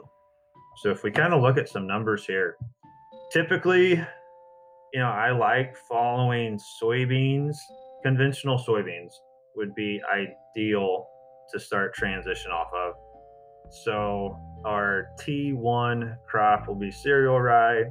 So, 0.77 0.89
if 0.89 1.03
we 1.03 1.11
kind 1.11 1.35
of 1.35 1.43
look 1.43 1.59
at 1.59 1.69
some 1.69 1.85
numbers 1.85 2.25
here, 2.25 2.57
typically, 3.31 3.91
you 3.91 4.99
know, 4.99 5.05
I 5.05 5.29
like 5.29 5.77
following 5.87 6.59
soybeans 6.81 7.55
conventional 8.03 8.57
soybeans 8.57 9.13
would 9.55 9.73
be 9.75 10.01
ideal 10.11 11.07
to 11.51 11.59
start 11.59 11.93
transition 11.93 12.51
off 12.51 12.67
of. 12.73 12.93
So 13.71 14.37
our 14.65 15.07
T1 15.19 16.17
crop 16.27 16.67
will 16.67 16.75
be 16.75 16.91
cereal 16.91 17.39
rye. 17.39 17.83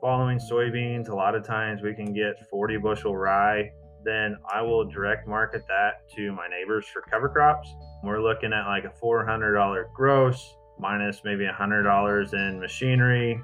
Following 0.00 0.38
soybeans, 0.38 1.08
a 1.08 1.14
lot 1.14 1.34
of 1.34 1.44
times 1.44 1.82
we 1.82 1.94
can 1.94 2.12
get 2.12 2.48
40 2.48 2.76
bushel 2.78 3.16
rye. 3.16 3.70
Then 4.04 4.36
I 4.54 4.62
will 4.62 4.84
direct 4.84 5.26
market 5.26 5.62
that 5.66 6.08
to 6.16 6.32
my 6.32 6.46
neighbors 6.48 6.86
for 6.86 7.02
cover 7.02 7.28
crops. 7.28 7.68
We're 8.04 8.22
looking 8.22 8.52
at 8.52 8.66
like 8.66 8.84
a 8.84 8.92
$400 9.04 9.84
gross. 9.94 10.54
minus 10.78 11.22
maybe 11.24 11.44
$100 11.44 12.34
in 12.34 12.60
machinery. 12.60 13.40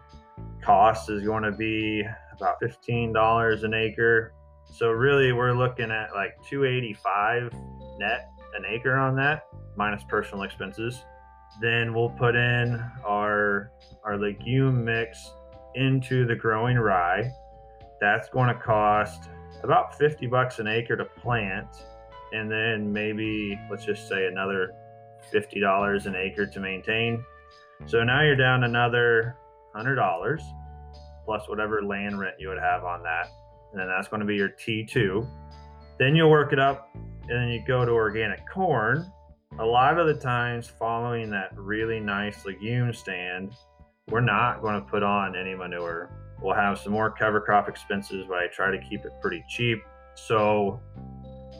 Cost 0.63 1.11
is 1.11 1.23
going 1.23 1.43
to 1.43 1.53
be 1.53 2.03
about 2.37 2.57
$15 2.63 3.65
an 3.65 3.75
acre. 3.75 4.33
So 4.75 4.91
really 4.91 5.33
we're 5.33 5.53
looking 5.53 5.93
at 5.93 6.13
like 6.17 6.37
285 6.51 7.53
net 8.01 8.29
an 8.57 8.65
acre 8.69 8.97
on 8.97 9.15
that 9.15 9.47
minus 9.77 10.03
personal 10.03 10.43
expenses. 10.43 11.05
Then 11.61 11.95
we'll 11.95 12.11
put 12.11 12.35
in 12.35 12.83
our 13.07 13.71
our 14.03 14.19
legume 14.19 14.85
mix 14.85 15.31
into 15.77 16.27
the 16.27 16.35
growing 16.35 16.77
rye. 16.77 17.31
That's 18.01 18.29
going 18.29 18.49
to 18.49 18.61
cost 18.61 19.29
about 19.63 19.97
50 19.97 20.27
bucks 20.27 20.59
an 20.59 20.67
acre 20.67 20.97
to 20.97 21.05
plant 21.05 21.69
and 22.33 22.51
then 22.51 22.93
maybe 22.93 23.57
let's 23.71 23.85
just 23.85 24.09
say 24.09 24.27
another 24.27 24.73
$50 25.33 26.07
an 26.07 26.17
acre 26.17 26.47
to 26.47 26.59
maintain. 26.59 27.25
So 27.87 28.03
now 28.03 28.23
you're 28.23 28.35
down 28.35 28.65
another 28.65 29.37
$100 29.77 30.41
plus 31.25 31.49
whatever 31.49 31.81
land 31.85 32.19
rent 32.19 32.35
you 32.41 32.49
would 32.49 32.59
have 32.59 32.83
on 32.83 33.05
that. 33.05 33.29
And 33.75 33.91
that's 33.91 34.09
going 34.09 34.21
to 34.21 34.27
be 34.27 34.37
your 34.37 34.51
T2. 34.51 35.29
Then 35.99 36.15
you'll 36.15 36.31
work 36.31 36.53
it 36.53 36.59
up 36.59 36.91
and 36.95 37.31
then 37.31 37.49
you 37.49 37.63
go 37.67 37.85
to 37.85 37.93
organic 37.93 38.41
corn. 38.49 39.11
A 39.59 39.65
lot 39.65 39.99
of 39.99 40.07
the 40.07 40.15
times, 40.15 40.67
following 40.67 41.31
that 41.31 41.57
really 41.57 42.01
nice 42.01 42.45
legume 42.45 42.93
stand, 42.93 43.53
we're 44.09 44.21
not 44.21 44.61
going 44.63 44.75
to 44.75 44.81
put 44.81 45.03
on 45.03 45.37
any 45.37 45.55
manure. 45.55 46.11
We'll 46.43 46.55
have 46.55 46.79
some 46.79 46.93
more 46.93 47.11
cover 47.11 47.41
crop 47.41 47.69
expenses, 47.69 48.27
but 48.29 48.39
I 48.39 48.49
try 48.49 48.71
to 48.71 48.79
keep 48.79 49.05
it 49.05 49.13
pretty 49.23 49.45
cheap. 49.49 49.79
So 50.15 50.81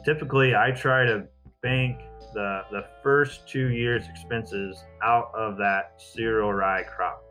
typically, 0.03 0.55
I 0.55 0.71
try 0.71 1.05
to 1.05 1.25
bank 1.63 1.99
the 2.33 2.61
the 2.71 2.85
first 3.01 3.47
two 3.47 3.69
years 3.69 4.07
expenses 4.09 4.83
out 5.03 5.31
of 5.33 5.57
that 5.57 5.93
cereal 5.97 6.53
rye 6.53 6.83
crop. 6.83 7.23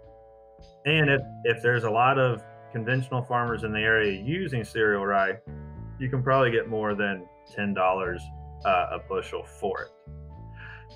And 0.87 1.11
if 1.11 1.20
if 1.45 1.62
there's 1.62 1.85
a 1.85 1.91
lot 1.91 2.18
of 2.18 2.43
conventional 2.74 3.22
farmers 3.22 3.62
in 3.62 3.72
the 3.72 3.78
area 3.78 4.20
using 4.20 4.64
cereal 4.64 5.06
rye, 5.06 5.38
you 6.00 6.10
can 6.10 6.22
probably 6.22 6.50
get 6.50 6.68
more 6.68 6.94
than 6.94 7.26
ten 7.54 7.72
dollars 7.72 8.20
uh, 8.66 8.86
a 8.92 8.98
bushel 9.08 9.44
for 9.44 9.82
it. 9.82 9.88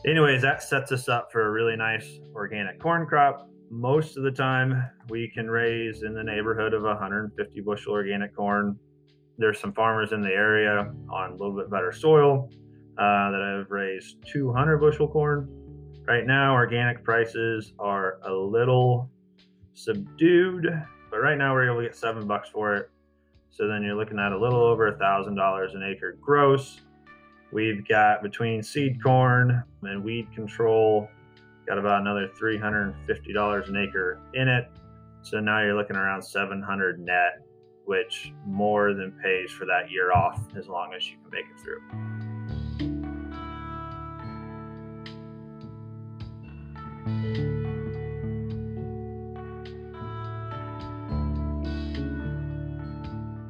Anyways, 0.06 0.42
that 0.42 0.62
sets 0.62 0.90
us 0.92 1.08
up 1.08 1.30
for 1.30 1.46
a 1.46 1.50
really 1.50 1.76
nice 1.76 2.18
organic 2.34 2.80
corn 2.80 3.06
crop. 3.06 3.48
Most 3.70 4.16
of 4.16 4.24
the 4.24 4.30
time, 4.30 4.82
we 5.08 5.30
can 5.32 5.48
raise 5.48 6.02
in 6.02 6.14
the 6.14 6.22
neighborhood 6.22 6.74
of 6.74 6.82
150 6.82 7.60
bushel 7.60 7.92
organic 7.92 8.34
corn. 8.34 8.78
There's 9.38 9.60
some 9.60 9.72
farmers 9.72 10.12
in 10.12 10.20
the 10.20 10.32
area 10.32 10.92
on 11.10 11.30
a 11.30 11.36
little 11.36 11.54
bit 11.54 11.70
better 11.70 11.92
soil 11.92 12.48
uh, 12.98 13.30
that 13.30 13.56
have 13.58 13.70
raised 13.70 14.16
200 14.32 14.78
bushel 14.78 15.06
corn. 15.06 15.48
Right 16.06 16.26
now, 16.26 16.54
organic 16.54 17.04
prices 17.04 17.72
are 17.78 18.18
a 18.24 18.32
little 18.32 19.10
subdued, 19.74 20.66
but 21.18 21.24
right 21.24 21.38
now 21.38 21.52
we're 21.52 21.68
able 21.68 21.80
to 21.80 21.88
get 21.88 21.96
seven 21.96 22.28
bucks 22.28 22.48
for 22.48 22.76
it. 22.76 22.90
So 23.50 23.66
then 23.66 23.82
you're 23.82 23.96
looking 23.96 24.20
at 24.20 24.30
a 24.30 24.38
little 24.38 24.62
over 24.62 24.86
a 24.86 24.96
thousand 24.98 25.34
dollars 25.34 25.74
an 25.74 25.82
acre 25.82 26.16
gross. 26.20 26.80
We've 27.50 27.86
got 27.88 28.22
between 28.22 28.62
seed 28.62 29.02
corn 29.02 29.64
and 29.82 30.04
weed 30.04 30.32
control, 30.32 31.08
got 31.66 31.76
about 31.76 32.02
another 32.02 32.30
$350 32.40 33.68
an 33.68 33.76
acre 33.76 34.20
in 34.34 34.46
it. 34.46 34.68
So 35.22 35.40
now 35.40 35.60
you're 35.60 35.74
looking 35.74 35.96
around 35.96 36.22
700 36.22 37.00
net, 37.00 37.40
which 37.84 38.32
more 38.46 38.94
than 38.94 39.10
pays 39.20 39.50
for 39.50 39.64
that 39.64 39.90
year 39.90 40.12
off 40.12 40.40
as 40.56 40.68
long 40.68 40.92
as 40.94 41.10
you 41.10 41.16
can 41.16 41.30
make 41.32 41.46
it 41.46 41.60
through. 41.60 42.27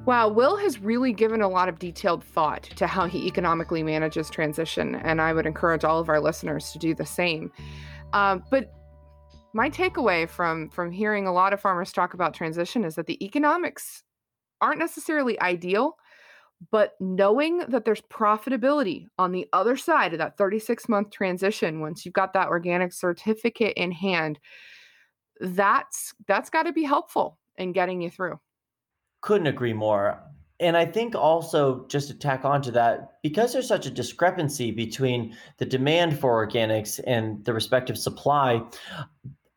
Wow, 0.09 0.29
Will 0.29 0.57
has 0.57 0.81
really 0.81 1.13
given 1.13 1.43
a 1.43 1.49
lot 1.49 1.69
of 1.69 1.79
detailed 1.79 2.25
thought 2.25 2.63
to 2.77 2.87
how 2.87 3.05
he 3.05 3.27
economically 3.27 3.83
manages 3.83 4.31
transition, 4.31 4.95
and 4.95 5.21
I 5.21 5.35
would 5.35 5.45
encourage 5.45 5.85
all 5.85 6.01
of 6.01 6.09
our 6.09 6.19
listeners 6.19 6.73
to 6.73 6.79
do 6.79 6.95
the 6.95 7.05
same. 7.05 7.53
Uh, 8.15 8.39
but 8.51 8.73
my 9.53 9.69
takeaway 9.69 10.27
from 10.27 10.71
from 10.71 10.91
hearing 10.91 11.27
a 11.27 11.33
lot 11.35 11.53
of 11.53 11.61
farmers 11.61 11.93
talk 11.93 12.15
about 12.15 12.33
transition 12.33 12.87
is 12.87 12.95
that 12.95 13.05
the 13.05 13.23
economics 13.23 14.03
aren't 14.63 14.79
necessarily 14.79 15.39
ideal, 15.43 15.99
but 16.71 16.95
knowing 17.01 17.59
that 17.69 17.85
there's 17.85 18.01
profitability 18.01 19.09
on 19.19 19.31
the 19.31 19.47
other 19.53 19.77
side 19.77 20.15
of 20.15 20.21
that 20.21 20.39
36 20.39 20.89
month 20.89 21.11
transition, 21.11 21.83
once 21.83 22.07
you've 22.07 22.15
got 22.15 22.33
that 22.33 22.49
organic 22.49 22.95
certificate 22.95 23.75
in 23.77 23.93
hand, 23.93 24.39
that's 25.39 26.15
that's 26.27 26.49
got 26.49 26.63
to 26.63 26.73
be 26.73 26.85
helpful 26.85 27.37
in 27.59 27.73
getting 27.73 28.01
you 28.01 28.09
through. 28.09 28.41
Couldn't 29.21 29.47
agree 29.47 29.73
more. 29.73 30.23
And 30.61 30.77
I 30.77 30.87
think 30.87 31.15
also, 31.15 31.87
just 31.87 32.09
to 32.09 32.15
tack 32.15 32.45
on 32.45 32.63
to 32.63 32.73
that, 32.73 33.19
because 33.23 33.53
there's 33.53 33.69
such 33.69 33.87
a 33.87 33.91
discrepancy 33.91 34.73
between 34.73 35.37
the 35.59 35.65
demand 35.65 36.19
for 36.19 36.45
organics 36.45 36.99
and 37.07 37.45
the 37.45 37.53
respective 37.53 37.97
supply, 37.97 38.63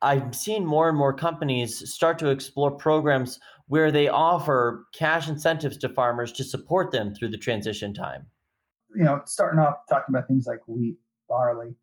I've 0.04 0.36
seen 0.36 0.66
more 0.66 0.90
and 0.90 0.98
more 0.98 1.14
companies 1.14 1.92
start 1.92 2.20
to 2.20 2.30
explore 2.30 2.72
programs 2.72 3.40
where 3.68 3.92
they 3.92 4.10
offer 4.10 4.86
cash 4.94 5.28
incentives 5.28 5.78
to 5.78 5.90
farmers 5.90 6.32
to 6.34 6.44
support 6.44 6.92
them 6.92 7.16
through 7.16 7.30
the 7.30 7.38
transition 7.38 7.94
time. 7.94 8.28
You 8.96 9.04
know, 9.04 9.22
starting 9.26 9.60
off 9.60 9.78
talking 9.90 10.14
about 10.14 10.28
things 10.28 10.46
like 10.46 10.60
wheat, 10.68 10.98
barley, 11.30 11.74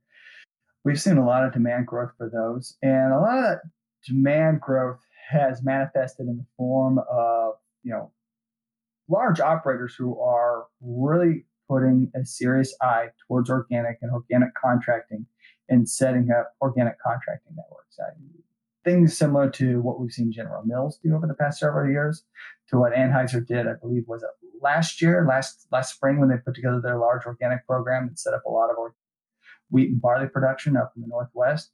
we've 0.85 1.01
seen 1.01 1.17
a 1.17 1.27
lot 1.27 1.45
of 1.45 1.53
demand 1.53 1.87
growth 1.87 2.13
for 2.19 2.29
those. 2.29 2.77
And 2.83 3.13
a 3.13 3.19
lot 3.19 3.39
of 3.39 3.45
that 3.45 3.61
demand 4.07 4.61
growth 4.61 5.01
has 5.31 5.63
manifested 5.63 6.29
in 6.29 6.37
the 6.37 6.47
form 6.57 7.01
of 7.11 7.55
you 7.83 7.93
know, 7.93 8.13
large 9.09 9.41
operators 9.41 9.95
who 9.95 10.21
are 10.21 10.67
really 10.81 11.45
putting 11.69 12.11
a 12.15 12.25
serious 12.25 12.75
eye 12.81 13.09
towards 13.27 13.51
organic 13.51 13.99
and 14.03 14.11
organic 14.11 14.55
contracting 14.55 15.27
and 15.69 15.89
setting 15.89 16.31
up 16.31 16.55
organic 16.61 17.01
contracting 17.01 17.55
networks. 17.57 17.99
things 18.85 19.17
similar 19.17 19.51
to 19.51 19.81
what 19.83 20.01
we've 20.01 20.13
seen 20.13 20.33
General 20.33 20.63
Mills 20.65 20.99
do 21.03 21.15
over 21.15 21.27
the 21.27 21.35
past 21.35 21.61
several 21.61 21.91
years, 21.91 22.25
to 22.69 22.79
what 22.79 22.93
Anheuser 22.93 23.47
did, 23.47 23.67
I 23.67 23.75
believe, 23.75 24.05
was 24.07 24.23
it 24.23 24.31
last 24.63 25.03
year, 25.03 25.27
last 25.29 25.67
last 25.71 25.95
spring 25.95 26.19
when 26.19 26.29
they 26.29 26.37
put 26.37 26.55
together 26.55 26.81
their 26.81 26.99
large 26.99 27.27
organic 27.27 27.67
program 27.67 28.09
and 28.09 28.19
set 28.19 28.35
up 28.35 28.45
a 28.47 28.51
lot 28.51 28.71
of 28.71 28.77
wheat 29.71 29.91
and 29.91 30.01
barley 30.01 30.29
production 30.29 30.77
up 30.77 30.93
in 30.97 31.03
the 31.03 31.09
Northwest. 31.09 31.71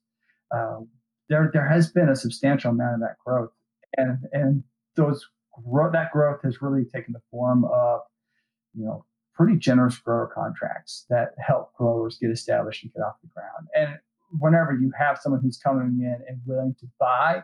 Uh, 0.54 0.80
there, 1.28 1.50
there 1.52 1.68
has 1.68 1.90
been 1.90 2.08
a 2.08 2.16
substantial 2.16 2.70
amount 2.70 2.94
of 2.94 3.00
that 3.00 3.16
growth, 3.24 3.50
and 3.96 4.18
and 4.32 4.64
those 4.96 5.26
grow, 5.62 5.90
that 5.90 6.12
growth 6.12 6.40
has 6.42 6.62
really 6.62 6.84
taken 6.84 7.12
the 7.12 7.22
form 7.30 7.64
of, 7.64 8.00
you 8.74 8.84
know, 8.84 9.04
pretty 9.34 9.56
generous 9.56 9.98
grower 9.98 10.30
contracts 10.32 11.06
that 11.10 11.34
help 11.38 11.74
growers 11.74 12.18
get 12.18 12.30
established 12.30 12.84
and 12.84 12.92
get 12.92 13.00
off 13.02 13.16
the 13.22 13.28
ground. 13.28 13.68
And 13.74 13.98
whenever 14.38 14.72
you 14.72 14.92
have 14.98 15.18
someone 15.18 15.40
who's 15.42 15.58
coming 15.58 16.00
in 16.00 16.18
and 16.28 16.40
willing 16.46 16.74
to 16.80 16.86
buy, 17.00 17.42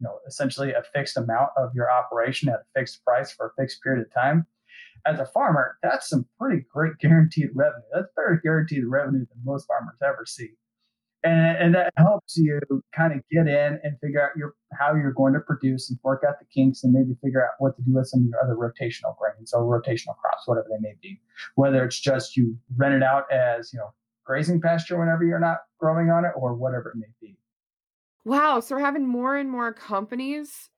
you 0.00 0.04
know, 0.04 0.18
essentially 0.26 0.72
a 0.72 0.82
fixed 0.94 1.16
amount 1.16 1.50
of 1.56 1.70
your 1.74 1.90
operation 1.90 2.48
at 2.48 2.56
a 2.56 2.78
fixed 2.78 3.04
price 3.04 3.32
for 3.32 3.46
a 3.46 3.60
fixed 3.60 3.82
period 3.82 4.06
of 4.06 4.12
time, 4.12 4.46
as 5.04 5.20
a 5.20 5.26
farmer, 5.26 5.78
that's 5.82 6.08
some 6.08 6.26
pretty 6.38 6.64
great 6.72 6.96
guaranteed 7.00 7.50
revenue. 7.54 7.84
That's 7.92 8.08
better 8.16 8.40
guaranteed 8.42 8.84
revenue 8.84 9.26
than 9.26 9.44
most 9.44 9.66
farmers 9.66 9.96
ever 10.02 10.24
see 10.26 10.50
and, 11.26 11.56
and 11.58 11.74
that 11.74 11.92
helps 11.96 12.36
you 12.36 12.60
kind 12.94 13.12
of 13.12 13.20
get 13.30 13.48
in 13.48 13.80
and 13.82 13.98
figure 14.00 14.22
out 14.22 14.36
your 14.36 14.54
how 14.78 14.94
you're 14.94 15.12
going 15.12 15.32
to 15.34 15.40
produce 15.40 15.90
and 15.90 15.98
work 16.02 16.22
out 16.26 16.38
the 16.38 16.46
kinks 16.46 16.84
and 16.84 16.92
maybe 16.92 17.16
figure 17.22 17.44
out 17.44 17.52
what 17.58 17.76
to 17.76 17.82
do 17.82 17.94
with 17.94 18.06
some 18.06 18.20
of 18.20 18.26
your 18.26 18.42
other 18.42 18.54
rotational 18.54 19.16
grains 19.18 19.52
or 19.52 19.62
rotational 19.62 20.16
crops, 20.18 20.46
whatever 20.46 20.68
they 20.70 20.80
may 20.80 20.94
be. 21.02 21.20
Whether 21.56 21.84
it's 21.84 21.98
just 21.98 22.36
you 22.36 22.56
rent 22.76 22.94
it 22.94 23.02
out 23.02 23.30
as 23.32 23.72
you 23.72 23.78
know 23.78 23.92
grazing 24.24 24.60
pasture 24.60 24.98
whenever 24.98 25.24
you're 25.24 25.40
not 25.40 25.58
growing 25.78 26.10
on 26.10 26.24
it, 26.24 26.32
or 26.36 26.54
whatever 26.54 26.90
it 26.90 26.96
may 26.96 27.06
be. 27.20 27.36
Wow, 28.24 28.60
so 28.60 28.74
we're 28.74 28.80
having 28.82 29.06
more 29.06 29.36
and 29.36 29.50
more 29.50 29.72
companies 29.72 30.70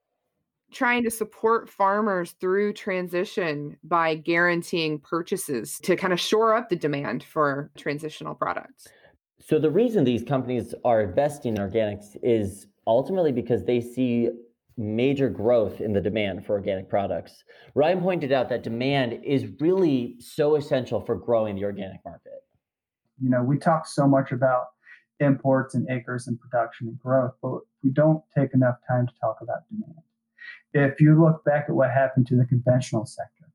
trying 0.70 1.02
to 1.02 1.10
support 1.10 1.70
farmers 1.70 2.32
through 2.40 2.74
transition 2.74 3.78
by 3.82 4.14
guaranteeing 4.14 4.98
purchases 4.98 5.78
to 5.82 5.96
kind 5.96 6.12
of 6.12 6.20
shore 6.20 6.54
up 6.54 6.68
the 6.68 6.76
demand 6.76 7.22
for 7.22 7.70
transitional 7.76 8.34
products. 8.34 8.86
So 9.48 9.58
the 9.58 9.70
reason 9.70 10.04
these 10.04 10.24
companies 10.24 10.74
are 10.84 11.00
investing 11.00 11.56
in 11.56 11.62
organics 11.62 12.18
is 12.22 12.66
ultimately 12.86 13.32
because 13.32 13.64
they 13.64 13.80
see 13.80 14.28
major 14.76 15.30
growth 15.30 15.80
in 15.80 15.94
the 15.94 16.02
demand 16.02 16.44
for 16.44 16.52
organic 16.52 16.90
products. 16.90 17.44
Ryan 17.74 18.02
pointed 18.02 18.30
out 18.30 18.50
that 18.50 18.62
demand 18.62 19.20
is 19.24 19.46
really 19.58 20.16
so 20.20 20.56
essential 20.56 21.00
for 21.00 21.16
growing 21.16 21.56
the 21.56 21.64
organic 21.64 22.04
market. 22.04 22.44
You 23.22 23.30
know, 23.30 23.42
we 23.42 23.56
talk 23.56 23.86
so 23.86 24.06
much 24.06 24.32
about 24.32 24.66
imports 25.18 25.74
and 25.74 25.88
acres 25.88 26.26
and 26.26 26.38
production 26.38 26.88
and 26.88 26.98
growth, 26.98 27.32
but 27.40 27.60
we 27.82 27.88
don't 27.88 28.22
take 28.36 28.52
enough 28.52 28.76
time 28.86 29.06
to 29.06 29.12
talk 29.18 29.38
about 29.40 29.60
demand. 29.70 29.94
If 30.74 31.00
you 31.00 31.18
look 31.18 31.42
back 31.46 31.64
at 31.70 31.74
what 31.74 31.90
happened 31.90 32.26
to 32.26 32.36
the 32.36 32.44
conventional 32.44 33.06
sector, 33.06 33.48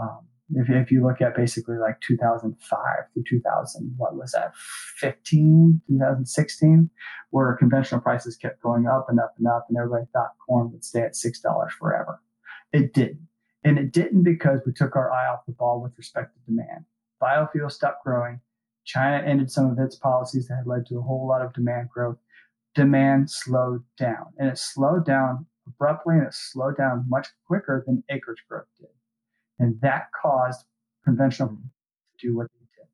um, 0.00 0.26
if, 0.54 0.70
if 0.70 0.90
you 0.90 1.04
look 1.04 1.20
at 1.20 1.36
basically 1.36 1.76
like 1.76 2.00
2005 2.00 2.80
through 3.12 3.24
2000, 3.28 3.94
what 3.96 4.14
was 4.14 4.32
that, 4.32 4.52
15, 4.98 5.80
2016, 5.88 6.90
where 7.30 7.56
conventional 7.56 8.00
prices 8.00 8.36
kept 8.36 8.62
going 8.62 8.86
up 8.86 9.06
and 9.08 9.18
up 9.18 9.34
and 9.38 9.46
up, 9.46 9.66
and 9.68 9.76
everybody 9.76 10.04
thought 10.12 10.32
corn 10.46 10.70
would 10.72 10.84
stay 10.84 11.00
at 11.00 11.14
$6 11.14 11.70
forever. 11.78 12.20
It 12.72 12.92
didn't. 12.92 13.28
And 13.64 13.78
it 13.78 13.92
didn't 13.92 14.22
because 14.22 14.60
we 14.64 14.72
took 14.72 14.94
our 14.94 15.10
eye 15.10 15.28
off 15.28 15.46
the 15.46 15.52
ball 15.52 15.82
with 15.82 15.92
respect 15.98 16.34
to 16.34 16.40
demand. 16.50 16.84
Biofuel 17.20 17.70
stopped 17.70 18.04
growing. 18.04 18.40
China 18.84 19.24
ended 19.26 19.50
some 19.50 19.68
of 19.70 19.78
its 19.78 19.96
policies 19.96 20.46
that 20.46 20.56
had 20.58 20.66
led 20.66 20.86
to 20.86 20.98
a 20.98 21.02
whole 21.02 21.26
lot 21.26 21.42
of 21.42 21.52
demand 21.52 21.88
growth. 21.90 22.18
Demand 22.76 23.28
slowed 23.30 23.82
down, 23.98 24.26
and 24.38 24.48
it 24.48 24.58
slowed 24.58 25.04
down 25.04 25.46
abruptly 25.66 26.16
and 26.16 26.26
it 26.26 26.34
slowed 26.34 26.76
down 26.76 27.04
much 27.08 27.28
quicker 27.46 27.82
than 27.86 28.04
acreage 28.10 28.44
growth 28.48 28.66
did. 28.78 28.88
And 29.58 29.80
that 29.80 30.08
caused 30.20 30.64
conventional 31.04 31.48
to 31.48 32.26
do 32.26 32.36
what 32.36 32.48
they 32.52 32.66
did. 32.76 32.88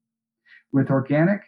With 0.72 0.90
organic, 0.90 1.40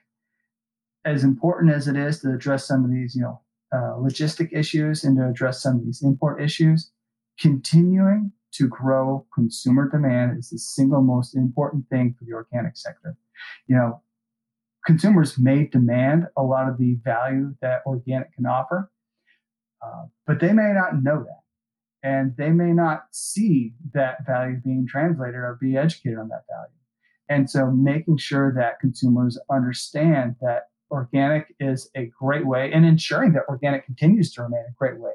as 1.04 1.24
important 1.24 1.72
as 1.72 1.88
it 1.88 1.96
is 1.96 2.20
to 2.20 2.32
address 2.32 2.66
some 2.66 2.84
of 2.84 2.90
these, 2.90 3.14
you 3.14 3.22
know, 3.22 3.40
uh, 3.72 3.96
logistic 3.98 4.50
issues 4.52 5.04
and 5.04 5.16
to 5.16 5.28
address 5.28 5.62
some 5.62 5.76
of 5.76 5.84
these 5.84 6.02
import 6.02 6.40
issues, 6.40 6.90
continuing 7.38 8.32
to 8.52 8.68
grow 8.68 9.26
consumer 9.34 9.88
demand 9.90 10.38
is 10.38 10.50
the 10.50 10.58
single 10.58 11.02
most 11.02 11.34
important 11.34 11.88
thing 11.88 12.14
for 12.16 12.24
the 12.24 12.32
organic 12.32 12.76
sector. 12.76 13.16
You 13.66 13.76
know, 13.76 14.02
consumers 14.86 15.38
may 15.38 15.66
demand 15.66 16.26
a 16.36 16.42
lot 16.42 16.68
of 16.68 16.78
the 16.78 16.96
value 17.02 17.54
that 17.60 17.82
organic 17.84 18.32
can 18.34 18.46
offer, 18.46 18.90
uh, 19.84 20.04
but 20.26 20.40
they 20.40 20.52
may 20.52 20.72
not 20.72 21.02
know 21.02 21.24
that 21.24 21.43
and 22.04 22.36
they 22.36 22.50
may 22.50 22.72
not 22.72 23.06
see 23.12 23.72
that 23.94 24.26
value 24.26 24.60
being 24.62 24.86
translated 24.86 25.36
or 25.36 25.58
be 25.60 25.76
educated 25.76 26.18
on 26.18 26.28
that 26.28 26.44
value. 26.48 26.70
And 27.30 27.48
so 27.48 27.70
making 27.70 28.18
sure 28.18 28.52
that 28.54 28.78
consumers 28.78 29.38
understand 29.50 30.36
that 30.42 30.68
organic 30.90 31.54
is 31.58 31.90
a 31.96 32.10
great 32.20 32.46
way 32.46 32.70
and 32.72 32.84
ensuring 32.84 33.32
that 33.32 33.44
organic 33.48 33.86
continues 33.86 34.32
to 34.34 34.42
remain 34.42 34.64
a 34.68 34.74
great 34.78 35.00
way 35.00 35.12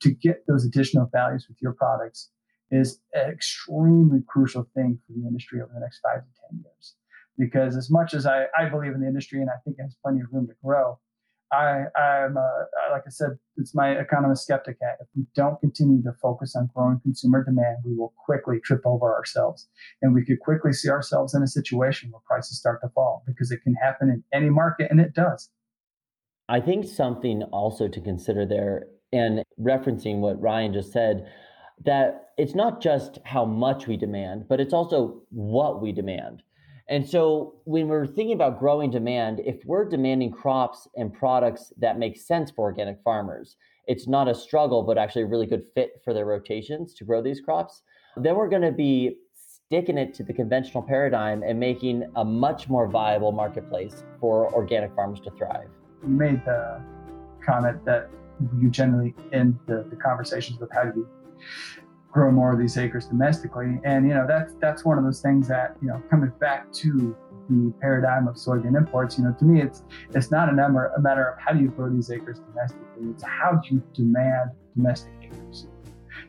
to 0.00 0.10
get 0.12 0.46
those 0.46 0.64
additional 0.64 1.10
values 1.12 1.46
with 1.48 1.58
your 1.60 1.72
products 1.72 2.30
is 2.70 3.00
an 3.14 3.30
extremely 3.30 4.20
crucial 4.28 4.68
thing 4.76 4.96
for 5.06 5.14
the 5.14 5.26
industry 5.26 5.60
over 5.60 5.72
the 5.74 5.80
next 5.80 5.98
five 5.98 6.20
to 6.20 6.40
10 6.52 6.62
years. 6.64 6.94
Because 7.36 7.76
as 7.76 7.90
much 7.90 8.14
as 8.14 8.26
I, 8.26 8.44
I 8.56 8.68
believe 8.68 8.92
in 8.92 9.00
the 9.00 9.08
industry 9.08 9.40
and 9.40 9.50
I 9.50 9.58
think 9.64 9.76
it 9.78 9.82
has 9.82 9.96
plenty 10.04 10.20
of 10.20 10.28
room 10.32 10.46
to 10.46 10.54
grow, 10.64 11.00
I, 11.52 11.84
I'm, 11.98 12.34
like 12.90 13.02
I 13.06 13.10
said, 13.10 13.38
it's 13.56 13.74
my 13.74 13.92
economist 13.92 14.42
skeptic 14.42 14.76
hat. 14.82 14.98
If 15.00 15.08
we 15.16 15.24
don't 15.34 15.58
continue 15.60 16.02
to 16.02 16.12
focus 16.20 16.54
on 16.54 16.70
growing 16.74 17.00
consumer 17.00 17.42
demand, 17.44 17.78
we 17.84 17.94
will 17.94 18.12
quickly 18.24 18.60
trip 18.60 18.82
over 18.84 19.14
ourselves. 19.14 19.68
And 20.02 20.14
we 20.14 20.24
could 20.24 20.40
quickly 20.40 20.72
see 20.72 20.90
ourselves 20.90 21.34
in 21.34 21.42
a 21.42 21.46
situation 21.46 22.10
where 22.10 22.20
prices 22.26 22.58
start 22.58 22.80
to 22.82 22.88
fall 22.90 23.22
because 23.26 23.50
it 23.50 23.62
can 23.62 23.74
happen 23.74 24.10
in 24.10 24.22
any 24.32 24.50
market, 24.50 24.90
and 24.90 25.00
it 25.00 25.14
does. 25.14 25.50
I 26.48 26.60
think 26.60 26.86
something 26.86 27.42
also 27.44 27.88
to 27.88 28.00
consider 28.00 28.46
there, 28.46 28.86
and 29.12 29.42
referencing 29.60 30.18
what 30.18 30.40
Ryan 30.40 30.72
just 30.72 30.92
said, 30.92 31.30
that 31.84 32.30
it's 32.36 32.54
not 32.54 32.80
just 32.80 33.18
how 33.24 33.44
much 33.44 33.86
we 33.86 33.96
demand, 33.96 34.46
but 34.48 34.60
it's 34.60 34.74
also 34.74 35.22
what 35.30 35.80
we 35.80 35.92
demand. 35.92 36.42
And 36.88 37.06
so 37.06 37.54
when 37.64 37.88
we're 37.88 38.06
thinking 38.06 38.34
about 38.34 38.58
growing 38.58 38.90
demand, 38.90 39.40
if 39.44 39.62
we're 39.66 39.84
demanding 39.84 40.30
crops 40.30 40.88
and 40.96 41.12
products 41.12 41.72
that 41.78 41.98
make 41.98 42.16
sense 42.16 42.50
for 42.50 42.64
organic 42.64 42.98
farmers, 43.02 43.56
it's 43.86 44.08
not 44.08 44.26
a 44.26 44.34
struggle, 44.34 44.82
but 44.82 44.96
actually 44.96 45.22
a 45.22 45.26
really 45.26 45.46
good 45.46 45.64
fit 45.74 46.00
for 46.02 46.14
their 46.14 46.24
rotations 46.24 46.94
to 46.94 47.04
grow 47.04 47.22
these 47.22 47.40
crops, 47.40 47.82
then 48.16 48.36
we're 48.36 48.48
going 48.48 48.62
to 48.62 48.72
be 48.72 49.18
sticking 49.34 49.98
it 49.98 50.14
to 50.14 50.22
the 50.22 50.32
conventional 50.32 50.82
paradigm 50.82 51.42
and 51.42 51.60
making 51.60 52.04
a 52.16 52.24
much 52.24 52.68
more 52.70 52.88
viable 52.88 53.32
marketplace 53.32 54.04
for 54.18 54.52
organic 54.54 54.94
farmers 54.94 55.20
to 55.20 55.30
thrive. 55.32 55.68
You 56.02 56.08
made 56.08 56.42
the 56.46 56.80
comment 57.44 57.84
that 57.84 58.08
you 58.58 58.70
generally 58.70 59.14
end 59.32 59.58
the, 59.66 59.86
the 59.90 59.96
conversations 59.96 60.58
with 60.58 60.70
how 60.72 60.84
do 60.84 61.00
you 61.00 61.08
grow 62.18 62.32
more 62.32 62.52
of 62.52 62.58
these 62.58 62.76
acres 62.76 63.06
domestically. 63.06 63.80
And 63.84 64.08
you 64.08 64.14
know 64.14 64.26
that's 64.26 64.54
that's 64.60 64.84
one 64.84 64.98
of 64.98 65.04
those 65.04 65.20
things 65.20 65.46
that 65.48 65.76
you 65.80 65.88
know 65.88 66.02
coming 66.10 66.32
back 66.40 66.72
to 66.84 67.16
the 67.48 67.72
paradigm 67.80 68.26
of 68.26 68.34
soybean 68.34 68.76
imports. 68.76 69.18
You 69.18 69.24
know, 69.24 69.34
to 69.38 69.44
me, 69.44 69.62
it's 69.62 69.84
it's 70.14 70.30
not 70.30 70.48
a 70.48 70.52
number 70.52 70.86
a 70.96 71.00
matter 71.00 71.24
of 71.30 71.38
how 71.38 71.52
do 71.52 71.60
you 71.60 71.68
grow 71.68 71.88
these 71.88 72.10
acres 72.10 72.40
domestically. 72.40 73.10
It's 73.10 73.22
how 73.22 73.52
do 73.62 73.74
you 73.74 73.82
demand 73.94 74.50
domestic 74.76 75.12
acres. 75.22 75.68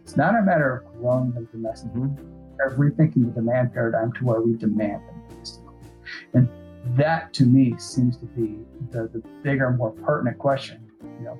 It's 0.02 0.16
not 0.16 0.36
a 0.36 0.44
matter 0.44 0.70
of 0.78 1.02
growing 1.02 1.32
them 1.32 1.48
domestically. 1.52 2.02
Mm-hmm. 2.02 2.36
Of 2.62 2.74
rethinking 2.74 3.24
the 3.24 3.32
demand 3.32 3.74
paradigm 3.74 4.12
to 4.14 4.26
where 4.26 4.42
we 4.42 4.54
demand 4.54 5.02
them 5.08 5.24
domestically. 5.30 5.76
And 6.34 6.50
that 6.98 7.34
to 7.36 7.46
me 7.46 7.76
seems 7.78 8.18
to 8.18 8.26
be 8.26 8.60
the, 8.92 9.08
the 9.08 9.24
bigger, 9.44 9.72
more 9.72 9.92
pertinent 9.92 10.38
question. 10.38 10.86
You 11.20 11.26
know, 11.26 11.40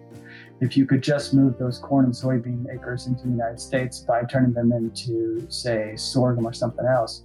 if 0.62 0.76
you 0.76 0.86
could 0.86 1.02
just 1.02 1.34
move 1.34 1.58
those 1.58 1.80
corn 1.80 2.06
and 2.06 2.14
soybean 2.14 2.66
acres 2.74 3.08
into 3.08 3.24
the 3.24 3.30
United 3.30 3.60
States 3.60 4.00
by 4.00 4.24
turning 4.24 4.54
them 4.54 4.72
into, 4.74 5.46
say, 5.50 5.96
sorghum 5.96 6.46
or 6.46 6.54
something 6.54 6.86
else, 6.86 7.24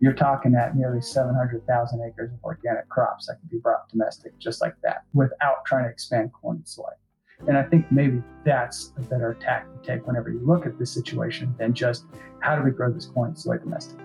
you're 0.00 0.14
talking 0.14 0.54
at 0.54 0.76
nearly 0.76 1.00
700,000 1.00 2.02
acres 2.02 2.30
of 2.32 2.42
organic 2.44 2.88
crops 2.88 3.26
that 3.26 3.38
could 3.40 3.50
be 3.50 3.58
brought 3.58 3.88
domestic 3.88 4.38
just 4.38 4.60
like 4.60 4.74
that 4.82 5.04
without 5.12 5.64
trying 5.66 5.84
to 5.84 5.90
expand 5.90 6.32
corn 6.32 6.56
and 6.58 6.68
soy. 6.68 6.88
And 7.48 7.56
I 7.56 7.62
think 7.64 7.90
maybe 7.90 8.22
that's 8.44 8.92
a 8.96 9.00
better 9.02 9.36
tack 9.40 9.66
to 9.72 9.86
take 9.86 10.06
whenever 10.06 10.30
you 10.30 10.40
look 10.44 10.64
at 10.64 10.78
this 10.78 10.92
situation 10.92 11.54
than 11.58 11.74
just 11.74 12.04
how 12.40 12.56
do 12.56 12.62
we 12.62 12.70
grow 12.70 12.92
this 12.92 13.06
corn 13.06 13.30
and 13.30 13.38
soy 13.38 13.58
domestically. 13.58 14.04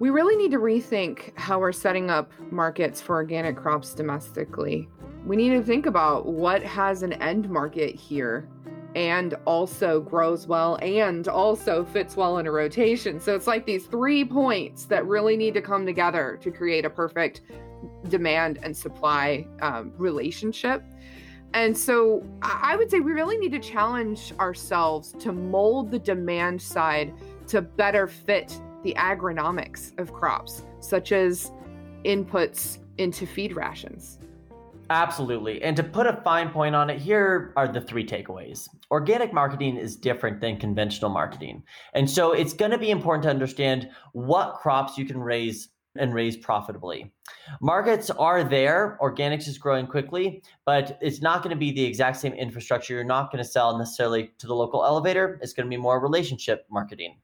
We 0.00 0.10
really 0.10 0.36
need 0.36 0.52
to 0.52 0.58
rethink 0.58 1.36
how 1.36 1.58
we're 1.58 1.72
setting 1.72 2.10
up 2.10 2.30
markets 2.50 3.00
for 3.00 3.16
organic 3.16 3.56
crops 3.56 3.94
domestically 3.94 4.88
we 5.26 5.36
need 5.36 5.50
to 5.50 5.62
think 5.62 5.86
about 5.86 6.26
what 6.26 6.62
has 6.62 7.02
an 7.02 7.14
end 7.14 7.48
market 7.48 7.94
here 7.94 8.48
and 8.94 9.34
also 9.44 10.00
grows 10.00 10.46
well 10.46 10.78
and 10.82 11.28
also 11.28 11.84
fits 11.84 12.16
well 12.16 12.38
in 12.38 12.46
a 12.46 12.50
rotation. 12.50 13.20
So 13.20 13.34
it's 13.34 13.46
like 13.46 13.66
these 13.66 13.86
three 13.86 14.24
points 14.24 14.86
that 14.86 15.06
really 15.06 15.36
need 15.36 15.54
to 15.54 15.62
come 15.62 15.84
together 15.84 16.38
to 16.42 16.50
create 16.50 16.84
a 16.84 16.90
perfect 16.90 17.42
demand 18.08 18.58
and 18.62 18.76
supply 18.76 19.46
um, 19.60 19.92
relationship. 19.96 20.82
And 21.54 21.76
so 21.76 22.26
I 22.42 22.76
would 22.76 22.90
say 22.90 23.00
we 23.00 23.12
really 23.12 23.38
need 23.38 23.52
to 23.52 23.60
challenge 23.60 24.32
ourselves 24.38 25.12
to 25.20 25.32
mold 25.32 25.90
the 25.90 25.98
demand 25.98 26.60
side 26.60 27.14
to 27.48 27.62
better 27.62 28.06
fit 28.06 28.58
the 28.82 28.94
agronomics 28.94 29.98
of 29.98 30.12
crops, 30.12 30.64
such 30.80 31.12
as 31.12 31.52
inputs 32.04 32.78
into 32.98 33.26
feed 33.26 33.56
rations. 33.56 34.17
Absolutely. 34.90 35.62
And 35.62 35.76
to 35.76 35.82
put 35.82 36.06
a 36.06 36.20
fine 36.24 36.50
point 36.50 36.74
on 36.74 36.88
it, 36.88 36.98
here 36.98 37.52
are 37.56 37.68
the 37.68 37.80
three 37.80 38.06
takeaways. 38.06 38.68
Organic 38.90 39.32
marketing 39.32 39.76
is 39.76 39.96
different 39.96 40.40
than 40.40 40.58
conventional 40.58 41.10
marketing. 41.10 41.62
And 41.92 42.08
so 42.08 42.32
it's 42.32 42.54
going 42.54 42.70
to 42.70 42.78
be 42.78 42.90
important 42.90 43.24
to 43.24 43.30
understand 43.30 43.90
what 44.12 44.54
crops 44.54 44.96
you 44.96 45.04
can 45.04 45.20
raise 45.20 45.68
and 45.96 46.14
raise 46.14 46.36
profitably. 46.36 47.12
Markets 47.60 48.10
are 48.10 48.44
there. 48.44 48.98
Organics 49.02 49.48
is 49.48 49.58
growing 49.58 49.86
quickly, 49.86 50.42
but 50.64 50.98
it's 51.00 51.20
not 51.20 51.42
going 51.42 51.50
to 51.50 51.58
be 51.58 51.72
the 51.72 51.84
exact 51.84 52.18
same 52.18 52.32
infrastructure. 52.34 52.94
You're 52.94 53.04
not 53.04 53.32
going 53.32 53.42
to 53.42 53.48
sell 53.48 53.76
necessarily 53.76 54.30
to 54.38 54.46
the 54.46 54.54
local 54.54 54.84
elevator. 54.84 55.38
It's 55.42 55.52
going 55.52 55.66
to 55.66 55.70
be 55.70 55.80
more 55.80 56.00
relationship 56.00 56.66
marketing. 56.70 57.18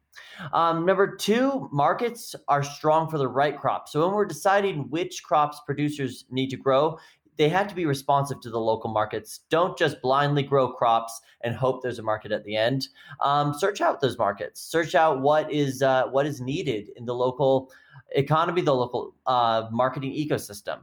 Um, 0.52 0.84
number 0.84 1.16
two, 1.16 1.68
markets 1.72 2.34
are 2.48 2.62
strong 2.62 3.08
for 3.08 3.18
the 3.18 3.28
right 3.28 3.58
crop. 3.58 3.88
So 3.88 4.04
when 4.04 4.14
we're 4.14 4.24
deciding 4.24 4.90
which 4.90 5.22
crops 5.22 5.60
producers 5.66 6.24
need 6.30 6.50
to 6.50 6.56
grow, 6.56 6.98
they 7.36 7.48
have 7.48 7.66
to 7.68 7.74
be 7.74 7.86
responsive 7.86 8.40
to 8.40 8.50
the 8.50 8.58
local 8.58 8.90
markets. 8.90 9.40
Don't 9.50 9.76
just 9.76 10.00
blindly 10.02 10.42
grow 10.42 10.72
crops 10.72 11.20
and 11.40 11.54
hope 11.54 11.82
there's 11.82 11.98
a 11.98 12.02
market 12.02 12.32
at 12.32 12.44
the 12.44 12.56
end. 12.56 12.88
Um, 13.20 13.54
search 13.54 13.80
out 13.80 14.00
those 14.00 14.18
markets. 14.18 14.60
Search 14.60 14.94
out 14.94 15.20
what 15.20 15.52
is 15.52 15.82
uh, 15.82 16.04
what 16.08 16.26
is 16.26 16.40
needed 16.40 16.90
in 16.96 17.04
the 17.04 17.14
local 17.14 17.70
economy, 18.12 18.62
the 18.62 18.74
local 18.74 19.14
uh, 19.26 19.68
marketing 19.70 20.12
ecosystem. 20.12 20.78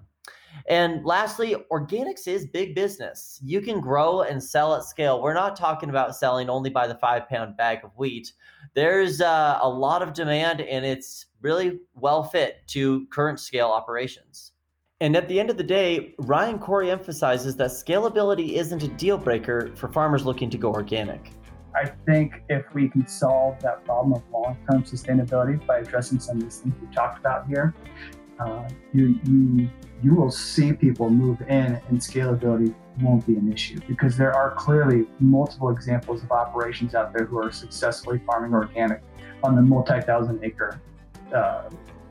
And 0.68 1.06
lastly, 1.06 1.56
organics 1.72 2.28
is 2.28 2.45
big 2.45 2.76
business. 2.76 3.39
You 3.43 3.62
can 3.62 3.80
grow 3.80 4.22
and 4.22 4.43
sell 4.43 4.76
at 4.76 4.84
scale. 4.84 5.22
We're 5.22 5.34
not 5.34 5.56
talking 5.56 5.89
about 5.89 6.16
selling 6.16 6.49
only 6.49 6.70
by 6.70 6.88
the 6.88 6.95
five 6.95 7.28
pound 7.30 7.58
bag 7.58 7.80
of 7.84 7.91
wheat. 7.95 8.34
There's 8.74 9.22
uh, 9.22 9.60
a 9.62 9.70
lot 9.70 10.02
of 10.02 10.14
demand, 10.14 10.62
and 10.62 10.86
it's 10.86 11.28
really 11.41 11.80
well 11.95 12.24
fit 12.24 12.58
to 12.68 13.08
current 13.08 13.39
scale 13.39 13.70
operations. 13.70 14.51
And 15.02 15.16
at 15.16 15.28
the 15.28 15.39
end 15.39 15.49
of 15.49 15.58
the 15.58 15.64
day, 15.64 16.14
Ryan 16.20 16.60
Koory 16.60 16.91
emphasizes 16.91 17.56
that 17.56 17.72
scalability 17.72 18.54
isn't 18.54 18.84
a 18.84 18.88
deal 18.88 19.18
breaker 19.18 19.72
for 19.76 19.91
farmers 19.91 20.26
looking 20.26 20.47
to 20.52 20.60
go 20.60 20.72
organic. 20.72 21.32
I 21.76 21.91
think 22.06 22.43
if 22.49 22.66
we 22.76 22.88
can 22.88 23.08
solve 23.08 23.60
that 23.62 23.84
problem 23.84 24.14
of 24.14 24.22
long 24.32 24.58
term 24.70 24.84
sustainability 24.84 25.66
by 25.66 25.80
addressing 25.80 26.20
some 26.20 26.38
of 26.38 26.43
these 26.43 26.60
things 26.60 26.76
we 26.80 26.93
talked 26.93 27.18
about 27.18 27.47
here, 27.47 27.74
uh, 28.39 28.70
you, 28.93 29.20
you, 29.26 29.70
you 30.04 30.14
will 30.14 30.30
see 30.30 30.72
people 30.72 31.10
move 31.10 31.41
in 31.41 31.82
and 31.89 31.99
scalability 31.99 32.76
won't 33.02 33.26
be 33.26 33.36
an 33.36 33.52
issue 33.52 33.80
because 33.88 34.16
there 34.18 34.36
are 34.36 34.52
clearly 34.52 35.08
multiple 35.20 35.72
examples 35.72 36.22
of 36.22 36.32
operations 36.32 36.93
out 36.93 37.12
there 37.12 37.26
who 37.26 37.39
are 37.39 37.52
successfully 37.52 38.22
farming 38.28 38.54
organic 38.54 39.02
on 39.43 39.56
the 39.56 39.62
multi 39.64 39.99
thousand 40.02 40.43
acre 40.43 40.80
uh, 41.34 41.64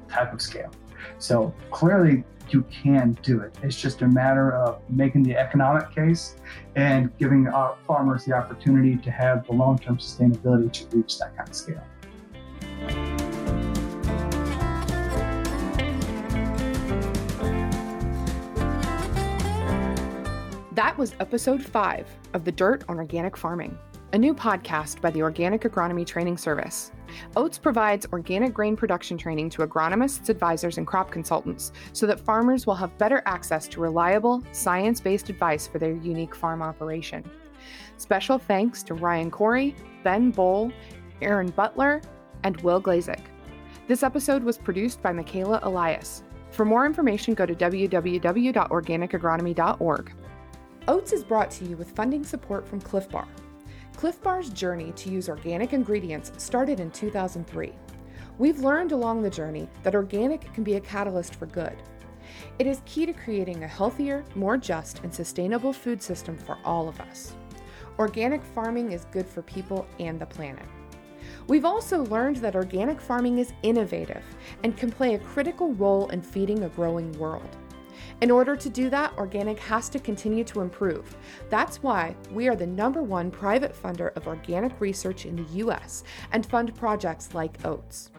type 0.08 0.32
of 0.32 0.42
scale. 0.42 0.72
So 1.18 1.54
clearly, 1.70 2.24
you 2.52 2.64
can 2.64 3.16
do 3.22 3.40
it. 3.40 3.56
It's 3.62 3.80
just 3.80 4.02
a 4.02 4.08
matter 4.08 4.52
of 4.52 4.80
making 4.90 5.22
the 5.22 5.36
economic 5.36 5.94
case 5.94 6.36
and 6.76 7.16
giving 7.18 7.46
our 7.48 7.76
farmers 7.86 8.24
the 8.24 8.32
opportunity 8.32 8.96
to 8.96 9.10
have 9.10 9.46
the 9.46 9.52
long 9.52 9.78
term 9.78 9.98
sustainability 9.98 10.72
to 10.72 10.96
reach 10.96 11.18
that 11.18 11.36
kind 11.36 11.48
of 11.48 11.54
scale. 11.54 11.84
That 20.72 20.96
was 20.96 21.14
episode 21.20 21.62
five 21.62 22.08
of 22.32 22.44
The 22.44 22.52
Dirt 22.52 22.84
on 22.88 22.98
Organic 22.98 23.36
Farming, 23.36 23.78
a 24.12 24.18
new 24.18 24.34
podcast 24.34 25.00
by 25.00 25.08
the 25.10 25.22
Organic 25.22 25.62
Agronomy 25.62 26.04
Training 26.04 26.36
Service. 26.36 26.90
Oats 27.36 27.58
provides 27.58 28.06
organic 28.12 28.52
grain 28.52 28.76
production 28.76 29.16
training 29.16 29.50
to 29.50 29.64
agronomists, 29.64 30.28
advisors, 30.28 30.78
and 30.78 30.86
crop 30.86 31.12
consultants 31.12 31.70
so 31.92 32.06
that 32.06 32.18
farmers 32.18 32.66
will 32.66 32.74
have 32.74 32.98
better 32.98 33.22
access 33.26 33.68
to 33.68 33.78
reliable, 33.80 34.42
science 34.50 35.00
based 35.00 35.30
advice 35.30 35.68
for 35.68 35.78
their 35.78 35.92
unique 35.92 36.34
farm 36.34 36.60
operation. 36.60 37.24
Special 37.98 38.36
thanks 38.38 38.82
to 38.82 38.94
Ryan 38.94 39.30
Koory, 39.30 39.76
Ben 40.02 40.32
Bowell, 40.32 40.72
Aaron 41.22 41.50
Butler, 41.50 42.02
and 42.42 42.60
Will 42.62 42.82
Glazik. 42.82 43.26
This 43.86 44.02
episode 44.02 44.42
was 44.42 44.58
produced 44.58 45.00
by 45.02 45.12
Michaela 45.12 45.60
Elias. 45.62 46.24
For 46.50 46.64
more 46.64 46.84
information, 46.84 47.34
go 47.34 47.46
to 47.46 47.54
www.organicagronomy.org. 47.54 50.12
Oats 50.88 51.12
is 51.12 51.22
brought 51.22 51.52
to 51.52 51.64
you 51.64 51.76
with 51.76 51.92
funding 51.92 52.24
support 52.24 52.66
from 52.66 52.80
Clif 52.80 53.08
Bar. 53.08 53.28
Clif 54.00 54.22
Bar's 54.22 54.48
journey 54.48 54.92
to 54.92 55.10
use 55.10 55.28
organic 55.28 55.74
ingredients 55.74 56.32
started 56.38 56.80
in 56.80 56.90
2003. 56.90 57.70
We've 58.38 58.60
learned 58.60 58.92
along 58.92 59.20
the 59.20 59.28
journey 59.28 59.68
that 59.82 59.94
organic 59.94 60.54
can 60.54 60.64
be 60.64 60.76
a 60.76 60.80
catalyst 60.80 61.34
for 61.34 61.44
good. 61.44 61.76
It 62.58 62.66
is 62.66 62.80
key 62.86 63.04
to 63.04 63.12
creating 63.12 63.62
a 63.62 63.68
healthier, 63.68 64.24
more 64.34 64.56
just, 64.56 65.00
and 65.00 65.14
sustainable 65.14 65.74
food 65.74 66.02
system 66.02 66.38
for 66.38 66.56
all 66.64 66.88
of 66.88 66.98
us. 66.98 67.34
Organic 67.98 68.42
farming 68.42 68.92
is 68.92 69.04
good 69.12 69.26
for 69.26 69.42
people 69.42 69.86
and 69.98 70.18
the 70.18 70.24
planet. 70.24 70.64
We've 71.46 71.66
also 71.66 72.04
learned 72.04 72.36
that 72.36 72.56
organic 72.56 73.02
farming 73.02 73.38
is 73.38 73.52
innovative 73.62 74.24
and 74.64 74.78
can 74.78 74.90
play 74.90 75.14
a 75.14 75.18
critical 75.18 75.74
role 75.74 76.08
in 76.08 76.22
feeding 76.22 76.62
a 76.62 76.70
growing 76.70 77.12
world. 77.18 77.54
In 78.20 78.30
order 78.30 78.54
to 78.54 78.68
do 78.68 78.90
that, 78.90 79.16
organic 79.16 79.58
has 79.60 79.88
to 79.88 79.98
continue 79.98 80.44
to 80.44 80.60
improve. 80.60 81.16
That's 81.48 81.82
why 81.82 82.14
we 82.30 82.48
are 82.48 82.56
the 82.56 82.66
number 82.66 83.02
one 83.02 83.30
private 83.30 83.74
funder 83.74 84.14
of 84.14 84.26
organic 84.26 84.78
research 84.78 85.24
in 85.24 85.36
the 85.36 85.50
US 85.64 86.04
and 86.32 86.44
fund 86.44 86.74
projects 86.74 87.32
like 87.32 87.64
OATS. 87.64 88.10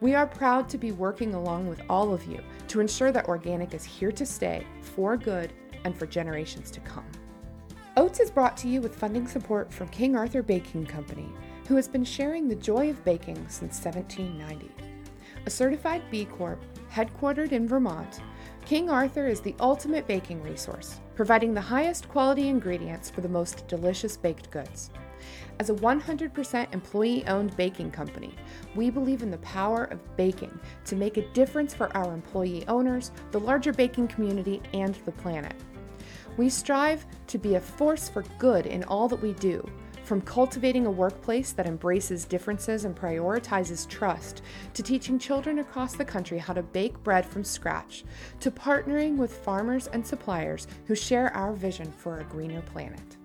We 0.00 0.14
are 0.14 0.26
proud 0.26 0.68
to 0.68 0.78
be 0.78 0.92
working 0.92 1.34
along 1.34 1.68
with 1.68 1.82
all 1.90 2.14
of 2.14 2.24
you 2.26 2.40
to 2.68 2.80
ensure 2.80 3.10
that 3.10 3.26
organic 3.26 3.74
is 3.74 3.84
here 3.84 4.12
to 4.12 4.24
stay 4.24 4.64
for 4.82 5.16
good 5.16 5.52
and 5.84 5.96
for 5.96 6.06
generations 6.06 6.70
to 6.70 6.80
come. 6.80 7.10
Oats 7.96 8.20
is 8.20 8.30
brought 8.30 8.56
to 8.58 8.68
you 8.68 8.80
with 8.80 8.94
funding 8.94 9.26
support 9.26 9.72
from 9.72 9.88
King 9.88 10.14
Arthur 10.14 10.44
Baking 10.44 10.86
Company, 10.86 11.28
who 11.66 11.74
has 11.74 11.88
been 11.88 12.04
sharing 12.04 12.46
the 12.46 12.54
joy 12.54 12.90
of 12.90 13.04
baking 13.04 13.36
since 13.48 13.84
1790. 13.84 14.70
A 15.46 15.50
certified 15.50 16.02
B 16.10 16.24
Corp, 16.24 16.62
headquartered 16.90 17.52
in 17.52 17.66
Vermont, 17.66 18.20
King 18.70 18.88
Arthur 18.88 19.26
is 19.26 19.40
the 19.40 19.56
ultimate 19.58 20.06
baking 20.06 20.40
resource, 20.44 21.00
providing 21.16 21.52
the 21.52 21.60
highest 21.60 22.08
quality 22.08 22.46
ingredients 22.46 23.10
for 23.10 23.20
the 23.20 23.28
most 23.28 23.66
delicious 23.66 24.16
baked 24.16 24.48
goods. 24.52 24.90
As 25.58 25.70
a 25.70 25.74
100% 25.74 26.72
employee 26.72 27.26
owned 27.26 27.56
baking 27.56 27.90
company, 27.90 28.32
we 28.76 28.88
believe 28.88 29.24
in 29.24 29.30
the 29.32 29.38
power 29.38 29.86
of 29.86 30.16
baking 30.16 30.56
to 30.84 30.94
make 30.94 31.16
a 31.16 31.28
difference 31.32 31.74
for 31.74 31.92
our 31.96 32.14
employee 32.14 32.64
owners, 32.68 33.10
the 33.32 33.40
larger 33.40 33.72
baking 33.72 34.06
community, 34.06 34.62
and 34.72 34.94
the 35.04 35.10
planet. 35.10 35.56
We 36.36 36.48
strive 36.48 37.04
to 37.26 37.38
be 37.38 37.56
a 37.56 37.60
force 37.60 38.08
for 38.08 38.22
good 38.38 38.66
in 38.66 38.84
all 38.84 39.08
that 39.08 39.20
we 39.20 39.32
do, 39.32 39.68
from 40.10 40.20
cultivating 40.20 40.86
a 40.86 40.90
workplace 40.90 41.52
that 41.52 41.68
embraces 41.68 42.24
differences 42.24 42.84
and 42.84 42.96
prioritizes 42.96 43.88
trust, 43.88 44.42
to 44.74 44.82
teaching 44.82 45.20
children 45.20 45.60
across 45.60 45.94
the 45.94 46.04
country 46.04 46.36
how 46.36 46.52
to 46.52 46.64
bake 46.64 47.00
bread 47.04 47.24
from 47.24 47.44
scratch, 47.44 48.02
to 48.40 48.50
partnering 48.50 49.16
with 49.16 49.32
farmers 49.32 49.86
and 49.86 50.04
suppliers 50.04 50.66
who 50.86 50.96
share 50.96 51.32
our 51.36 51.52
vision 51.52 51.92
for 51.92 52.18
a 52.18 52.24
greener 52.24 52.60
planet. 52.62 53.18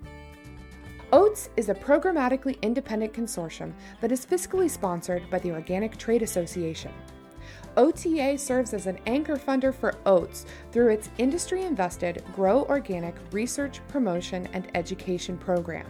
OATS 1.11 1.49
is 1.57 1.69
a 1.69 1.73
programmatically 1.73 2.61
independent 2.61 3.13
consortium 3.13 3.73
that 3.99 4.11
is 4.11 4.23
fiscally 4.23 4.69
sponsored 4.69 5.27
by 5.31 5.39
the 5.39 5.49
Organic 5.49 5.97
Trade 5.97 6.21
Association. 6.21 6.93
OTA 7.77 8.37
serves 8.37 8.75
as 8.75 8.85
an 8.85 8.99
anchor 9.07 9.37
funder 9.37 9.73
for 9.73 9.95
OATS 10.05 10.45
through 10.71 10.89
its 10.89 11.09
industry 11.17 11.63
invested 11.63 12.23
Grow 12.31 12.63
Organic 12.65 13.15
research, 13.31 13.81
promotion, 13.87 14.47
and 14.53 14.69
education 14.75 15.35
program. 15.35 15.87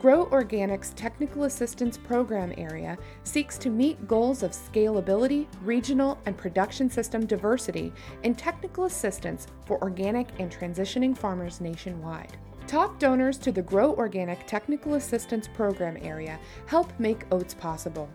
Grow 0.00 0.22
Organic's 0.30 0.94
Technical 0.96 1.44
Assistance 1.44 1.98
Program 1.98 2.54
area 2.56 2.96
seeks 3.22 3.58
to 3.58 3.68
meet 3.68 4.08
goals 4.08 4.42
of 4.42 4.52
scalability, 4.52 5.46
regional, 5.62 6.18
and 6.24 6.38
production 6.38 6.88
system 6.88 7.26
diversity 7.26 7.92
in 8.22 8.34
technical 8.34 8.84
assistance 8.84 9.46
for 9.66 9.78
organic 9.82 10.28
and 10.38 10.50
transitioning 10.50 11.14
farmers 11.14 11.60
nationwide. 11.60 12.38
Top 12.66 12.98
donors 12.98 13.36
to 13.40 13.52
the 13.52 13.60
Grow 13.60 13.92
Organic 13.92 14.46
Technical 14.46 14.94
Assistance 14.94 15.46
Program 15.46 15.98
area 16.00 16.40
help 16.64 16.90
make 16.98 17.26
oats 17.30 17.52
possible. 17.52 18.08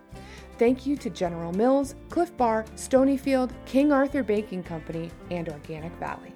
Thank 0.58 0.86
you 0.86 0.96
to 0.96 1.08
General 1.08 1.52
Mills, 1.52 1.94
Clif 2.08 2.36
Bar, 2.36 2.64
Stonyfield, 2.74 3.52
King 3.64 3.92
Arthur 3.92 4.24
Baking 4.24 4.64
Company, 4.64 5.08
and 5.30 5.48
Organic 5.48 5.92
Valley. 6.00 6.32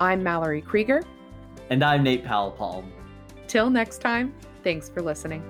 I'm 0.00 0.22
Mallory 0.22 0.62
Krieger. 0.62 1.02
And 1.68 1.84
I'm 1.84 2.02
Nate 2.02 2.24
Powell 2.24 2.52
Palm. 2.52 2.90
Till 3.48 3.70
next 3.70 3.98
time, 3.98 4.34
thanks 4.62 4.88
for 4.88 5.02
listening. 5.02 5.42